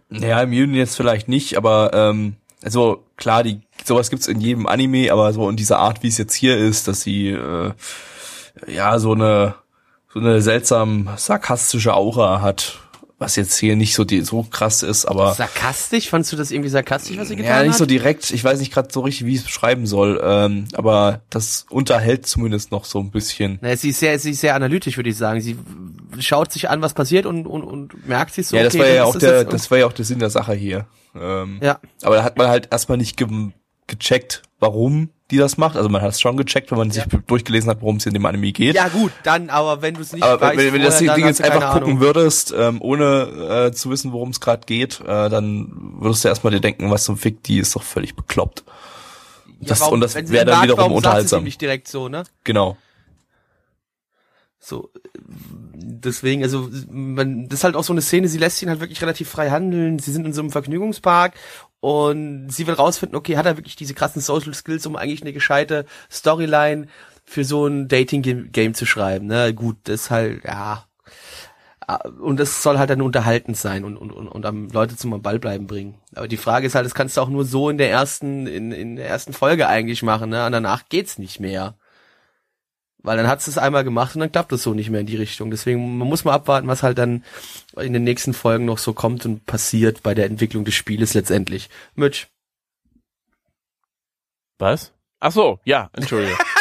Ja, 0.09 0.41
im 0.41 0.53
Juden 0.53 0.73
jetzt 0.75 0.95
vielleicht 0.95 1.27
nicht, 1.27 1.57
aber 1.57 1.91
ähm, 1.93 2.37
also 2.63 3.03
klar, 3.17 3.43
die 3.43 3.59
sowas 3.83 4.09
gibt's 4.09 4.27
in 4.27 4.39
jedem 4.39 4.65
Anime, 4.65 5.11
aber 5.11 5.33
so 5.33 5.49
in 5.49 5.57
dieser 5.57 5.79
Art, 5.79 6.03
wie 6.03 6.07
es 6.07 6.17
jetzt 6.17 6.33
hier 6.35 6.55
ist, 6.57 6.87
dass 6.87 7.01
sie 7.01 7.29
äh, 7.31 7.73
ja 8.67 8.97
so 8.99 9.11
eine 9.13 9.55
so 10.13 10.19
eine 10.21 10.41
seltsam 10.41 11.09
sarkastische 11.17 11.93
Aura 11.93 12.39
hat, 12.41 12.79
was 13.19 13.35
jetzt 13.35 13.57
hier 13.57 13.75
nicht 13.75 13.95
so 13.95 14.03
die 14.03 14.21
so 14.21 14.43
krass 14.43 14.83
ist, 14.83 15.05
aber 15.05 15.33
Sarkastisch? 15.33 16.09
Fandst 16.09 16.31
du 16.31 16.37
das 16.37 16.51
irgendwie 16.51 16.69
sarkastisch, 16.69 17.17
was 17.17 17.29
sie 17.29 17.35
getan 17.35 17.51
ja 17.51 17.63
nicht 17.63 17.71
hat? 17.71 17.79
so 17.79 17.85
direkt. 17.87 18.29
Ich 18.31 18.43
weiß 18.43 18.59
nicht 18.59 18.71
gerade 18.71 18.89
so 18.91 19.01
richtig, 19.01 19.25
wie 19.25 19.33
ich 19.33 19.39
es 19.39 19.45
beschreiben 19.45 19.87
soll, 19.87 20.21
ähm, 20.23 20.67
aber 20.73 21.21
das 21.31 21.65
unterhält 21.69 22.27
zumindest 22.27 22.71
noch 22.71 22.85
so 22.85 22.99
ein 22.99 23.09
bisschen. 23.09 23.57
Naja, 23.61 23.75
sie 23.75 23.89
ist 23.89 23.99
sehr, 23.99 24.19
sie 24.19 24.31
ist 24.31 24.41
sehr 24.41 24.53
analytisch, 24.53 24.97
würde 24.97 25.09
ich 25.09 25.17
sagen. 25.17 25.41
Sie 25.41 25.57
schaut 26.19 26.51
sich 26.51 26.69
an, 26.69 26.81
was 26.81 26.93
passiert 26.93 27.25
und, 27.25 27.47
und, 27.47 27.63
und 27.63 28.07
merkt 28.07 28.35
sich 28.35 28.47
so, 28.47 28.55
ja, 28.55 28.63
das 28.63 28.75
okay, 28.75 28.83
war 28.83 28.89
ja 28.89 29.03
auch 29.05 29.17
der, 29.17 29.45
das 29.45 29.71
war 29.71 29.79
ja 29.79 29.87
auch 29.87 29.93
der 29.93 30.05
Sinn 30.05 30.19
der 30.19 30.29
Sache 30.29 30.53
hier. 30.53 30.85
Ähm, 31.15 31.59
ja. 31.61 31.79
Aber 32.03 32.17
da 32.17 32.23
hat 32.23 32.37
man 32.37 32.47
halt 32.47 32.71
erstmal 32.71 32.97
nicht 32.97 33.17
ge 33.17 33.27
gecheckt, 33.87 34.43
warum 34.59 35.09
die 35.29 35.37
das 35.37 35.57
macht. 35.57 35.75
Also 35.75 35.89
man 35.89 36.01
hat 36.01 36.11
es 36.11 36.21
schon 36.21 36.37
gecheckt, 36.37 36.71
wenn 36.71 36.77
man 36.77 36.91
sich 36.91 37.03
durchgelesen 37.27 37.69
hat, 37.69 37.81
worum 37.81 37.97
es 37.97 38.05
in 38.05 38.13
dem 38.13 38.25
Anime 38.25 38.51
geht. 38.53 38.75
Ja 38.75 38.87
gut, 38.87 39.11
dann, 39.23 39.49
aber 39.49 39.81
wenn 39.81 39.93
du 39.95 40.01
es 40.01 40.13
nicht 40.13 40.23
Aber 40.23 40.39
weißt, 40.39 40.57
wenn, 40.57 40.73
wenn 40.73 40.79
du 40.81 40.87
das 40.87 40.99
Ding 40.99 41.09
jetzt 41.25 41.41
einfach 41.43 41.73
gucken 41.73 41.87
Ahnung. 41.89 41.99
würdest, 41.99 42.53
ähm, 42.57 42.81
ohne 42.81 43.67
äh, 43.67 43.71
zu 43.73 43.89
wissen, 43.89 44.13
worum 44.13 44.29
es 44.29 44.39
gerade 44.39 44.61
geht, 44.65 45.01
äh, 45.01 45.29
dann 45.29 45.71
würdest 45.99 46.23
du 46.23 46.29
erstmal 46.29 46.51
dir 46.53 46.61
denken, 46.61 46.89
was 46.91 47.03
zum 47.03 47.17
Fick, 47.17 47.43
die 47.43 47.59
ist 47.59 47.75
doch 47.75 47.83
völlig 47.83 48.15
bekloppt. 48.15 48.63
Ja, 49.59 49.69
das- 49.69 49.81
warum- 49.81 49.95
und 49.95 50.01
das 50.01 50.15
wäre 50.15 50.45
dann 50.45 50.55
mag, 50.59 50.63
wiederum 50.63 50.91
unterhaltsam. 50.93 51.43
nicht 51.43 51.59
direkt 51.59 51.87
so, 51.87 52.07
ne? 52.09 52.23
Genau. 52.43 52.77
So, 54.59 54.89
deswegen, 55.73 56.43
also, 56.43 56.69
man, 56.89 57.47
das 57.47 57.59
ist 57.59 57.63
halt 57.63 57.75
auch 57.75 57.83
so 57.83 57.93
eine 57.93 58.01
Szene, 58.01 58.27
sie 58.27 58.37
lässt 58.37 58.61
ihn 58.61 58.69
halt 58.69 58.79
wirklich 58.81 59.01
relativ 59.01 59.29
frei 59.29 59.49
handeln. 59.49 59.97
Sie 59.99 60.11
sind 60.11 60.25
in 60.25 60.33
so 60.33 60.41
einem 60.41 60.51
Vergnügungspark 60.51 61.33
und 61.79 62.49
sie 62.49 62.67
will 62.67 62.73
rausfinden, 62.75 63.17
okay, 63.17 63.37
hat 63.37 63.45
er 63.45 63.57
wirklich 63.57 63.75
diese 63.75 63.93
krassen 63.93 64.21
Social 64.21 64.53
Skills, 64.53 64.85
um 64.85 64.95
eigentlich 64.95 65.21
eine 65.21 65.33
gescheite 65.33 65.85
Storyline 66.11 66.87
für 67.25 67.43
so 67.43 67.67
ein 67.67 67.87
Dating-Game 67.87 68.73
zu 68.73 68.85
schreiben, 68.85 69.27
ne? 69.27 69.53
Gut, 69.53 69.77
das 69.83 70.03
ist 70.03 70.11
halt, 70.11 70.43
ja. 70.45 70.85
Ah, 71.87 72.05
Und 72.19 72.37
das 72.39 72.63
soll 72.63 72.77
halt 72.79 72.89
dann 72.89 73.01
unterhaltend 73.01 73.55
sein 73.57 73.85
und, 73.85 73.95
und, 73.97 74.11
und, 74.11 74.27
und 74.27 74.45
am 74.45 74.67
Leute 74.69 74.97
zum 74.97 75.21
Ball 75.21 75.39
bleiben 75.39 75.67
bringen. 75.67 75.95
Aber 76.15 76.27
die 76.27 76.37
Frage 76.37 76.67
ist 76.67 76.75
halt, 76.75 76.85
das 76.85 76.95
kannst 76.95 77.15
du 77.15 77.21
auch 77.21 77.29
nur 77.29 77.45
so 77.45 77.69
in 77.69 77.77
der 77.77 77.89
ersten, 77.89 78.45
in, 78.47 78.71
in 78.73 78.97
der 78.97 79.07
ersten 79.07 79.31
Folge 79.33 79.67
eigentlich 79.67 80.03
machen, 80.03 80.29
ne? 80.29 80.45
Und 80.45 80.51
danach 80.51 80.89
geht's 80.89 81.17
nicht 81.17 81.39
mehr. 81.39 81.75
Weil 83.07 83.15
dann 83.15 83.29
hat's 83.29 83.47
es 83.47 83.57
einmal 83.57 83.85
gemacht 83.85 84.15
und 84.15 84.19
dann 84.19 84.33
klappt 84.33 84.51
es 84.51 84.63
so 84.63 84.73
nicht 84.73 84.89
mehr 84.89 84.99
in 84.99 85.07
die 85.07 85.15
Richtung. 85.15 85.49
Deswegen, 85.49 85.97
man 85.97 86.09
muss 86.09 86.25
mal 86.25 86.33
abwarten, 86.33 86.67
was 86.67 86.83
halt 86.83 86.97
dann 86.97 87.23
in 87.77 87.93
den 87.93 88.03
nächsten 88.03 88.33
Folgen 88.33 88.65
noch 88.65 88.79
so 88.79 88.91
kommt 88.91 89.25
und 89.25 89.45
passiert 89.45 90.03
bei 90.03 90.13
der 90.13 90.25
Entwicklung 90.25 90.65
des 90.65 90.75
Spieles 90.75 91.13
letztendlich. 91.13 91.69
Mitch. 91.95 92.27
Was? 94.59 94.91
Ach 95.21 95.31
so, 95.31 95.61
ja, 95.63 95.89
entschuldige. 95.93 96.35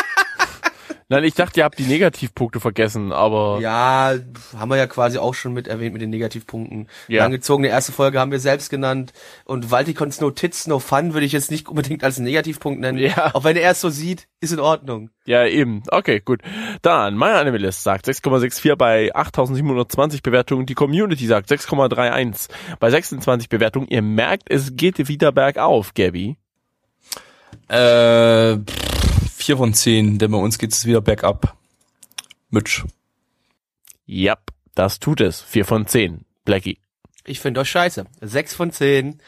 Nein, 1.09 1.23
ich 1.23 1.35
dachte, 1.35 1.61
ihr 1.61 1.65
habt 1.65 1.79
die 1.79 1.85
Negativpunkte 1.85 2.59
vergessen, 2.59 3.13
aber 3.13 3.59
Ja, 3.61 4.15
haben 4.59 4.69
wir 4.71 4.77
ja 4.77 4.89
quasi 4.89 5.19
auch 5.19 5.35
schon 5.35 5.53
mit 5.53 5.69
erwähnt 5.69 5.93
mit 5.93 6.03
den 6.03 6.11
Negativpunkten. 6.11 6.89
Ja. 7.07 7.23
Langgezogene 7.23 7.69
erste 7.69 7.93
Folge 7.93 8.19
haben 8.19 8.33
wir 8.33 8.41
selbst 8.41 8.71
genannt. 8.71 9.13
Und 9.45 9.71
Valtikons 9.71 10.21
No 10.21 10.33
Tits, 10.33 10.67
No 10.67 10.81
Fun 10.81 11.15
würde 11.15 11.25
ich 11.25 11.31
jetzt 11.31 11.53
nicht 11.53 11.69
unbedingt 11.69 12.03
als 12.03 12.19
Negativpunkt 12.19 12.81
nennen. 12.81 12.99
Ja. 12.99 13.35
Auch 13.35 13.45
wenn 13.45 13.57
er 13.57 13.71
es 13.71 13.81
so 13.81 13.89
sieht, 13.89 14.27
ist 14.41 14.53
in 14.53 14.59
Ordnung. 14.59 15.11
ja, 15.27 15.47
eben. 15.47 15.85
Okay, 15.93 16.21
gut. 16.25 16.41
Dann, 16.83 17.15
meine 17.17 17.39
Anime-List 17.39 17.85
sagt 17.85 18.07
6,64 18.09 18.75
bei 18.75 19.15
8720 19.15 20.23
Bewertungen. 20.23 20.67
Die 20.67 20.75
Community 20.75 21.27
sagt 21.27 21.49
6,31 21.51 22.49
bei 22.81 22.91
26 22.91 23.49
Bewertungen. 23.49 23.87
Ihr 23.89 24.03
merkt, 24.03 24.51
es 24.51 24.75
geht 24.75 25.07
wieder 25.09 25.31
bergauf, 25.31 25.95
Gabby. 25.95 26.37
Äh, 27.69 28.57
pff, 28.59 28.96
vier 29.47 29.57
von 29.57 29.73
zehn, 29.75 30.19
denn 30.19 30.33
bei 30.33 30.39
uns 30.39 30.59
geht 30.59 30.73
es 30.73 30.87
wieder 30.87 31.01
bergab. 31.01 31.57
Mitch. 32.51 32.85
Yep, 34.09 34.41
das 34.75 34.99
tut 34.99 35.21
es. 35.21 35.41
4 35.41 35.65
von 35.65 35.87
10. 35.87 36.25
Blackie. 36.45 36.81
Ich 37.25 37.39
finde 37.39 37.61
das 37.61 37.69
scheiße. 37.69 38.07
Sechs 38.23 38.55
von 38.55 38.73
zehn. 38.73 39.23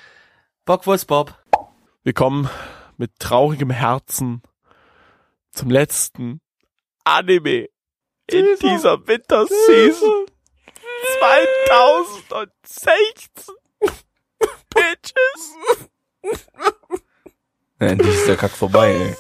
Bockwurst 0.64 1.06
Bob. 1.06 1.40
Wir 2.02 2.14
kommen 2.14 2.50
mit 2.96 3.12
traurigem 3.20 3.70
Herzen 3.70 4.42
zum 5.52 5.70
letzten 5.70 6.40
Anime 7.04 7.68
in 8.26 8.44
dieser 8.60 9.06
Winterseason 9.06 10.26
2016. 11.20 13.54
Bitches. 14.74 15.54
Ja, 17.80 17.86
endlich 17.86 18.16
ist 18.16 18.26
der 18.26 18.36
Kack 18.36 18.50
vorbei, 18.50 18.94
ey. 18.94 19.16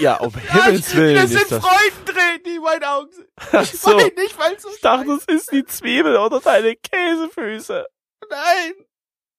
Ja, 0.00 0.16
um 0.16 0.32
Himmels 0.48 0.94
Willen 0.94 1.24
ist 1.24 1.52
das. 1.52 1.64
Freudentränen, 1.64 2.42
die 2.46 2.56
in 2.56 2.62
meinen 2.62 2.84
Augen 2.84 3.12
sind. 3.12 3.26
Ach 3.52 3.64
so. 3.64 3.90
Wein 3.90 4.10
nicht, 4.16 4.38
weil 4.38 4.58
so 4.58 4.68
Ich 4.74 4.80
dachte, 4.80 5.06
das 5.06 5.24
ist 5.34 5.52
die 5.52 5.64
Zwiebel 5.64 6.16
oder 6.16 6.40
deine 6.40 6.76
Käsefüße. 6.76 7.86
Nein. 8.30 8.72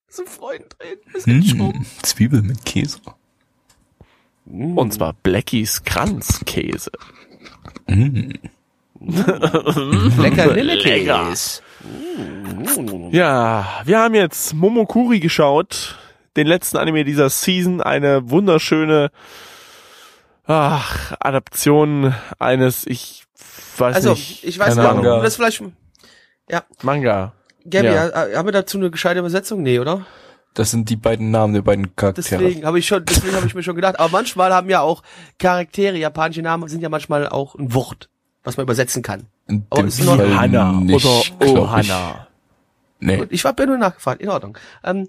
Das 0.06 0.16
sind 0.16 0.28
Freudentränen. 0.28 0.98
Das 1.12 1.26
ist. 1.26 1.52
Hm, 1.52 1.86
Zwiebel 2.02 2.42
mit 2.42 2.64
Käse. 2.64 2.98
Und 4.46 4.92
zwar 4.92 5.12
Blackies 5.12 5.84
Kranzkäse. 5.84 6.90
Mm. 7.86 8.32
Lecker 9.00 10.18
Lecker. 10.18 10.54
Nillekäse. 10.54 11.62
Ja, 13.10 13.80
wir 13.84 13.98
haben 13.98 14.14
jetzt 14.14 14.52
Momokuri 14.54 15.20
geschaut, 15.20 15.96
den 16.36 16.46
letzten 16.46 16.76
Anime 16.76 17.04
dieser 17.04 17.30
Season, 17.30 17.80
eine 17.80 18.30
wunderschöne 18.30 19.10
ach, 20.50 21.12
Adaption 21.20 22.14
eines, 22.38 22.86
ich 22.86 23.24
weiß 23.78 23.96
Also, 23.96 24.10
nicht, 24.10 24.44
ich 24.44 24.58
weiß 24.58 24.74
keine 24.76 24.80
nicht, 24.82 24.90
Ahnung, 24.90 25.06
ob 25.18 25.22
das 25.22 25.36
vielleicht, 25.36 25.62
Manga. 26.82 27.32
Gabby, 27.68 27.86
Ja. 27.88 28.10
ha- 28.12 28.36
haben 28.36 28.48
wir 28.48 28.52
dazu 28.52 28.78
eine 28.78 28.90
gescheite 28.90 29.20
Übersetzung? 29.20 29.62
Nee, 29.62 29.78
oder? 29.78 30.06
Das 30.54 30.72
sind 30.72 30.88
die 30.90 30.96
beiden 30.96 31.30
Namen 31.30 31.54
der 31.54 31.62
beiden 31.62 31.94
Charaktere. 31.94 32.42
Deswegen 32.42 32.66
habe 32.66 32.78
ich 32.80 32.86
schon, 32.86 33.04
deswegen 33.04 33.36
habe 33.36 33.46
ich 33.46 33.54
mir 33.54 33.62
schon 33.62 33.76
gedacht. 33.76 34.00
Aber 34.00 34.08
manchmal 34.10 34.52
haben 34.52 34.68
ja 34.68 34.80
auch 34.80 35.02
Charaktere, 35.38 35.96
japanische 35.96 36.42
Namen 36.42 36.68
sind 36.68 36.80
ja 36.80 36.88
manchmal 36.88 37.28
auch 37.28 37.54
ein 37.54 37.72
Wort, 37.72 38.08
was 38.42 38.56
man 38.56 38.64
übersetzen 38.64 39.02
kann. 39.02 39.26
In 39.46 39.64
Aber 39.70 39.84
ist 39.84 40.00
Hanna 40.04 40.72
nicht, 40.72 41.04
oder 41.06 41.46
Ohana. 41.60 42.26
Ich. 42.98 43.06
Nee. 43.06 43.24
Ich 43.30 43.44
habe 43.44 43.62
ja 43.62 43.66
nur 43.68 43.78
nachgefragt, 43.78 44.20
in 44.20 44.28
Ordnung. 44.28 44.58
Ähm, 44.82 45.08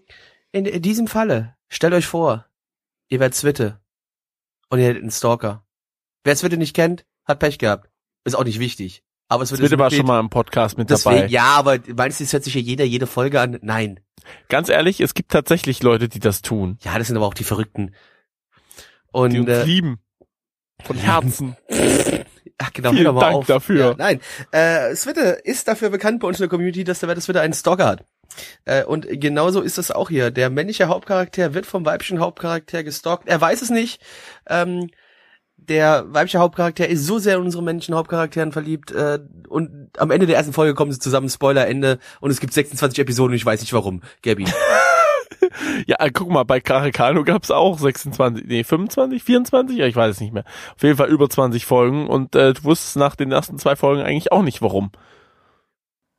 in, 0.51 0.65
in 0.65 0.81
diesem 0.81 1.07
Falle, 1.07 1.55
stellt 1.69 1.93
euch 1.93 2.05
vor, 2.05 2.45
ihr 3.09 3.19
werdet 3.19 3.35
Zwitte 3.35 3.79
und 4.71 4.79
ihr 4.79 4.85
hättet 4.85 5.03
einen 5.03 5.11
Stalker. 5.11 5.63
Wer 6.23 6.35
Zwitte 6.35 6.57
nicht 6.57 6.75
kennt, 6.75 7.05
hat 7.25 7.39
Pech 7.39 7.59
gehabt. 7.59 7.89
Ist 8.23 8.35
auch 8.35 8.43
nicht 8.45 8.59
wichtig. 8.59 9.03
Aber 9.27 9.43
es 9.43 9.51
wird 9.51 9.61
Bitte 9.61 9.75
es 9.75 9.79
war 9.79 9.91
schon 9.91 10.05
mal 10.05 10.19
im 10.19 10.29
Podcast 10.29 10.77
mit 10.77 10.89
Deswegen, 10.89 11.15
dabei. 11.15 11.27
ja, 11.27 11.43
aber 11.55 11.77
meinst 11.95 12.19
du, 12.19 12.23
es 12.23 12.33
hört 12.33 12.43
sich 12.43 12.53
ja 12.55 12.61
jeder 12.61 12.83
jede 12.85 13.07
Folge 13.07 13.39
an? 13.39 13.59
Nein. 13.61 13.99
Ganz 14.49 14.69
ehrlich, 14.69 14.99
es 15.01 15.13
gibt 15.13 15.31
tatsächlich 15.31 15.83
Leute, 15.83 16.09
die 16.09 16.19
das 16.19 16.41
tun. 16.41 16.77
Ja, 16.83 16.97
das 16.97 17.07
sind 17.07 17.17
aber 17.17 17.25
auch 17.27 17.33
die 17.33 17.43
Verrückten. 17.43 17.95
Und 19.11 19.33
Die 19.33 19.39
uns 19.39 19.49
äh, 19.49 19.63
lieben. 19.63 19.99
Von 20.83 20.97
Herzen. 20.97 21.55
ach 22.57 22.73
genau, 22.73 22.91
vielen 22.91 23.15
Dank 23.15 23.35
auf. 23.35 23.45
dafür. 23.47 23.91
Ja, 23.91 23.95
nein, 23.97 24.21
äh, 24.51 24.95
Switte 24.95 25.41
ist 25.43 25.67
dafür 25.67 25.89
bekannt 25.89 26.21
bei 26.21 26.27
uns 26.27 26.39
in 26.39 26.43
der 26.43 26.49
Community, 26.49 26.83
dass 26.83 26.99
der 26.99 27.19
Switte 27.19 27.41
einen 27.41 27.53
Stalker 27.53 27.85
hat. 27.85 28.05
Äh, 28.65 28.83
und 28.83 29.07
genauso 29.09 29.61
ist 29.61 29.77
es 29.77 29.91
auch 29.91 30.09
hier. 30.09 30.31
Der 30.31 30.49
männliche 30.49 30.87
Hauptcharakter 30.87 31.53
wird 31.53 31.65
vom 31.65 31.85
weiblichen 31.85 32.19
Hauptcharakter 32.19 32.83
gestalkt. 32.83 33.27
Er 33.27 33.39
weiß 33.39 33.61
es 33.61 33.69
nicht. 33.69 34.01
Ähm, 34.47 34.89
der 35.57 36.05
weibliche 36.07 36.39
Hauptcharakter 36.39 36.87
ist 36.87 37.05
so 37.05 37.19
sehr 37.19 37.35
in 37.35 37.43
unsere 37.43 37.63
männlichen 37.63 37.93
Hauptcharakteren 37.93 38.51
verliebt 38.51 38.91
äh, 38.91 39.19
und 39.47 39.91
am 39.97 40.09
Ende 40.09 40.25
der 40.25 40.37
ersten 40.37 40.53
Folge 40.53 40.73
kommen 40.73 40.91
sie 40.91 40.99
zusammen, 40.99 41.29
Spoiler, 41.29 41.67
Ende 41.67 41.99
und 42.19 42.31
es 42.31 42.39
gibt 42.39 42.53
26 42.53 42.99
Episoden 42.99 43.31
und 43.31 43.35
ich 43.35 43.45
weiß 43.45 43.61
nicht 43.61 43.73
warum. 43.73 44.01
Gabby. 44.23 44.45
Ja, 45.87 45.97
guck 46.13 46.29
mal, 46.29 46.43
bei 46.43 46.59
Karekano 46.59 47.23
gab's 47.23 47.51
auch 47.51 47.79
26, 47.79 48.45
nee, 48.45 48.63
25, 48.63 49.23
24? 49.23 49.77
Ja, 49.77 49.85
ich 49.85 49.95
weiß 49.95 50.15
es 50.15 50.21
nicht 50.21 50.33
mehr. 50.33 50.43
Auf 50.75 50.83
jeden 50.83 50.97
Fall 50.97 51.09
über 51.09 51.29
20 51.29 51.65
Folgen 51.65 52.07
und 52.07 52.35
äh, 52.35 52.53
du 52.53 52.63
wusstest 52.63 52.97
nach 52.97 53.15
den 53.15 53.31
ersten 53.31 53.57
zwei 53.57 53.75
Folgen 53.75 54.01
eigentlich 54.01 54.31
auch 54.31 54.43
nicht 54.43 54.61
warum. 54.61 54.91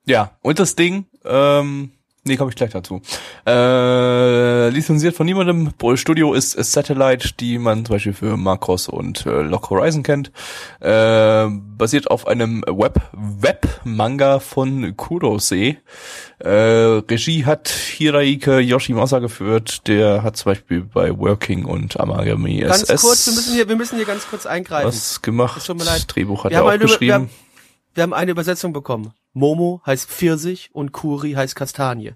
Ja, 0.05 0.37
und 0.43 0.59
das 0.59 0.75
Ding, 0.75 1.07
ähm, 1.25 1.93
Nee, 2.25 2.37
komme 2.37 2.51
ich 2.51 2.57
gleich 2.57 2.71
dazu. 2.71 3.03
Äh, 3.45 4.69
lizenziert 4.69 5.17
von 5.17 5.27
niemandem. 5.27 5.71
Studio 5.97 6.35
ist 6.35 6.53
Satellite, 6.53 7.31
die 7.41 7.59
man 7.59 7.85
zum 7.85 7.97
Beispiel 7.97 8.13
für 8.13 8.37
Macross 8.37 8.89
und 8.89 9.27
äh, 9.27 9.43
Lock 9.43 9.71
Horizon 9.71 10.05
kennt. 10.05 10.31
Äh, 10.79 11.49
basiert 11.51 12.09
auf 12.13 12.29
einem 12.29 12.63
Web 12.69 13.01
Web-Manga 13.13 14.39
von 14.39 14.97
Kurose. 14.97 15.79
Äh, 16.39 16.49
Regie 16.49 17.45
hat 17.45 17.69
Hiraike 17.69 18.61
Yoshimasa 18.61 19.19
geführt. 19.19 19.89
Der 19.89 20.23
hat 20.23 20.37
zum 20.37 20.53
Beispiel 20.53 20.83
bei 20.83 21.19
Working 21.19 21.65
und 21.65 21.99
Amagami 21.99 22.61
Ganz 22.61 22.83
SS 22.85 23.03
kurz, 23.03 23.27
wir 23.27 23.35
müssen 23.35 23.55
hier, 23.55 23.69
wir 23.69 23.77
müssen 23.77 23.97
hier 23.97 24.07
ganz 24.07 24.29
kurz 24.29 24.47
eingreifen. 24.47 24.87
was 24.87 25.23
gemacht. 25.23 25.57
Es 25.59 25.65
tut 25.65 25.77
mir 25.79 25.85
leid. 25.85 26.05
Drehbuch 26.07 26.45
hat 26.45 26.53
Wir 26.53 26.59
er 26.59 26.65
auch 26.65 26.71
wir 26.71 26.79
geschrieben. 26.79 27.13
haben- 27.15 27.31
Wir 27.95 28.05
haben 28.05 28.15
eine 28.15 28.31
Übersetzung 28.31 28.73
bekommen. 28.73 29.13
Momo 29.33 29.81
heißt 29.87 30.09
Pfirsich 30.11 30.71
und 30.73 30.93
Kuri 30.93 31.33
heißt 31.33 31.55
Kastanie. 31.57 32.15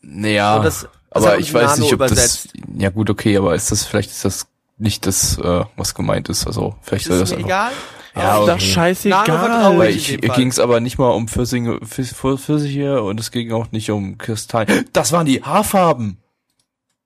Naja, 0.00 0.58
das- 0.60 0.82
das 0.82 0.90
aber 1.24 1.32
hat 1.32 1.40
ich 1.40 1.52
weiß 1.52 1.70
Nano 1.72 1.82
nicht, 1.82 1.92
ob 1.92 1.98
übersetzt. 1.98 2.48
das. 2.54 2.62
Ja 2.78 2.90
gut, 2.90 3.10
okay, 3.10 3.36
aber 3.36 3.54
ist 3.54 3.70
das 3.72 3.84
vielleicht 3.84 4.10
ist 4.10 4.24
das 4.24 4.46
nicht 4.78 5.06
das, 5.06 5.38
äh, 5.38 5.64
was 5.76 5.94
gemeint 5.94 6.28
ist. 6.28 6.46
Also 6.46 6.76
vielleicht 6.82 7.06
soll 7.06 7.16
Ist 7.16 7.22
das 7.22 7.30
mir 7.30 7.36
einfach. 7.44 7.48
egal. 7.48 7.72
Ja, 8.14 8.30
Aber 8.32 8.52
okay. 8.54 8.60
scheißegal. 8.60 9.24
Vertraue 9.26 9.78
Weil 9.78 9.90
in 9.92 9.96
ich 9.98 10.18
ging 10.34 10.48
es 10.48 10.58
aber 10.58 10.80
nicht 10.80 10.96
mal 10.98 11.10
um 11.10 11.28
Pfirsinge, 11.28 11.76
Pfirs- 11.80 12.14
Pfirs- 12.14 12.38
Pfirsiche 12.38 13.02
und 13.02 13.20
es 13.20 13.30
ging 13.30 13.52
auch 13.52 13.72
nicht 13.72 13.90
um 13.90 14.16
Kristall. 14.16 14.66
Das 14.94 15.12
waren 15.12 15.26
die 15.26 15.42
Haarfarben. 15.42 16.18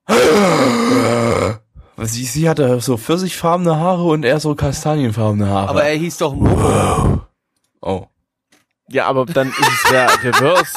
Sie, 2.03 2.25
sie 2.25 2.49
hatte 2.49 2.79
so 2.81 2.97
pfirsichfarbene 2.97 3.75
Haare 3.77 4.03
und 4.05 4.23
er 4.25 4.39
so 4.39 4.55
kastanienfarbene 4.55 5.47
Haare. 5.47 5.69
Aber 5.69 5.83
er 5.83 5.95
hieß 5.97 6.17
doch 6.17 6.33
Momo. 6.33 7.21
oh. 7.81 8.05
Ja, 8.91 9.07
aber 9.07 9.25
dann 9.25 9.49
ist 9.49 9.59
es 9.59 9.89
der 9.91 10.09
Reverse. 10.23 10.73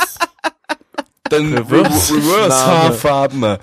Dann 1.31 1.55
Reverse- 1.57 2.15
Reverse. 2.15 2.67
Haarfarben. 2.67 3.59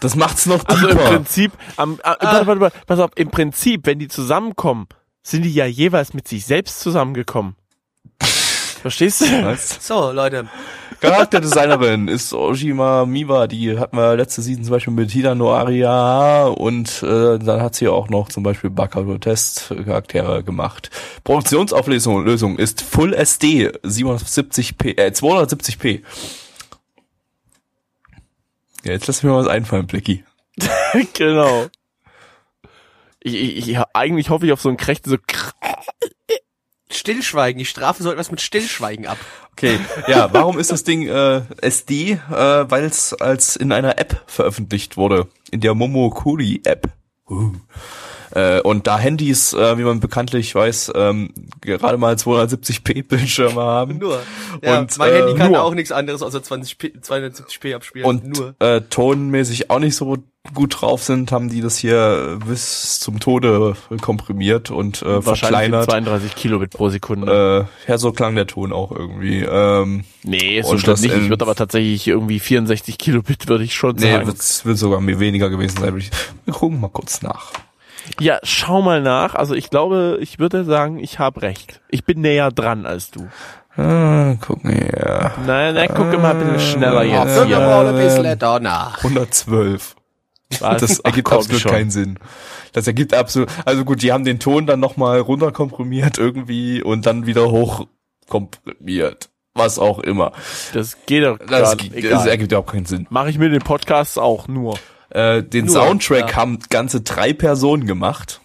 Das 0.00 0.14
macht's 0.16 0.46
noch 0.46 0.64
Also 0.66 0.88
im 0.88 0.96
deeper. 0.96 1.08
Prinzip, 1.10 1.52
am, 1.76 1.98
ah, 2.02 2.16
warte, 2.20 2.46
warte, 2.46 2.60
warte, 2.60 2.76
pass 2.86 2.98
auf, 3.00 3.10
im 3.16 3.30
Prinzip, 3.30 3.86
wenn 3.86 3.98
die 3.98 4.08
zusammenkommen, 4.08 4.86
sind 5.22 5.42
die 5.42 5.54
ja 5.54 5.64
jeweils 5.64 6.12
mit 6.12 6.28
sich 6.28 6.44
selbst 6.44 6.80
zusammengekommen. 6.80 7.56
Verstehst 8.20 9.22
du? 9.22 9.44
Was? 9.44 9.78
So, 9.86 10.12
Leute. 10.12 10.48
Charakterdesignerin 11.04 12.08
ist 12.08 12.32
Ojima 12.32 13.04
Miwa, 13.04 13.46
die 13.46 13.78
hatten 13.78 13.96
wir 13.96 14.16
letzte 14.16 14.42
Season 14.42 14.64
zum 14.64 14.72
Beispiel 14.72 14.92
mit 14.92 15.10
Hida 15.10 15.34
no 15.34 15.52
Aria 15.52 16.46
und 16.46 17.02
äh, 17.02 17.38
dann 17.38 17.60
hat 17.60 17.74
sie 17.74 17.88
auch 17.88 18.08
noch 18.08 18.28
zum 18.30 18.42
Beispiel 18.42 18.70
Bacaro 18.70 19.18
Test 19.18 19.74
Charaktere 19.84 20.42
gemacht. 20.42 20.90
Produktionsauflösung 21.24 22.24
Lösung 22.24 22.58
ist 22.58 22.82
Full 22.82 23.12
SD 23.12 23.68
770p, 23.68 24.98
äh, 24.98 25.10
270p. 25.10 26.02
Ja, 28.84 28.92
jetzt 28.92 29.06
lass 29.06 29.22
mir 29.22 29.30
mal 29.30 29.40
was 29.40 29.48
einfallen, 29.48 29.86
Blicky. 29.86 30.24
genau. 31.14 31.66
Ich, 33.20 33.34
ich, 33.34 33.68
ich, 33.70 33.78
eigentlich 33.94 34.30
hoffe 34.30 34.46
ich 34.46 34.52
auf 34.52 34.60
so 34.60 34.68
ein 34.68 34.76
Krächten, 34.76 35.10
so 35.10 35.16
Stillschweigen. 36.96 37.58
Die 37.58 37.64
Strafe 37.64 38.02
soll 38.02 38.12
etwas 38.14 38.30
mit 38.30 38.40
Stillschweigen 38.40 39.06
ab. 39.06 39.18
Okay, 39.52 39.78
ja, 40.08 40.32
warum 40.32 40.58
ist 40.58 40.72
das 40.72 40.82
Ding 40.84 41.06
äh, 41.06 41.42
SD? 41.60 42.12
Äh, 42.12 42.18
Weil 42.30 42.84
es 42.84 43.14
als 43.14 43.56
in 43.56 43.72
einer 43.72 43.98
App 43.98 44.22
veröffentlicht 44.26 44.96
wurde, 44.96 45.28
in 45.50 45.60
der 45.60 45.74
Momokuri 45.74 46.60
App. 46.64 46.88
Uh. 47.28 47.52
Äh, 48.32 48.60
und 48.62 48.86
da 48.88 48.98
Handys, 48.98 49.52
äh, 49.52 49.78
wie 49.78 49.82
man 49.84 50.00
bekanntlich 50.00 50.52
weiß, 50.54 50.92
ähm, 50.96 51.32
gerade 51.60 51.96
mal 51.98 52.14
270p 52.16 53.06
Bildschirme 53.06 53.60
haben 53.62 53.98
Nur. 54.00 54.20
Ja, 54.60 54.80
Und, 54.80 54.98
mein 54.98 55.12
äh, 55.12 55.18
Handy 55.18 55.34
kann 55.34 55.52
nur. 55.52 55.62
auch 55.62 55.74
nichts 55.74 55.92
anderes 55.92 56.20
außer 56.20 56.38
20p, 56.40 57.00
270p 57.00 57.76
abspielen. 57.76 58.06
und 58.06 58.36
nur. 58.36 58.54
Äh, 58.58 58.80
tonmäßig 58.90 59.70
auch 59.70 59.78
nicht 59.78 59.94
so 59.94 60.16
gut 60.52 60.80
drauf 60.82 61.02
sind, 61.02 61.32
haben 61.32 61.48
die 61.48 61.62
das 61.62 61.78
hier 61.78 62.38
bis 62.46 63.00
zum 63.00 63.18
Tode 63.18 63.74
komprimiert 64.02 64.70
und 64.70 65.00
äh, 65.02 65.22
verkleinert. 65.22 65.84
32 65.86 66.34
Kilobit 66.34 66.70
pro 66.70 66.90
Sekunde. 66.90 67.66
Äh, 67.86 67.90
ja, 67.90 67.96
so 67.98 68.12
klang 68.12 68.34
der 68.34 68.46
Ton 68.46 68.72
auch 68.72 68.92
irgendwie. 68.92 69.40
Ähm, 69.42 70.04
nee, 70.22 70.60
so 70.62 70.70
und 70.72 70.78
stimmt 70.80 70.92
das 70.92 71.00
nicht. 71.02 71.16
Ich 71.16 71.28
würde 71.30 71.44
aber 71.44 71.54
tatsächlich 71.54 72.06
irgendwie 72.06 72.40
64 72.40 72.98
Kilobit 72.98 73.48
würde 73.48 73.64
ich 73.64 73.74
schon 73.74 73.96
nee, 73.96 74.12
sagen. 74.12 74.26
wird, 74.26 74.64
wird 74.66 74.78
sogar 74.78 75.00
mir 75.00 75.18
weniger 75.18 75.48
gewesen 75.48 75.78
sein. 75.80 75.96
ich- 75.96 76.10
Wir 76.44 76.52
gucken 76.54 76.78
mal 76.80 76.88
kurz 76.88 77.22
nach. 77.22 77.50
Ja, 78.20 78.38
schau 78.42 78.82
mal 78.82 79.00
nach. 79.00 79.34
Also 79.34 79.54
ich 79.54 79.70
glaube, 79.70 80.18
ich 80.20 80.38
würde 80.38 80.64
sagen, 80.64 80.98
ich 80.98 81.18
habe 81.18 81.40
recht. 81.40 81.80
Ich 81.88 82.04
bin 82.04 82.20
näher 82.20 82.50
dran 82.52 82.84
als 82.84 83.10
du. 83.10 83.26
Ah, 83.76 84.34
gucken 84.40 84.70
hier. 84.72 85.32
Nein, 85.46 85.74
nein, 85.74 85.88
guck 85.88 86.12
mal 86.20 86.32
ein 86.36 86.38
bisschen 86.38 86.60
schneller 86.60 87.02
Ja, 87.02 87.24
jetzt 87.24 87.46
hier. 87.46 87.58
mal 87.58 87.86
ein 87.88 87.96
bisschen 87.96 88.38
danach. 88.38 88.98
112. 89.02 89.96
Was? 90.60 90.80
Das 90.80 90.98
ergibt 91.00 91.32
absolut 91.32 91.60
schon. 91.62 91.70
keinen 91.70 91.90
Sinn. 91.90 92.18
Das 92.72 92.86
ergibt 92.86 93.14
absolut, 93.14 93.48
also 93.64 93.84
gut, 93.84 94.02
die 94.02 94.12
haben 94.12 94.24
den 94.24 94.40
Ton 94.40 94.66
dann 94.66 94.80
nochmal 94.80 95.20
runterkomprimiert 95.20 96.18
irgendwie 96.18 96.82
und 96.82 97.06
dann 97.06 97.26
wieder 97.26 97.50
hochkomprimiert. 97.50 99.30
Was 99.54 99.78
auch 99.78 100.00
immer. 100.00 100.32
Das 100.72 100.96
geht 101.06 101.22
doch 101.22 101.38
Das, 101.38 101.48
gar 101.48 101.60
das 101.60 101.76
egal. 101.92 102.28
ergibt 102.28 102.50
überhaupt 102.50 102.72
keinen 102.72 102.86
Sinn. 102.86 103.06
Mache 103.10 103.30
ich 103.30 103.38
mit 103.38 103.52
den 103.52 103.62
Podcasts 103.62 104.18
auch 104.18 104.48
nur. 104.48 104.76
Äh, 105.10 105.44
den 105.44 105.66
Nur, 105.66 105.74
Soundtrack 105.74 106.30
ja. 106.30 106.36
haben 106.36 106.58
ganze 106.70 107.02
drei 107.02 107.32
Personen 107.32 107.86
gemacht. 107.86 108.40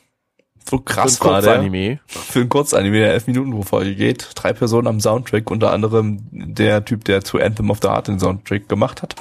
So 0.68 0.80
krass 0.80 1.18
Für 1.18 1.26
ein 1.26 1.30
war 1.30 1.42
der. 1.42 1.54
Kurzanime. 1.54 2.00
Für 2.08 2.40
ein 2.42 2.50
Kurzanime, 2.50 3.00
der 3.00 3.14
elf 3.14 3.28
Minuten 3.28 3.52
pro 3.52 3.64
Folge 3.64 3.96
geht. 3.96 4.30
Drei 4.36 4.54
Personen 4.54 4.88
am 4.88 5.00
Soundtrack, 5.00 5.50
unter 5.50 5.72
anderem 5.72 6.20
der 6.32 6.86
Typ, 6.86 7.06
der 7.06 7.24
zu 7.24 7.40
Anthem 7.40 7.70
of 7.70 7.80
the 7.82 7.88
Heart 7.88 8.08
den 8.08 8.20
Soundtrack 8.20 8.70
gemacht 8.70 9.02
hat. 9.02 9.16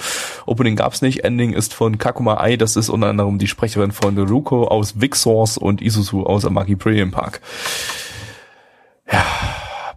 Opening 0.47 0.76
gab's 0.76 1.03
nicht, 1.03 1.24
Ending 1.24 1.53
ist 1.53 1.74
von 1.74 1.99
Kakuma 1.99 2.39
Ai, 2.39 2.57
das 2.57 2.76
ist 2.76 2.89
unter 2.89 3.09
anderem 3.09 3.39
die 3.39 3.47
Sprecherin 3.47 3.93
von 3.93 4.14
Naruko 4.14 4.66
aus 4.66 5.01
Vixors 5.01 5.57
und 5.57 5.80
Isuzu 5.80 6.26
aus 6.26 6.45
Amagi 6.45 6.76
Premium 6.76 7.11
Park. 7.11 7.41
Ja, 9.11 9.24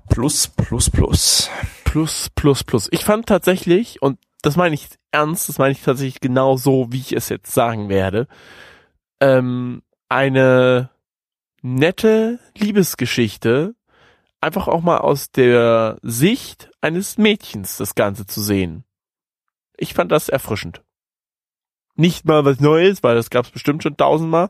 plus, 0.10 0.48
plus, 0.48 0.90
plus. 0.90 1.50
Plus, 1.84 2.30
plus, 2.36 2.64
plus. 2.64 2.88
Ich 2.92 3.04
fand 3.04 3.26
tatsächlich, 3.26 4.02
und 4.02 4.18
das 4.42 4.56
meine 4.56 4.76
ich 4.76 4.88
ernst, 5.12 5.50
das 5.50 5.58
meine 5.58 5.74
ich 5.74 5.82
tatsächlich 5.82 6.22
genau 6.22 6.56
so, 6.56 6.88
wie 6.92 7.00
ich 7.00 7.12
es 7.12 7.28
jetzt 7.28 7.54
sagen 7.54 7.90
werde, 7.90 8.28
ähm, 9.20 9.82
eine 10.08 10.91
nette 11.62 12.40
Liebesgeschichte, 12.56 13.76
einfach 14.40 14.68
auch 14.68 14.82
mal 14.82 14.98
aus 15.00 15.32
der 15.32 15.98
Sicht 16.02 16.72
eines 16.82 17.18
Mädchens 17.18 17.78
das 17.78 17.96
Ganze 17.96 18.26
zu 18.26 18.42
sehen. 18.42 18.84
Ich 19.78 19.94
fand 19.94 20.12
das 20.12 20.30
erfrischend. 20.30 20.84
Nicht 21.96 22.26
mal 22.26 22.46
was 22.46 22.60
Neues, 22.60 23.04
weil 23.04 23.16
das 23.16 23.30
gab 23.30 23.46
es 23.46 23.52
bestimmt 23.52 23.84
schon 23.84 23.98
tausendmal, 23.98 24.50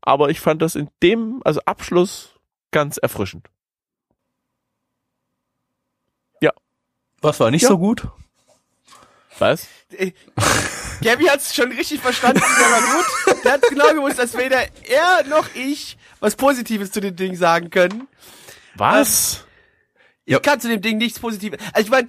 aber 0.00 0.30
ich 0.30 0.40
fand 0.40 0.60
das 0.62 0.74
in 0.74 0.90
dem, 1.02 1.40
also 1.44 1.60
Abschluss, 1.64 2.34
ganz 2.70 2.96
erfrischend. 2.96 3.48
Was 7.22 7.38
war 7.38 7.50
nicht 7.52 7.62
Ja. 7.62 7.68
so 7.68 7.78
gut? 7.78 8.06
Was? 9.38 9.68
Äh, 9.92 10.12
Gabby 11.02 11.24
hat's 11.26 11.54
schon 11.54 11.70
richtig 11.72 12.00
verstanden, 12.00 12.40
das 12.40 12.70
war 12.70 12.80
gut. 13.36 13.44
Der 13.44 13.52
hat 13.52 13.62
genau 13.62 13.94
gewusst, 13.94 14.18
dass 14.18 14.36
weder 14.36 14.66
er 14.88 15.24
noch 15.28 15.54
ich 15.54 15.96
was 16.22 16.36
Positives 16.36 16.90
zu 16.92 17.00
dem 17.00 17.16
Ding 17.16 17.36
sagen 17.36 17.68
können. 17.70 18.08
Was? 18.76 19.44
Ja. 20.24 20.36
Ich 20.38 20.42
kann 20.42 20.60
zu 20.60 20.68
dem 20.68 20.80
Ding 20.80 20.96
nichts 20.98 21.18
Positives. 21.18 21.58
Also 21.72 21.86
ich 21.86 21.90
meine, 21.90 22.08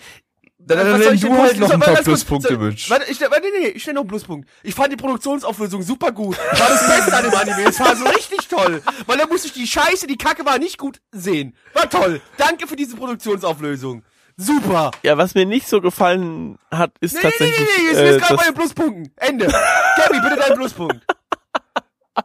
Dann, 0.60 0.78
was 0.78 0.86
dann 0.86 0.92
soll 0.94 1.06
nenn 1.08 1.16
ich 1.16 1.22
denn 1.22 1.32
du 1.32 1.38
halt 1.38 1.52
positiv- 1.52 1.60
noch 1.62 1.72
ein 1.72 1.80
paar 1.82 2.04
Pluspunkte, 2.04 2.58
Mitch. 2.58 2.90
Warte, 2.90 3.12
ich, 3.12 3.20
warte, 3.20 3.42
nee, 3.42 3.60
nee, 3.60 3.68
ich 3.70 3.82
stell 3.82 3.94
noch 3.96 4.02
einen 4.02 4.08
Pluspunkt. 4.10 4.48
Ich 4.64 4.74
fand 4.76 4.94
die 4.94 4.98
Produktionsauflösung 4.98 5.82
super 5.84 6.12
gut. 6.14 6.38
War 6.38 6.70
das 6.70 6.88
Beste 6.88 7.18
an 7.18 7.24
dem 7.26 7.34
Anime. 7.34 7.68
Es 7.68 7.80
war 7.82 7.96
so 7.96 8.06
richtig 8.06 8.48
toll. 8.48 8.82
Weil 9.08 9.18
da 9.18 9.26
musste 9.26 9.48
ich 9.48 9.54
die 9.54 9.68
Scheiße, 9.68 10.08
die 10.08 10.16
Kacke 10.18 10.46
war 10.46 10.60
nicht 10.60 10.78
gut 10.78 11.02
sehen. 11.12 11.58
War 11.74 11.90
toll. 11.90 12.22
Danke 12.38 12.68
für 12.68 12.76
diese 12.78 12.96
Produktionsauflösung. 12.96 14.04
Super. 14.38 14.92
Ja, 15.04 15.18
was 15.18 15.36
mir 15.36 15.46
nicht 15.46 15.68
so 15.68 15.82
gefallen 15.82 16.58
hat, 16.72 16.92
ist 17.02 17.14
Nee, 17.16 17.20
nee, 17.24 17.28
nee, 17.28 17.32
tatsächlich. 17.32 17.60
nee, 17.78 17.84
nee, 17.84 18.06
jetzt 18.06 18.16
äh, 18.16 18.20
gerade 18.20 18.36
bei 18.38 18.46
den 18.46 18.54
Pluspunkten. 18.54 19.14
Ende. 19.18 19.46
Gabby, 19.48 20.20
bitte 20.22 20.36
deinen 20.38 20.58
Pluspunkt. 20.58 21.06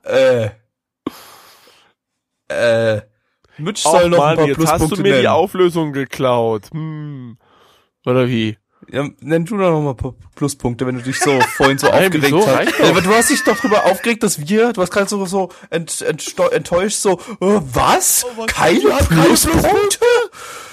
Äh. 0.04 0.50
Äh. 2.48 3.00
Mitch 3.58 3.84
Och, 3.86 3.92
soll 3.92 4.08
noch 4.10 4.18
Mann, 4.18 4.28
ein 4.30 4.36
paar 4.36 4.46
jetzt 4.46 4.56
Pluspunkte 4.56 4.84
hast 4.84 4.92
du 4.98 5.02
mir 5.02 5.08
nennen. 5.10 5.20
die 5.22 5.28
Auflösung 5.28 5.92
geklaut. 5.92 6.70
Hm. 6.72 7.38
Oder 8.06 8.28
wie? 8.28 8.56
Ja, 8.90 9.06
nenn 9.20 9.44
du 9.44 9.56
doch 9.58 9.70
noch 9.70 9.82
mal 9.82 9.90
ein 9.90 9.96
paar 9.96 10.14
Pluspunkte, 10.36 10.86
wenn 10.86 10.94
du 10.96 11.02
dich 11.02 11.18
so 11.18 11.38
vorhin 11.56 11.76
so 11.76 11.88
Nein, 11.88 12.04
aufgeregt 12.06 12.24
wieso? 12.26 12.46
hast. 12.46 12.78
Ja, 12.78 12.88
aber 12.90 13.00
du 13.00 13.10
hast 13.10 13.28
dich 13.30 13.42
doch 13.42 13.56
drüber 13.58 13.84
aufgeregt, 13.84 14.22
dass 14.22 14.48
wir, 14.48 14.72
du 14.72 14.80
hast 14.80 14.90
gerade 14.92 15.08
so, 15.08 15.26
so 15.26 15.50
ent, 15.70 15.90
entsto- 15.90 16.48
enttäuscht, 16.50 16.98
so, 16.98 17.14
äh, 17.14 17.16
was? 17.40 18.24
Oh, 18.24 18.30
was? 18.36 18.46
Keine 18.46 18.80
keine 18.80 19.02
Pluspunkte? 19.24 20.06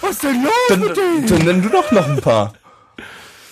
Was 0.02 0.20
denn 0.20 0.44
los 0.44 0.52
Dann, 0.70 0.80
mit 0.82 0.96
denen? 0.96 1.28
dann 1.28 1.40
nenn 1.40 1.62
du 1.64 1.70
doch 1.70 1.92
noch 1.92 2.08
ein 2.08 2.22
paar. 2.22 2.54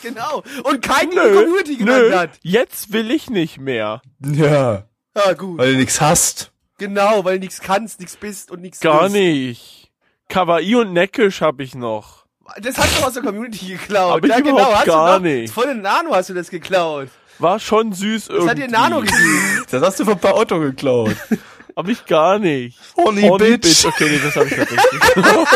Genau. 0.04 0.44
Und 0.64 0.82
kein 0.82 1.10
die 1.10 1.16
die 1.16 1.22
Nö, 1.22 1.34
Community 1.44 1.76
genannt 1.78 2.04
nö, 2.10 2.16
hat. 2.16 2.30
jetzt 2.44 2.94
will 2.94 3.10
ich 3.10 3.30
nicht 3.32 3.60
mehr. 3.60 4.02
Ja, 4.24 4.84
Ah, 5.16 5.34
gut. 5.34 5.58
weil 5.58 5.74
du 5.74 5.80
nichts 5.80 6.00
hast. 6.00 6.53
Genau, 6.88 7.24
weil 7.26 7.40
du 7.40 7.46
nichts 7.46 7.62
kannst, 7.62 8.00
nichts 8.00 8.16
bist 8.16 8.52
und 8.52 8.62
nichts 8.62 8.80
Gar 8.80 9.04
willst. 9.04 9.16
nicht. 9.16 9.92
Kawaii 10.30 10.76
und 10.76 10.94
Neckisch 10.94 11.42
habe 11.42 11.64
ich 11.64 11.76
noch. 11.76 12.26
Das 12.60 12.78
hast 12.78 13.00
du 13.00 13.06
aus 13.06 13.14
der 13.14 13.24
Community 13.24 13.68
geklaut. 13.68 14.16
Hab 14.16 14.24
ich 14.24 14.30
ja, 14.30 14.40
genau, 14.40 14.52
überhaupt 14.58 14.76
hast 14.78 14.86
gar 14.86 15.20
du 15.20 15.24
doch. 15.26 15.32
nicht. 15.32 15.54
Voll 15.54 15.66
in 15.70 15.82
Nano 15.82 16.14
hast 16.16 16.30
du 16.30 16.34
das 16.34 16.50
geklaut. 16.50 17.10
War 17.40 17.60
schon 17.60 17.94
süß 17.94 18.26
Das 18.28 18.30
irgendwie. 18.36 18.50
hat 18.50 18.58
dir 18.58 18.68
Nano 18.68 19.00
gegeben. 19.02 19.66
Das 19.72 19.82
hast 19.82 20.00
du 20.00 20.06
von 20.06 20.20
paar 20.20 20.36
Auto 20.36 20.60
geklaut. 20.60 21.16
Hab 21.76 21.88
ich 21.88 22.06
gar 22.06 22.38
nicht. 22.38 22.78
Horny, 22.96 23.22
Horny 23.24 23.58
Bitch. 23.58 23.86
Okay, 23.86 24.08
nee, 24.10 24.20
das 24.24 24.36
hab 24.36 24.46
ich 24.46 24.56
tatsächlich 24.56 25.00
geklaut. 25.16 25.48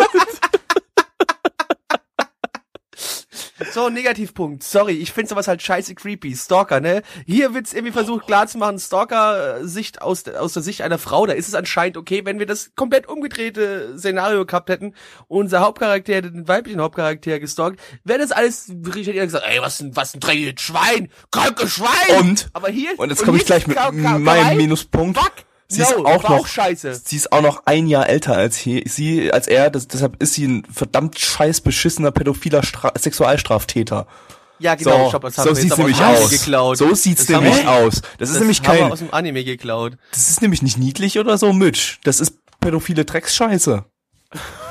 So, 3.74 3.90
Negativpunkt. 3.90 4.64
Sorry, 4.64 4.94
ich 4.94 5.12
finde 5.12 5.30
sowas 5.30 5.48
halt 5.48 5.62
scheiße 5.62 5.94
creepy. 5.96 6.36
Stalker, 6.36 6.80
ne? 6.80 7.02
Hier 7.26 7.54
wird's 7.54 7.74
irgendwie 7.74 7.92
versucht 7.94 8.26
klarzumachen, 8.28 8.80
Stalker-Sicht 8.80 10.02
aus, 10.02 10.24
der- 10.24 10.42
aus 10.42 10.54
der 10.54 10.64
Sicht 10.64 10.82
einer 10.82 10.98
Frau. 10.98 11.26
Da 11.26 11.34
ist 11.34 11.48
es 11.48 11.54
anscheinend 11.56 11.98
okay, 11.98 12.22
wenn 12.26 12.40
wir 12.40 12.46
das 12.46 12.72
komplett 12.76 13.08
umgedrehte 13.08 13.98
Szenario 13.98 14.46
gehabt 14.46 14.70
hätten 14.70 14.94
unser 15.28 15.60
Hauptcharakter 15.62 16.14
hätte 16.16 16.32
den 16.32 16.48
weiblichen 16.48 16.82
Hauptcharakter 16.82 17.40
gestalkt, 17.40 17.80
wäre 18.04 18.20
das 18.20 18.32
alles, 18.32 18.70
ich 18.70 19.08
hätte 19.08 19.14
gesagt, 19.14 19.46
ey, 19.48 19.62
was 19.62 19.80
ein, 19.82 19.96
was 19.96 20.14
ein 20.14 20.20
dreckiges 20.20 20.62
Schwein, 20.62 21.10
krankes 21.32 21.74
Schwein! 21.74 22.20
Und? 22.20 22.50
Aber 22.54 22.70
hier, 22.70 22.92
Und 22.98 23.10
jetzt 23.10 23.24
komme 23.24 23.38
ich 23.38 23.46
gleich 23.46 23.68
mit 23.68 23.78
meinem. 23.78 24.58
Minuspunkt. 24.58 25.18
Fuck! 25.18 25.34
Sie 25.70 25.82
no, 25.82 25.88
ist 25.88 25.96
auch 25.98 26.24
noch, 26.24 26.30
auch 26.30 26.48
scheiße. 26.48 27.02
sie 27.04 27.18
ist 27.18 27.32
auch 27.34 27.42
noch 27.42 27.64
ein 27.66 27.88
Jahr 27.88 28.08
älter 28.08 28.38
als 28.38 28.56
he, 28.56 28.84
sie, 28.88 29.34
als 29.34 29.48
er, 29.48 29.70
das, 29.70 29.88
deshalb 29.88 30.22
ist 30.24 30.34
sie 30.34 30.48
ein 30.48 30.64
verdammt 30.74 31.20
scheiß 31.20 31.60
beschissener 31.62 32.12
pädophiler 32.12 32.64
Stra 32.64 32.94
Sexualstraftäter. 32.98 34.08
Ja, 34.60 34.76
genau, 34.76 35.04
so, 35.04 35.10
stopp, 35.10 35.22
das 35.24 35.36
so 35.36 35.54
sieht's 35.54 35.78
nämlich 35.78 36.02
aus 36.02 36.30
geklaut. 36.30 36.78
So 36.78 36.96
sieht's 36.96 37.26
Das 37.26 37.42
nämlich 37.42 37.68
aus. 37.68 38.02
Das 38.18 38.30
ist 38.30 38.36
Das 38.36 38.40
nämlich 38.40 38.60
haben 38.62 38.74
wir 38.76 38.82
kein, 38.84 38.92
aus 38.92 39.00
dem 39.00 39.14
Anime 39.14 39.44
geklaut. 39.44 39.98
das 40.12 40.30
ist 40.30 40.42
nämlich 40.42 40.62
nicht 40.62 40.78
niedlich 40.78 41.20
oder 41.20 41.38
so, 41.38 41.54
Mitch. 41.54 41.98
Das 42.04 42.20
ist 42.20 42.38
pädophile 42.60 43.06
Drecksscheiße. 43.06 43.84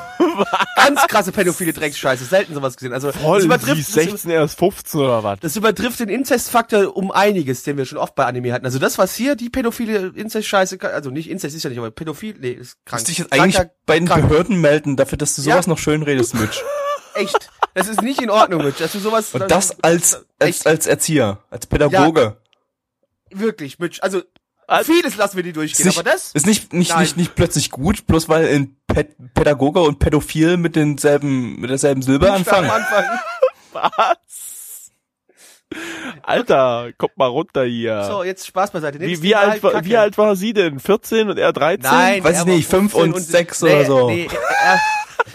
Ganz 0.77 1.01
krasse 1.09 1.33
pädophile 1.33 1.73
Drecksscheiße, 1.73 2.25
selten 2.25 2.55
sowas 2.55 2.77
gesehen. 2.77 2.93
Also, 2.93 3.13
Voll, 3.13 3.39
das 3.39 3.45
übertrifft, 3.45 3.81
ist 3.81 3.93
16, 3.93 4.31
er 4.31 4.45
ist 4.45 4.59
15 4.59 5.01
oder 5.01 5.23
was? 5.25 5.41
Das 5.41 5.57
übertrifft 5.57 6.01
den 6.01 6.09
Inzestfaktor 6.09 6.97
um 6.97 7.11
einiges, 7.11 7.63
den 7.63 7.77
wir 7.77 7.85
schon 7.87 7.99
oft 7.99 8.15
bei 8.15 8.25
Anime 8.27 8.53
hatten. 8.53 8.65
Also 8.67 8.79
das, 8.79 8.99
was 8.99 9.15
hier 9.15 9.37
die 9.37 9.51
pädophile 9.51 10.13
Inzestscheiße, 10.15 10.79
also 10.93 11.11
nicht 11.11 11.29
Inzest 11.31 11.57
ist 11.57 11.63
ja 11.63 11.71
nicht, 11.71 11.79
aber 11.79 11.91
pädophil, 11.91 12.37
nee, 12.39 12.51
ist 12.53 12.77
krank. 12.85 13.01
Musst 13.01 13.09
dich 13.09 13.19
jetzt 13.19 13.33
eigentlich 13.33 13.57
Kranker- 13.57 13.71
bei 13.87 13.99
den 13.99 14.09
krank. 14.09 14.29
Behörden 14.29 14.61
melden, 14.61 14.97
dafür, 14.97 15.19
dass 15.19 15.35
du 15.37 15.43
sowas 15.43 15.67
Ja. 15.67 15.71
noch 15.71 15.79
schön 15.79 16.03
redest, 16.03 16.35
Mitch. 16.35 16.63
Echt. 17.15 17.51
Das 17.75 17.89
ist 17.89 18.03
nicht 18.03 18.21
in 18.23 18.31
Ordnung, 18.31 18.63
Mitch, 18.65 18.79
dass 18.83 18.93
du 18.93 18.99
sowas... 18.99 19.33
Und 19.35 19.51
das 19.51 19.79
als, 19.83 20.15
als, 20.39 20.57
Echt, 20.59 20.67
als 20.67 20.87
Erzieher, 20.87 21.39
als 21.51 21.67
Pädagoge. 21.67 22.37
wirklich, 23.31 23.79
Mitch. 23.79 24.01
Also, 24.03 24.23
Als- 24.67 24.87
vieles 24.87 25.17
lassen 25.17 25.37
wir 25.37 25.45
die 25.45 25.53
durchgehen, 25.53 25.87
nicht, 25.87 25.99
aber 25.99 26.11
das... 26.11 26.33
ist 26.33 26.47
nicht, 26.47 26.73
nicht, 26.73 26.91
Nein. 26.91 27.01
nicht, 27.01 27.17
nicht 27.17 27.35
plötzlich 27.35 27.71
gut, 27.71 28.07
bloß 28.07 28.29
weil 28.29 28.49
ein 28.49 28.77
Pä 28.87 29.05
Pädagoge 29.35 29.81
und 29.81 29.99
Pädophil 29.99 30.57
mit 30.57 30.75
denselben, 30.77 31.61
mit 31.61 31.71
derselben 31.71 32.03
Silbe 32.03 32.33
anfangen. 32.33 32.71
Am 32.71 32.77
Anfang. 32.77 33.05
Was? 33.73 34.91
Alter, 36.23 36.91
kommt 36.97 37.17
mal 37.17 37.27
runter 37.27 37.65
hier. 37.65 38.05
So, 38.05 38.23
jetzt 38.23 38.47
Spaß 38.47 38.71
beiseite. 38.71 38.99
Nee, 38.99 39.09
wie, 39.09 39.23
wie, 39.23 39.35
alt, 39.35 39.63
halt 39.63 39.85
wie 39.85 39.97
alt 39.97 40.17
war 40.19 40.37
sie 40.37 40.53
denn? 40.53 40.81
14 40.81 41.31
und 41.31 41.39
er 41.39 41.53
13? 41.53 41.83
Nein, 41.83 42.25
Weiß 42.25 42.41
ich 42.41 42.47
nicht, 42.47 42.69
fünf 42.69 42.93
15 42.93 43.13
und 43.15 43.21
sechs 43.21 43.63
oder 43.63 43.85
so. 43.85 44.09
Nee, 44.09 44.29
er, 44.65 44.81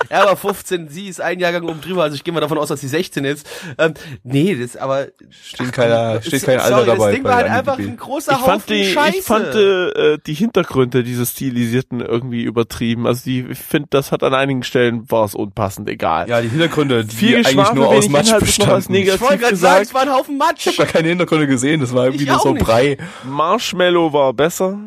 er 0.09 0.25
war 0.25 0.35
15, 0.35 0.89
sie 0.89 1.07
ist 1.07 1.21
ein 1.21 1.39
Jahrgang 1.39 1.63
oben 1.63 1.81
drüber, 1.81 2.03
also 2.03 2.15
ich 2.15 2.23
gehe 2.23 2.33
mal 2.33 2.39
davon 2.39 2.57
aus, 2.57 2.69
dass 2.69 2.81
sie 2.81 2.87
16 2.87 3.25
ist. 3.25 3.47
Ähm, 3.77 3.93
nee, 4.23 4.55
das 4.55 4.77
aber... 4.77 5.07
Steht 5.29 5.71
keiner, 5.73 6.21
steht 6.21 6.33
Ist- 6.33 6.45
kein 6.45 6.59
Alter 6.59 6.75
sorry, 6.77 6.85
dabei. 6.87 7.05
Das 7.07 7.15
Ding 7.15 7.23
war 7.23 7.35
halt 7.35 7.49
einfach 7.49 7.77
ein 7.79 7.97
großer 7.97 8.31
Ich 8.33 8.37
Haufen 8.39 8.49
fand 8.51 8.69
die, 8.69 8.85
Scheiße. 8.91 9.17
ich 9.17 9.23
fand 9.23 9.55
äh, 9.55 10.17
die 10.25 10.33
Hintergründe 10.33 11.03
dieses 11.03 11.31
Stilisierten 11.31 11.99
irgendwie 12.01 12.43
übertrieben. 12.43 13.07
Also 13.07 13.23
die, 13.25 13.41
ich 13.49 13.59
finde, 13.59 13.87
das 13.91 14.11
hat 14.11 14.23
an 14.23 14.33
einigen 14.33 14.63
Stellen 14.63 15.09
war 15.11 15.25
es 15.25 15.35
unpassend, 15.35 15.89
egal. 15.89 16.29
Ja, 16.29 16.41
die 16.41 16.49
Hintergründe, 16.49 17.05
die 17.05 17.15
Viel 17.15 17.37
eigentlich 17.45 17.73
nur 17.73 17.87
aus 17.87 18.09
Matsch 18.09 18.33
bestanden. 18.39 18.95
ich 18.95 19.21
wollte 19.21 19.37
gerade 19.39 19.55
sagen, 19.55 19.83
es 19.83 19.93
war 19.93 20.01
ein 20.03 20.11
Haufen 20.11 20.37
Matsch. 20.37 20.67
Ich 20.67 20.67
habe 20.67 20.77
gar 20.77 20.87
keine 20.87 21.09
Hintergründe 21.09 21.47
gesehen, 21.47 21.81
das 21.81 21.93
war 21.93 22.05
irgendwie 22.05 22.23
Ich 22.25 22.29
nur 22.29 22.39
so 22.39 22.53
nicht. 22.53 22.65
Brei. 22.65 22.97
Marshmallow 23.25 24.13
war 24.13 24.33
besser, 24.33 24.77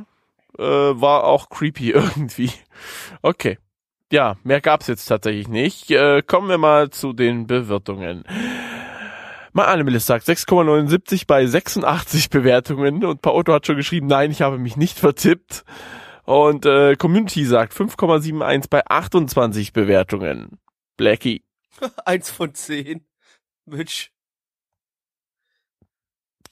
äh, 0.59 0.62
war 0.62 1.24
auch 1.24 1.48
creepy 1.48 1.90
irgendwie. 1.92 2.50
Okay. 3.22 3.59
Ja, 4.12 4.36
mehr 4.44 4.61
gab's 4.61 4.86
jetzt 4.86 5.07
tatsächlich 5.07 5.48
nicht. 5.48 5.90
Äh, 5.90 6.22
kommen 6.22 6.48
wir 6.48 6.59
mal 6.59 6.90
zu 6.90 7.12
den 7.12 7.46
Bewertungen. 7.46 8.24
Mal 9.52 9.66
Animalist 9.66 10.07
sagt 10.07 10.26
6,79 10.26 11.26
bei 11.26 11.46
86 11.46 12.28
Bewertungen 12.28 13.05
und 13.05 13.22
Paoto 13.22 13.52
hat 13.52 13.66
schon 13.66 13.76
geschrieben, 13.76 14.09
nein, 14.09 14.30
ich 14.30 14.42
habe 14.42 14.59
mich 14.59 14.76
nicht 14.76 14.98
vertippt. 14.98 15.64
Und 16.24 16.66
äh, 16.66 16.96
Community 16.96 17.44
sagt 17.44 17.72
5,71 17.72 18.68
bei 18.68 18.84
28 18.84 19.72
Bewertungen. 19.72 20.59
Blackie. 20.96 21.44
Eins 22.05 22.30
von 22.30 22.55
zehn. 22.55 23.07
Mitch. 23.66 24.11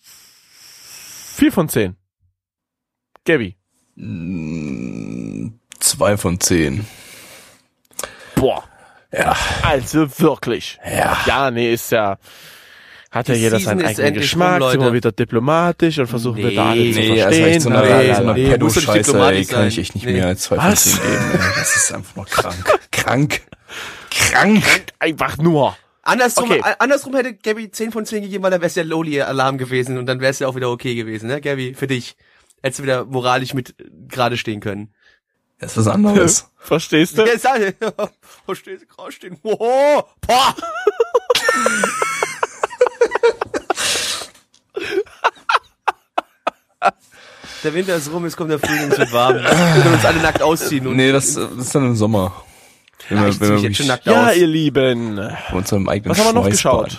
4 0.01 1.53
von 1.53 1.69
10. 1.69 1.97
Gabby. 3.25 3.57
Zwei 5.81 6.17
von 6.17 6.39
zehn. 6.41 6.87
Boah. 8.43 8.65
Ja. 9.13 9.37
Also 9.63 10.07
wirklich. 10.19 10.79
Ja. 10.85 11.17
Ja, 11.27 11.51
nee, 11.51 11.73
ist 11.73 11.93
ja. 11.93 12.19
Hat 13.11 13.29
ja 13.29 13.35
jeder 13.35 13.61
seinen 13.61 13.85
eigenen 13.85 14.15
Geschmack, 14.15 14.63
rum, 14.63 14.71
sind 14.71 14.81
wir 14.81 14.93
wieder 14.95 15.13
diplomatisch 15.13 15.99
und 15.99 16.07
versuchen 16.07 16.39
wir 16.39 16.55
da 16.55 16.71
alle 16.71 16.81
Nee, 16.81 16.93
zu 16.93 16.99
Nee, 17.01 17.11
also 17.11 17.23
verstehen. 17.23 17.49
echt 17.49 17.61
so 17.61 17.69
eine, 17.69 17.79
Nee, 17.83 18.15
so 18.15 18.21
eine 18.23 18.33
nee, 18.33 18.49
diplomatisch 18.49 19.39
ey, 19.39 19.45
kann 19.45 19.69
ich 19.69 19.79
echt 19.79 19.95
nicht 19.95 20.07
Nee. 20.07 20.13
mehr 20.15 20.27
als 20.29 20.43
zwei 20.45 20.57
von 20.57 20.75
zehn 20.77 20.93
geben. 20.95 21.31
Ey. 21.33 21.39
Das 21.59 21.77
ist 21.77 21.93
einfach 21.93 22.17
nur 22.17 22.25
krank. 22.25 22.79
Krank. 22.91 23.41
Krank. 24.11 24.65
Einfach 24.99 25.37
nur. 25.39 25.77
Andersrum, 26.03 26.51
Okay. 26.51 26.63
a- 26.63 26.77
andersrum 26.79 27.15
hätte 27.15 27.35
Gabby 27.35 27.71
10 27.71 27.93
von 27.93 28.05
10 28.07 28.23
gegeben, 28.23 28.43
weil 28.43 28.51
dann 28.51 28.61
wäre 28.61 28.69
es 28.69 28.75
ja 28.75 28.83
Loli-Alarm 28.83 29.59
gewesen 29.59 29.99
und 29.99 30.07
dann 30.07 30.21
wäre 30.21 30.31
es 30.31 30.39
ja 30.41 30.49
auch 30.49 30.57
wieder 30.57 30.71
okay 30.71 30.95
gewesen, 30.95 31.29
ne, 31.29 31.41
Gabby, 31.41 31.75
für 31.75 31.87
dich. 31.87 32.17
Hättest 32.63 32.79
du 32.81 32.83
wieder 32.85 33.05
moralisch 33.05 33.55
mit 33.55 33.71
äh, 33.79 33.85
gerade 34.09 34.37
stehen 34.39 34.61
können. 34.61 34.95
Das 35.63 35.71
ist 35.77 35.87
was 35.87 35.87
anderes. 35.95 36.49
Verstehst 36.59 37.17
du? 37.17 37.23
Jetzt 37.25 37.43
sag 37.43 37.61
verstehst 38.45 38.83
du 38.83 38.87
gerade 38.87 39.13
stehen. 39.13 39.39
Wow, 39.43 40.05
boah. 40.27 40.55
Der 47.65 47.75
Winter 47.75 47.95
ist 47.95 48.11
rum, 48.13 48.25
jetzt 48.25 48.37
kommt 48.37 48.51
der 48.51 48.59
Frühling, 48.59 48.91
es 48.91 48.99
wird 48.99 49.13
warm. 49.13 49.37
Wir 49.37 49.43
können 49.83 49.95
uns 49.95 50.05
alle 50.05 50.19
nackt 50.21 50.43
ausziehen 50.43 50.85
und 50.87 50.97
Nee, 50.97 51.13
das, 51.13 51.35
das 51.35 51.51
ist 51.53 51.73
dann 51.75 51.85
im 51.87 51.95
Sommer. 51.97 52.33
Wenn 53.09 53.19
Ja, 53.19 53.23
wir, 53.25 53.29
ich 53.31 53.35
zieh 53.37 53.41
wenn 53.41 53.53
mich 53.55 53.63
wir 53.63 53.69
jetzt 53.69 53.77
schon 53.79 53.87
nackt 53.87 54.07
Ja, 54.07 54.27
aus. 54.31 54.37
ihr 54.37 54.47
Lieben. 54.49 55.17
bei 55.17 55.57
unserem 55.57 55.89
eigenen 55.89 56.11
Was 56.11 56.19
haben 56.19 56.35
wir 56.35 56.41
noch 56.43 56.49
geschaut? 56.51 56.99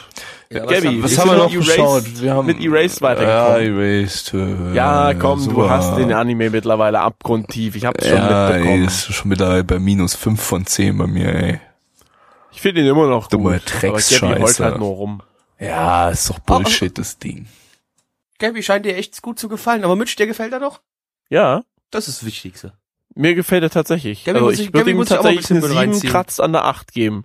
Ja, 0.53 0.65
Gabby, 0.65 0.87
haben- 0.87 1.03
Was 1.03 1.17
haben 1.17 1.29
wir 1.31 1.37
noch 1.37 1.51
mit 1.51 1.59
geschaut? 1.65 2.03
Erased- 2.03 2.21
Wir 2.21 2.33
haben 2.33 2.45
mit 2.45 2.59
Erased 2.61 3.01
Ja, 3.01 3.07
weitergekommen. 3.07 3.79
Erased. 3.79 4.33
Äh, 4.33 4.73
Ja, 4.75 5.13
komm, 5.13 5.39
du 5.39 5.45
super. 5.45 5.69
hast 5.69 5.95
den 5.97 6.13
Anime 6.13 6.49
mittlerweile 6.49 6.99
abgrundtief. 6.99 7.75
Ich 7.75 7.85
hab's 7.85 8.07
schon 8.07 8.17
ja, 8.17 8.49
ey, 8.49 8.53
mitbekommen. 8.57 8.83
ist 8.85 9.13
schon 9.13 9.29
mittlerweile 9.29 9.63
bei 9.63 9.79
minus 9.79 10.15
fünf 10.15 10.41
von 10.41 10.65
zehn 10.65 10.97
bei 10.97 11.07
mir, 11.07 11.33
ey. 11.33 11.59
Ich 12.51 12.61
finde 12.61 12.81
ihn 12.81 12.87
immer 12.87 13.07
noch 13.07 13.27
Dumme 13.27 13.53
gut. 13.59 13.73
Aber 13.73 13.81
Gabby 13.81 13.87
Drecksscheiße. 13.97 14.39
heult 14.43 14.59
halt 14.59 14.77
nur 14.79 14.89
rum. 14.89 15.21
Ja, 15.59 16.09
ist 16.09 16.29
doch 16.29 16.39
Bullshit, 16.39 16.97
das 16.97 17.17
Ding. 17.17 17.47
Gabby 18.39 18.61
scheint 18.63 18.85
dir 18.85 18.95
echt 18.97 19.21
gut 19.21 19.39
zu 19.39 19.47
gefallen, 19.49 19.83
aber 19.83 19.95
Mitch, 19.95 20.15
dir 20.17 20.27
gefällt 20.27 20.53
er 20.53 20.59
doch? 20.59 20.81
Ja, 21.29 21.63
Das 21.91 22.07
ist 22.07 22.21
das 22.21 22.25
Wichtigste. 22.27 22.73
mir 23.15 23.33
gefällt 23.35 23.63
er 23.63 23.69
tatsächlich. 23.69 24.25
Gabby 24.25 24.37
also 24.37 24.45
muss 24.49 24.59
ich 24.59 24.67
ich- 24.67 24.73
würde 24.73 24.91
ihm 24.91 25.05
tatsächlich 25.05 25.49
eine 25.51 25.59
mit 25.61 25.69
7 25.69 25.77
reinziehen. 25.77 26.11
kratzt 26.11 26.41
an 26.41 26.51
der 26.51 26.65
8 26.65 26.91
geben. 26.93 27.23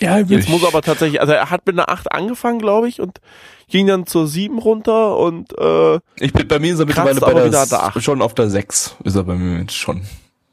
Ja, 0.00 0.18
Jetzt 0.18 0.48
muss 0.48 0.62
er 0.62 0.68
aber 0.68 0.82
tatsächlich, 0.82 1.20
also 1.20 1.32
er 1.32 1.50
hat 1.50 1.66
mit 1.66 1.76
einer 1.78 1.88
8 1.88 2.10
angefangen, 2.12 2.58
glaube 2.58 2.88
ich, 2.88 3.00
und 3.00 3.20
ging 3.68 3.86
dann 3.86 4.06
zur 4.06 4.26
7 4.26 4.58
runter 4.58 5.16
und 5.16 5.56
äh, 5.58 6.00
Ich 6.20 6.32
bin 6.32 6.48
bei 6.48 6.58
mir 6.58 6.74
ist 6.74 6.80
er 6.80 6.86
mittlerweile 6.86 7.20
bei 7.20 7.32
der, 7.32 7.48
der 7.50 7.82
Acht. 7.82 8.02
schon 8.02 8.20
auf 8.20 8.34
der 8.34 8.50
6 8.50 8.96
ist 9.04 9.14
er 9.16 9.22
bei 9.24 9.34
mir 9.36 9.60
jetzt 9.60 9.74
schon. 9.74 10.02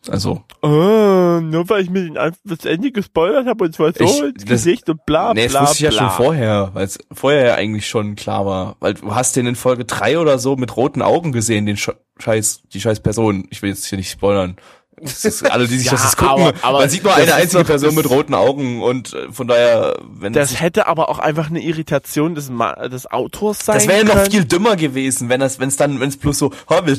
Also, 0.07 0.41
äh, 0.63 0.67
nur 0.67 1.69
weil 1.69 1.83
ich 1.83 1.89
mir 1.91 2.01
den 2.03 2.17
einfach 2.17 2.39
das 2.43 2.65
Ende 2.65 2.91
gespoilert 2.91 3.45
habe 3.45 3.65
und 3.65 3.75
zwar 3.75 3.93
so 3.93 4.03
Ich- 4.03 4.19
ins 4.21 4.33
das- 4.43 4.45
Gesicht 4.49 4.89
und 4.89 5.05
bla 5.05 5.33
nee, 5.35 5.47
bla 5.47 5.59
das 5.61 5.69
wusste 5.71 5.85
ich 5.87 5.93
ja 5.93 5.99
bla. 5.99 6.09
schon 6.09 6.25
vorher, 6.25 6.71
weil 6.73 6.85
es 6.85 6.97
vorher 7.11 7.45
ja 7.45 7.55
eigentlich 7.55 7.87
schon 7.87 8.15
klar 8.15 8.45
war. 8.47 8.77
Weil 8.79 8.95
du 8.95 9.13
hast 9.13 9.35
den 9.35 9.45
in 9.45 9.55
Folge 9.55 9.85
3 9.85 10.17
oder 10.17 10.39
so 10.39 10.55
mit 10.55 10.75
roten 10.75 11.03
Augen 11.03 11.31
gesehen, 11.31 11.67
den 11.67 11.77
Sch- 11.77 11.93
Scheiß, 12.17 12.63
die 12.73 12.81
scheiß 12.81 13.01
Person. 13.01 13.45
Ich 13.51 13.61
will 13.61 13.69
jetzt 13.69 13.85
hier 13.85 13.97
nicht 13.99 14.09
spoilern. 14.11 14.55
Das 15.03 15.25
ist, 15.25 15.49
alle, 15.51 15.67
die 15.67 15.77
sich 15.77 15.85
Ja, 15.87 15.93
das 15.93 16.03
jetzt 16.03 16.17
gucken, 16.17 16.43
aber- 16.45 16.53
aber 16.61 16.79
man 16.81 16.89
sieht 16.89 17.03
nur 17.03 17.13
eine 17.13 17.33
einzige 17.33 17.63
doch- 17.63 17.67
Person 17.69 17.95
mit 17.95 18.09
roten 18.09 18.33
Augen 18.33 18.81
und 18.83 19.13
äh, 19.13 19.31
von 19.31 19.47
daher, 19.47 19.97
wenn 20.19 20.33
Das 20.33 20.59
hätte 20.61 20.87
aber 20.87 21.09
auch 21.09 21.19
einfach 21.19 21.49
eine 21.49 21.61
Irritation 21.61 22.35
des, 22.35 22.49
Ma 22.49 22.87
des 22.87 23.09
Autors 23.11 23.59
sein 23.65 23.75
das 23.75 23.87
wäre 23.87 24.05
ja 24.07 24.15
noch 24.15 24.27
viel 24.29 24.45
dümmer 24.45 24.75
gewesen, 24.75 25.29
wenn 25.29 25.39
das, 25.39 25.59
wenn 25.59 25.69
es 25.69 25.77
dann, 25.77 25.99
wenn 25.99 26.09
es 26.09 26.17
bloß 26.17 26.37
so, 26.37 26.51
ha, 26.69 26.85
wir 26.85 26.97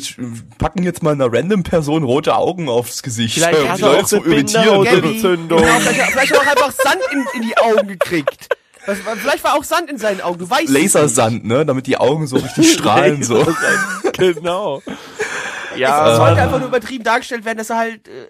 packen 0.58 0.82
jetzt 0.82 1.02
mal 1.02 1.12
einer 1.12 1.32
random 1.32 1.62
Person 1.62 2.02
rote 2.02 2.34
Augen 2.34 2.68
aufs 2.68 3.02
Gesicht. 3.02 3.34
Vielleicht 3.34 3.60
um 3.60 3.68
hat 3.68 3.78
die 3.78 3.82
er 3.82 3.90
auch 3.90 4.12
irritieren. 4.12 4.24
Bindehautentzündung. 4.24 5.58
Genau, 5.60 5.78
vielleicht, 5.80 6.10
vielleicht 6.12 6.32
er 6.32 6.40
auch 6.40 6.46
einfach 6.46 6.72
Sand 6.72 7.00
in, 7.12 7.24
in 7.40 7.42
die 7.48 7.56
Augen 7.58 7.88
gekriegt. 7.88 8.48
Das, 8.84 8.98
vielleicht 9.16 9.44
war 9.44 9.54
auch 9.56 9.62
Sand 9.62 9.88
in 9.90 9.96
seinen 9.98 10.20
Augen, 10.22 10.40
du 10.40 10.50
weißt. 10.50 10.68
Lasersand, 10.68 11.44
ne, 11.44 11.64
damit 11.64 11.86
die 11.86 11.98
Augen 11.98 12.26
so 12.26 12.34
richtig 12.36 12.72
strahlen, 12.72 13.22
so. 13.22 13.46
genau. 14.12 14.82
Es 15.74 15.80
Ja, 15.80 16.16
sollte 16.16 16.42
einfach 16.42 16.58
nur 16.58 16.68
übertrieben 16.68 17.04
dargestellt 17.04 17.44
werden, 17.44 17.58
dass 17.58 17.70
er 17.70 17.78
halt 17.78 18.08
äh, 18.08 18.26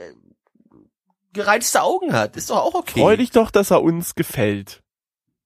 gereizte 1.33 1.83
Augen 1.83 2.13
hat. 2.13 2.37
Ist 2.37 2.51
doch 2.51 2.59
auch 2.59 2.75
okay. 2.75 3.01
Freu 3.01 3.17
dich 3.17 3.31
doch, 3.31 3.51
dass 3.51 3.71
er 3.71 3.83
uns 3.83 4.15
gefällt. 4.15 4.83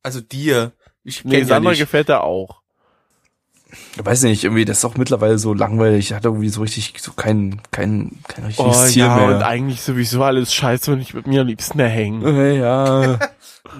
Also 0.02 0.20
dir. 0.20 0.72
Ich 1.02 1.24
Nee, 1.24 1.40
ja 1.40 1.46
Sandra 1.46 1.74
gefällt 1.74 2.08
er 2.08 2.24
auch. 2.24 2.62
Ich 3.98 4.04
weiß 4.06 4.22
nicht, 4.22 4.44
irgendwie, 4.44 4.64
das 4.64 4.78
ist 4.78 4.84
auch 4.84 4.96
mittlerweile 4.96 5.38
so 5.38 5.52
langweilig. 5.52 6.12
Hat 6.12 6.24
irgendwie 6.24 6.48
so 6.48 6.60
richtig, 6.62 6.94
so 7.00 7.12
kein, 7.12 7.60
kein, 7.72 8.12
kein 8.28 8.44
Oh 8.44 8.46
richtiges 8.46 8.86
Ziel 8.92 9.02
ja, 9.02 9.16
und 9.16 9.38
mehr. 9.38 9.46
eigentlich 9.46 9.80
sowieso 9.82 10.22
alles 10.22 10.54
scheiße 10.54 10.92
und 10.92 11.00
ich 11.00 11.14
würde 11.14 11.28
mir 11.28 11.40
am 11.40 11.46
liebsten 11.48 11.78
erhängen. 11.80 12.24
Äh, 12.24 12.58
ja. 12.58 13.18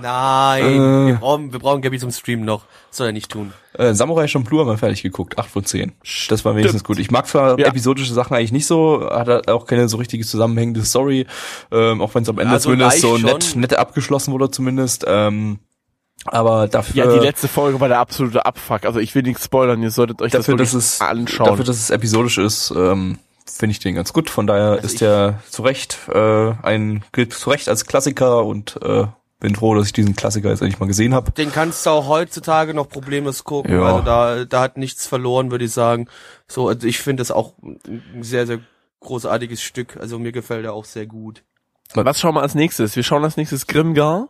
Nein, 0.02 0.64
Äh. 0.64 1.06
wir 1.06 1.14
brauchen, 1.20 1.52
wir 1.52 1.58
brauchen 1.60 1.80
Gabby 1.82 1.98
zum 1.98 2.10
Stream 2.10 2.44
noch. 2.44 2.64
Soll 2.90 3.08
er 3.08 3.12
nicht 3.12 3.30
tun. 3.30 3.52
äh, 3.74 3.94
Samurai 3.94 4.26
Champloo 4.26 4.60
haben 4.60 4.68
wir 4.68 4.78
fertig 4.78 5.02
geguckt. 5.02 5.38
8 5.38 5.48
von 5.48 5.64
10. 5.64 5.92
Das 6.28 6.44
war 6.44 6.56
wenigstens 6.56 6.82
gut. 6.82 6.98
Ich 6.98 7.10
mag 7.10 7.26
zwar 7.26 7.58
Ja. 7.58 7.66
episodische 7.66 8.12
Sachen 8.12 8.34
eigentlich 8.36 8.52
nicht 8.52 8.66
so, 8.66 9.08
hat 9.08 9.28
halt 9.28 9.48
auch 9.48 9.66
keine 9.66 9.88
so 9.88 9.98
richtige 9.98 10.24
zusammenhängende 10.24 10.84
Story, 10.84 11.26
ähm, 11.70 12.00
auch 12.00 12.14
wenn 12.14 12.22
es 12.24 12.28
am 12.28 12.38
Ende 12.38 12.54
Ja, 12.54 12.58
so 12.58 12.70
zumindest 12.70 13.00
so 13.00 13.18
nett, 13.18 13.44
schon. 13.44 13.60
nett 13.60 13.74
abgeschlossen 13.78 14.32
wurde 14.32 14.50
zumindest. 14.50 15.04
Ähm, 15.06 15.58
aber 16.24 16.66
dafür, 16.68 17.04
Ja, 17.04 17.12
die 17.12 17.18
letzte 17.24 17.48
Folge 17.48 17.80
war 17.80 17.88
der 17.88 17.98
absolute 18.00 18.44
Abfuck. 18.46 18.84
Also 18.84 18.98
ich 19.00 19.14
will 19.14 19.22
nichts 19.22 19.44
spoilern, 19.44 19.82
ihr 19.82 19.90
solltet 19.90 20.22
euch 20.22 20.32
dafür, 20.32 20.56
das 20.56 20.72
dass 20.72 20.74
wirklich 20.74 20.94
es, 20.94 21.00
anschauen. 21.00 21.46
dafür, 21.48 21.64
dass 21.64 21.76
es 21.76 21.90
episodisch 21.90 22.38
ist, 22.38 22.72
ähm, 22.76 23.18
finde 23.46 23.72
ich 23.72 23.78
den 23.78 23.94
ganz 23.94 24.12
gut. 24.12 24.28
Von 24.30 24.46
daher 24.46 24.72
Also 24.72 24.86
ist 24.86 25.00
der 25.00 25.40
zu 25.48 25.62
Recht 25.62 25.98
äh, 26.12 26.52
ein 26.62 27.04
gilt 27.12 27.32
zu 27.32 27.50
Recht 27.50 27.68
als 27.68 27.86
Klassiker 27.86 28.44
und 28.44 28.78
äh, 28.82 29.06
bin 29.38 29.54
froh, 29.54 29.74
dass 29.74 29.86
ich 29.86 29.92
diesen 29.92 30.16
Klassiker 30.16 30.48
jetzt 30.48 30.62
endlich 30.62 30.80
mal 30.80 30.86
gesehen 30.86 31.14
habe. 31.14 31.30
Den 31.32 31.52
kannst 31.52 31.84
du 31.86 31.90
auch 31.90 32.08
heutzutage 32.08 32.72
noch 32.74 32.88
problemlos 32.88 33.44
gucken. 33.44 33.74
Ja. 33.74 33.82
Also 33.84 34.02
da, 34.02 34.44
da 34.46 34.60
hat 34.62 34.78
nichts 34.78 35.06
verloren, 35.06 35.50
würde 35.50 35.66
ich 35.66 35.72
sagen. 35.72 36.08
So, 36.48 36.68
also 36.68 36.86
ich 36.86 36.98
finde 36.98 37.20
das 37.20 37.30
auch 37.30 37.52
ein 37.62 38.22
sehr, 38.22 38.46
sehr 38.46 38.60
großartiges 39.00 39.60
Stück. 39.62 39.98
Also 40.00 40.18
mir 40.18 40.32
gefällt 40.32 40.64
er 40.64 40.72
auch 40.72 40.86
sehr 40.86 41.06
gut. 41.06 41.44
Was 41.94 42.18
schauen 42.18 42.34
wir 42.34 42.42
als 42.42 42.54
nächstes? 42.54 42.96
Wir 42.96 43.02
schauen 43.04 43.22
als 43.24 43.36
nächstes 43.36 43.66
Grimgar. 43.66 44.28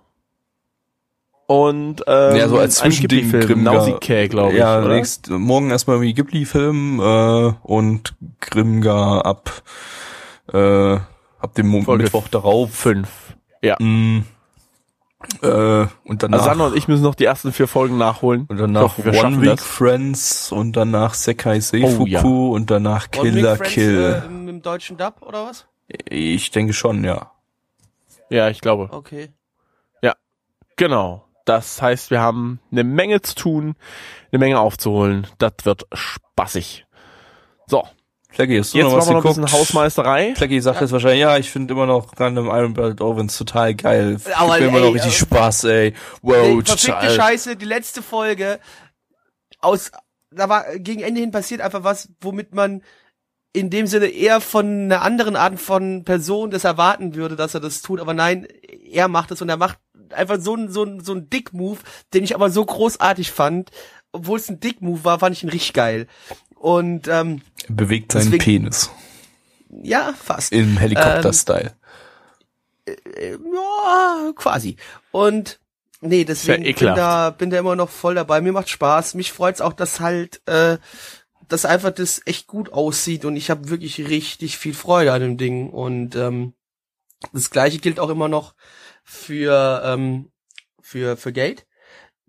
Und 1.46 2.02
ähm, 2.08 2.36
ja, 2.36 2.48
so 2.48 2.58
als 2.58 2.80
ein 2.82 2.90
Zwischending. 2.90 3.62
Nausicaa, 3.62 4.26
glaube 4.26 4.52
ich. 4.54 4.58
Ja, 4.58 4.78
oder? 4.80 4.88
nächst, 4.88 5.30
morgen 5.30 5.70
erstmal 5.70 5.96
irgendwie 5.96 6.14
Ghibli-Film 6.14 7.00
äh, 7.00 7.52
und 7.62 8.14
Grimgar 8.40 9.24
ab 9.24 9.62
äh, 10.52 10.94
ab 10.94 11.54
dem 11.56 11.84
Folge 11.84 12.04
Mittwoch 12.04 12.26
darauf. 12.28 12.72
Fünf. 12.72 13.08
Ja. 13.62 13.76
Mm, 13.78 14.24
äh, 15.42 15.86
und 16.04 16.22
danach 16.22 16.38
Also 16.38 16.50
Sandra 16.50 16.66
und 16.66 16.76
ich 16.76 16.88
müssen 16.88 17.02
noch 17.02 17.14
die 17.14 17.24
ersten 17.24 17.52
vier 17.52 17.68
Folgen 17.68 17.96
nachholen. 17.96 18.46
und 18.48 18.58
danach 18.58 18.82
hoffe, 18.82 19.12
One 19.12 19.40
Week 19.40 19.50
das. 19.50 19.62
Friends 19.62 20.50
und 20.52 20.76
danach 20.76 21.14
Sekai 21.14 21.60
Seifuku 21.60 22.02
Oh, 22.02 22.06
ja. 22.06 22.22
und 22.22 22.70
danach 22.70 23.06
One 23.16 23.24
Week 23.24 23.34
Killer 23.34 23.56
Friends, 23.56 23.72
Kill. 23.72 24.22
Äh, 24.24 24.26
im, 24.26 24.48
Im 24.48 24.62
deutschen 24.62 24.96
Dub 24.96 25.22
oder 25.22 25.46
was? 25.46 25.66
Ich 26.08 26.50
denke 26.50 26.72
schon, 26.72 27.04
ja. 27.04 27.30
Ja, 28.30 28.48
ich 28.50 28.60
glaube. 28.60 28.88
Okay. 28.90 29.30
Genau. 30.78 31.25
Das 31.46 31.80
heißt, 31.80 32.10
wir 32.10 32.20
haben 32.20 32.60
eine 32.70 32.84
Menge 32.84 33.22
zu 33.22 33.34
tun, 33.34 33.76
eine 34.30 34.38
Menge 34.38 34.60
aufzuholen. 34.60 35.26
Das 35.38 35.52
wird 35.62 35.86
spaßig. 35.92 36.86
So, 37.66 37.84
Flaggy, 38.30 38.58
hast 38.58 38.74
du 38.74 38.78
jetzt 38.78 38.84
noch 38.84 38.90
machen 38.90 38.98
was 38.98 39.08
wir 39.08 39.14
noch 39.14 39.24
ein 39.24 39.28
bisschen 39.28 39.52
Hausmeisterei. 39.52 40.34
Flaggy 40.36 40.60
sagt 40.60 40.80
jetzt 40.80 40.92
wahrscheinlich, 40.92 41.20
ja, 41.20 41.38
ich 41.38 41.50
finde 41.50 41.72
immer 41.72 41.86
noch 41.86 42.14
Gundam 42.14 42.46
Iron 42.48 42.74
Blooded 42.74 43.00
Ovens 43.00 43.38
total 43.38 43.74
geil. 43.74 44.18
Aber 44.34 44.58
Gibt 44.58 44.60
mir 44.60 44.66
immer 44.66 44.78
ey, 44.78 44.84
noch 44.88 44.94
richtig 44.94 45.14
äh, 45.14 45.24
Spaß, 45.24 45.64
ey. 45.64 45.86
Ey, 45.86 45.94
Wow, 46.20 46.34
verfickte 46.34 46.86
total. 46.86 47.10
Scheiße, 47.10 47.56
die 47.56 47.64
letzte 47.64 48.02
Folge 48.02 48.58
aus, 49.60 49.92
da 50.30 50.48
war 50.48 50.64
gegen 50.78 51.00
Ende 51.00 51.20
hin 51.20 51.30
passiert 51.30 51.60
einfach 51.60 51.84
was, 51.84 52.10
womit 52.20 52.54
man 52.54 52.82
in 53.52 53.70
dem 53.70 53.86
Sinne 53.86 54.08
eher 54.08 54.42
von 54.42 54.66
einer 54.66 55.00
anderen 55.00 55.34
Art 55.34 55.58
von 55.58 56.04
Person 56.04 56.50
das 56.50 56.64
erwarten 56.64 57.14
würde, 57.14 57.36
dass 57.36 57.54
er 57.54 57.60
das 57.60 57.80
tut, 57.80 58.00
aber 58.00 58.12
nein, 58.12 58.46
er 58.90 59.08
macht 59.08 59.30
es 59.30 59.40
und 59.40 59.48
er 59.48 59.56
macht 59.56 59.78
einfach 60.12 60.38
so 60.40 60.54
ein 60.54 60.70
so 60.70 60.84
ein 60.84 61.00
so 61.00 61.12
ein 61.14 61.28
Dick-Move, 61.30 61.78
den 62.14 62.24
ich 62.24 62.34
aber 62.34 62.50
so 62.50 62.64
großartig 62.64 63.32
fand, 63.32 63.70
obwohl 64.12 64.38
es 64.38 64.48
ein 64.48 64.60
Dick-Move 64.60 65.04
war, 65.04 65.18
fand 65.18 65.36
ich 65.36 65.42
ihn 65.42 65.48
richtig 65.50 65.72
geil. 65.72 66.06
Und 66.54 67.06
ähm, 67.08 67.42
Bewegt 67.68 68.12
seinen 68.12 68.24
Deswegen- 68.30 68.44
Penis. 68.44 68.90
ja, 69.82 70.12
fast. 70.20 70.52
Im 70.52 70.76
Helikopter-Style. 70.78 71.74
Äh, 72.86 73.32
ja, 73.32 74.32
quasi. 74.34 74.76
Und 75.10 75.58
nee, 76.00 76.24
deswegen 76.24 76.62
bin 76.62 76.70
ekelhaft. 76.70 76.98
da, 76.98 77.30
bin 77.30 77.50
da 77.50 77.58
immer 77.58 77.76
noch 77.76 77.90
voll 77.90 78.14
dabei. 78.14 78.40
Mir 78.40 78.52
macht 78.52 78.68
Spaß. 78.68 79.14
Mich 79.14 79.32
freut's 79.32 79.60
auch, 79.60 79.72
dass 79.72 80.00
halt, 80.00 80.40
äh, 80.46 80.78
dass 81.48 81.64
einfach 81.64 81.90
das 81.90 82.22
echt 82.26 82.46
gut 82.46 82.72
aussieht 82.72 83.24
und 83.24 83.36
ich 83.36 83.50
habe 83.50 83.68
wirklich 83.68 83.98
richtig 84.08 84.58
viel 84.58 84.74
Freude 84.74 85.12
an 85.12 85.20
dem 85.20 85.36
Ding. 85.36 85.70
Und 85.70 86.16
ähm, 86.16 86.54
das 87.32 87.50
gleiche 87.50 87.78
gilt 87.78 87.98
auch 88.00 88.10
immer 88.10 88.28
noch 88.28 88.54
für, 89.06 89.82
ähm, 89.84 90.30
für, 90.82 91.16
für 91.16 91.32
Gate. 91.32 91.64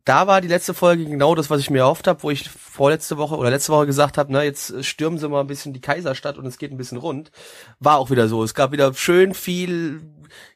Da 0.05 0.25
war 0.25 0.39
die 0.39 0.47
letzte 0.47 0.73
Folge 0.73 1.03
genau 1.03 1.36
das, 1.36 1.49
was 1.49 1.59
ich 1.59 1.69
mir 1.69 1.80
erhofft 1.80 2.07
habe, 2.07 2.23
wo 2.23 2.32
ich 2.32 2.47
vorletzte 2.47 3.17
Woche 3.17 3.36
oder 3.36 3.49
letzte 3.49 3.73
Woche 3.73 3.88
gesagt 3.88 4.17
habe, 4.17 4.32
na, 4.32 4.43
jetzt 4.43 4.69
äh, 4.69 4.84
stürmen 4.84 5.19
sie 5.19 5.28
mal 5.28 5.41
ein 5.41 5.47
bisschen 5.47 5.73
die 5.73 5.82
Kaiserstadt 5.82 6.38
und 6.38 6.45
es 6.45 6.57
geht 6.57 6.71
ein 6.71 6.78
bisschen 6.78 6.99
rund. 6.99 7.32
War 7.80 7.97
auch 7.97 8.09
wieder 8.09 8.30
so. 8.30 8.43
Es 8.43 8.53
gab 8.53 8.71
wieder 8.71 8.93
schön 8.93 9.34
viel 9.34 10.01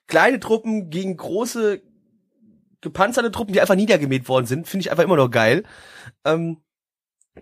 kleine 0.08 0.40
Truppen 0.40 0.90
gegen 0.90 1.18
große 1.18 1.82
gepanzerte 2.80 3.32
Truppen, 3.32 3.54
die 3.54 3.62
einfach 3.62 3.76
niedergemäht 3.76 4.30
worden 4.30 4.46
sind. 4.46 4.68
Finde 4.68 4.84
ich 4.84 4.92
einfach 4.92 5.04
immer 5.04 5.18
noch 5.18 5.30
geil. 5.30 5.64
Ähm, 6.24 6.58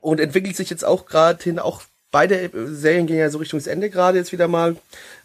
und 0.02 0.20
entwickelt 0.20 0.56
sich 0.56 0.70
jetzt 0.70 0.86
auch 0.86 1.06
gerade 1.06 1.44
hin, 1.44 1.60
auch 1.60 1.84
beide 2.12 2.46
äh, 2.46 2.50
Serien 2.68 3.08
gehen 3.08 3.18
ja 3.18 3.30
so 3.30 3.38
Richtung 3.38 3.60
Ende 3.66 3.90
gerade 3.90 4.18
jetzt 4.18 4.32
wieder 4.32 4.48
mal, 4.48 4.78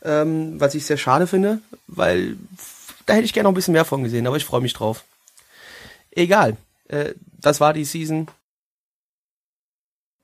ähm, 0.02 0.60
was 0.60 0.74
ich 0.74 0.86
sehr 0.86 0.96
schade 0.96 1.26
finde, 1.26 1.60
weil 1.86 2.36
da 3.06 3.14
hätte 3.14 3.24
ich 3.24 3.32
gerne 3.32 3.44
noch 3.44 3.52
ein 3.52 3.54
bisschen 3.54 3.72
mehr 3.72 3.84
von 3.84 4.02
gesehen, 4.02 4.26
aber 4.26 4.36
ich 4.36 4.44
freue 4.44 4.60
mich 4.60 4.72
drauf. 4.72 5.04
Egal. 6.10 6.56
Äh, 6.88 7.14
das 7.40 7.60
war 7.60 7.72
die 7.72 7.84
Season. 7.84 8.28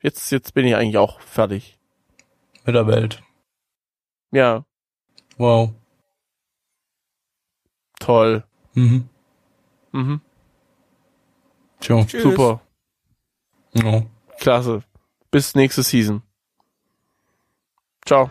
Jetzt, 0.03 0.31
jetzt 0.31 0.55
bin 0.55 0.67
ich 0.67 0.75
eigentlich 0.77 0.97
auch 0.99 1.21
fertig. 1.21 1.79
Mit 2.65 2.75
der 2.75 2.87
Welt. 2.87 3.23
Ja, 4.31 4.65
Wow. 5.37 5.73
toll. 7.99 8.45
Mhm. 8.75 9.09
Mhm. 9.93 10.21
Tja. 11.81 12.05
Tschüss. 12.05 12.23
Super. 12.23 12.61
Ja. 13.73 14.03
Klasse. 14.39 14.83
Bis 15.31 15.55
nächste 15.55 15.83
Season. 15.83 16.23
Ciao. 18.07 18.31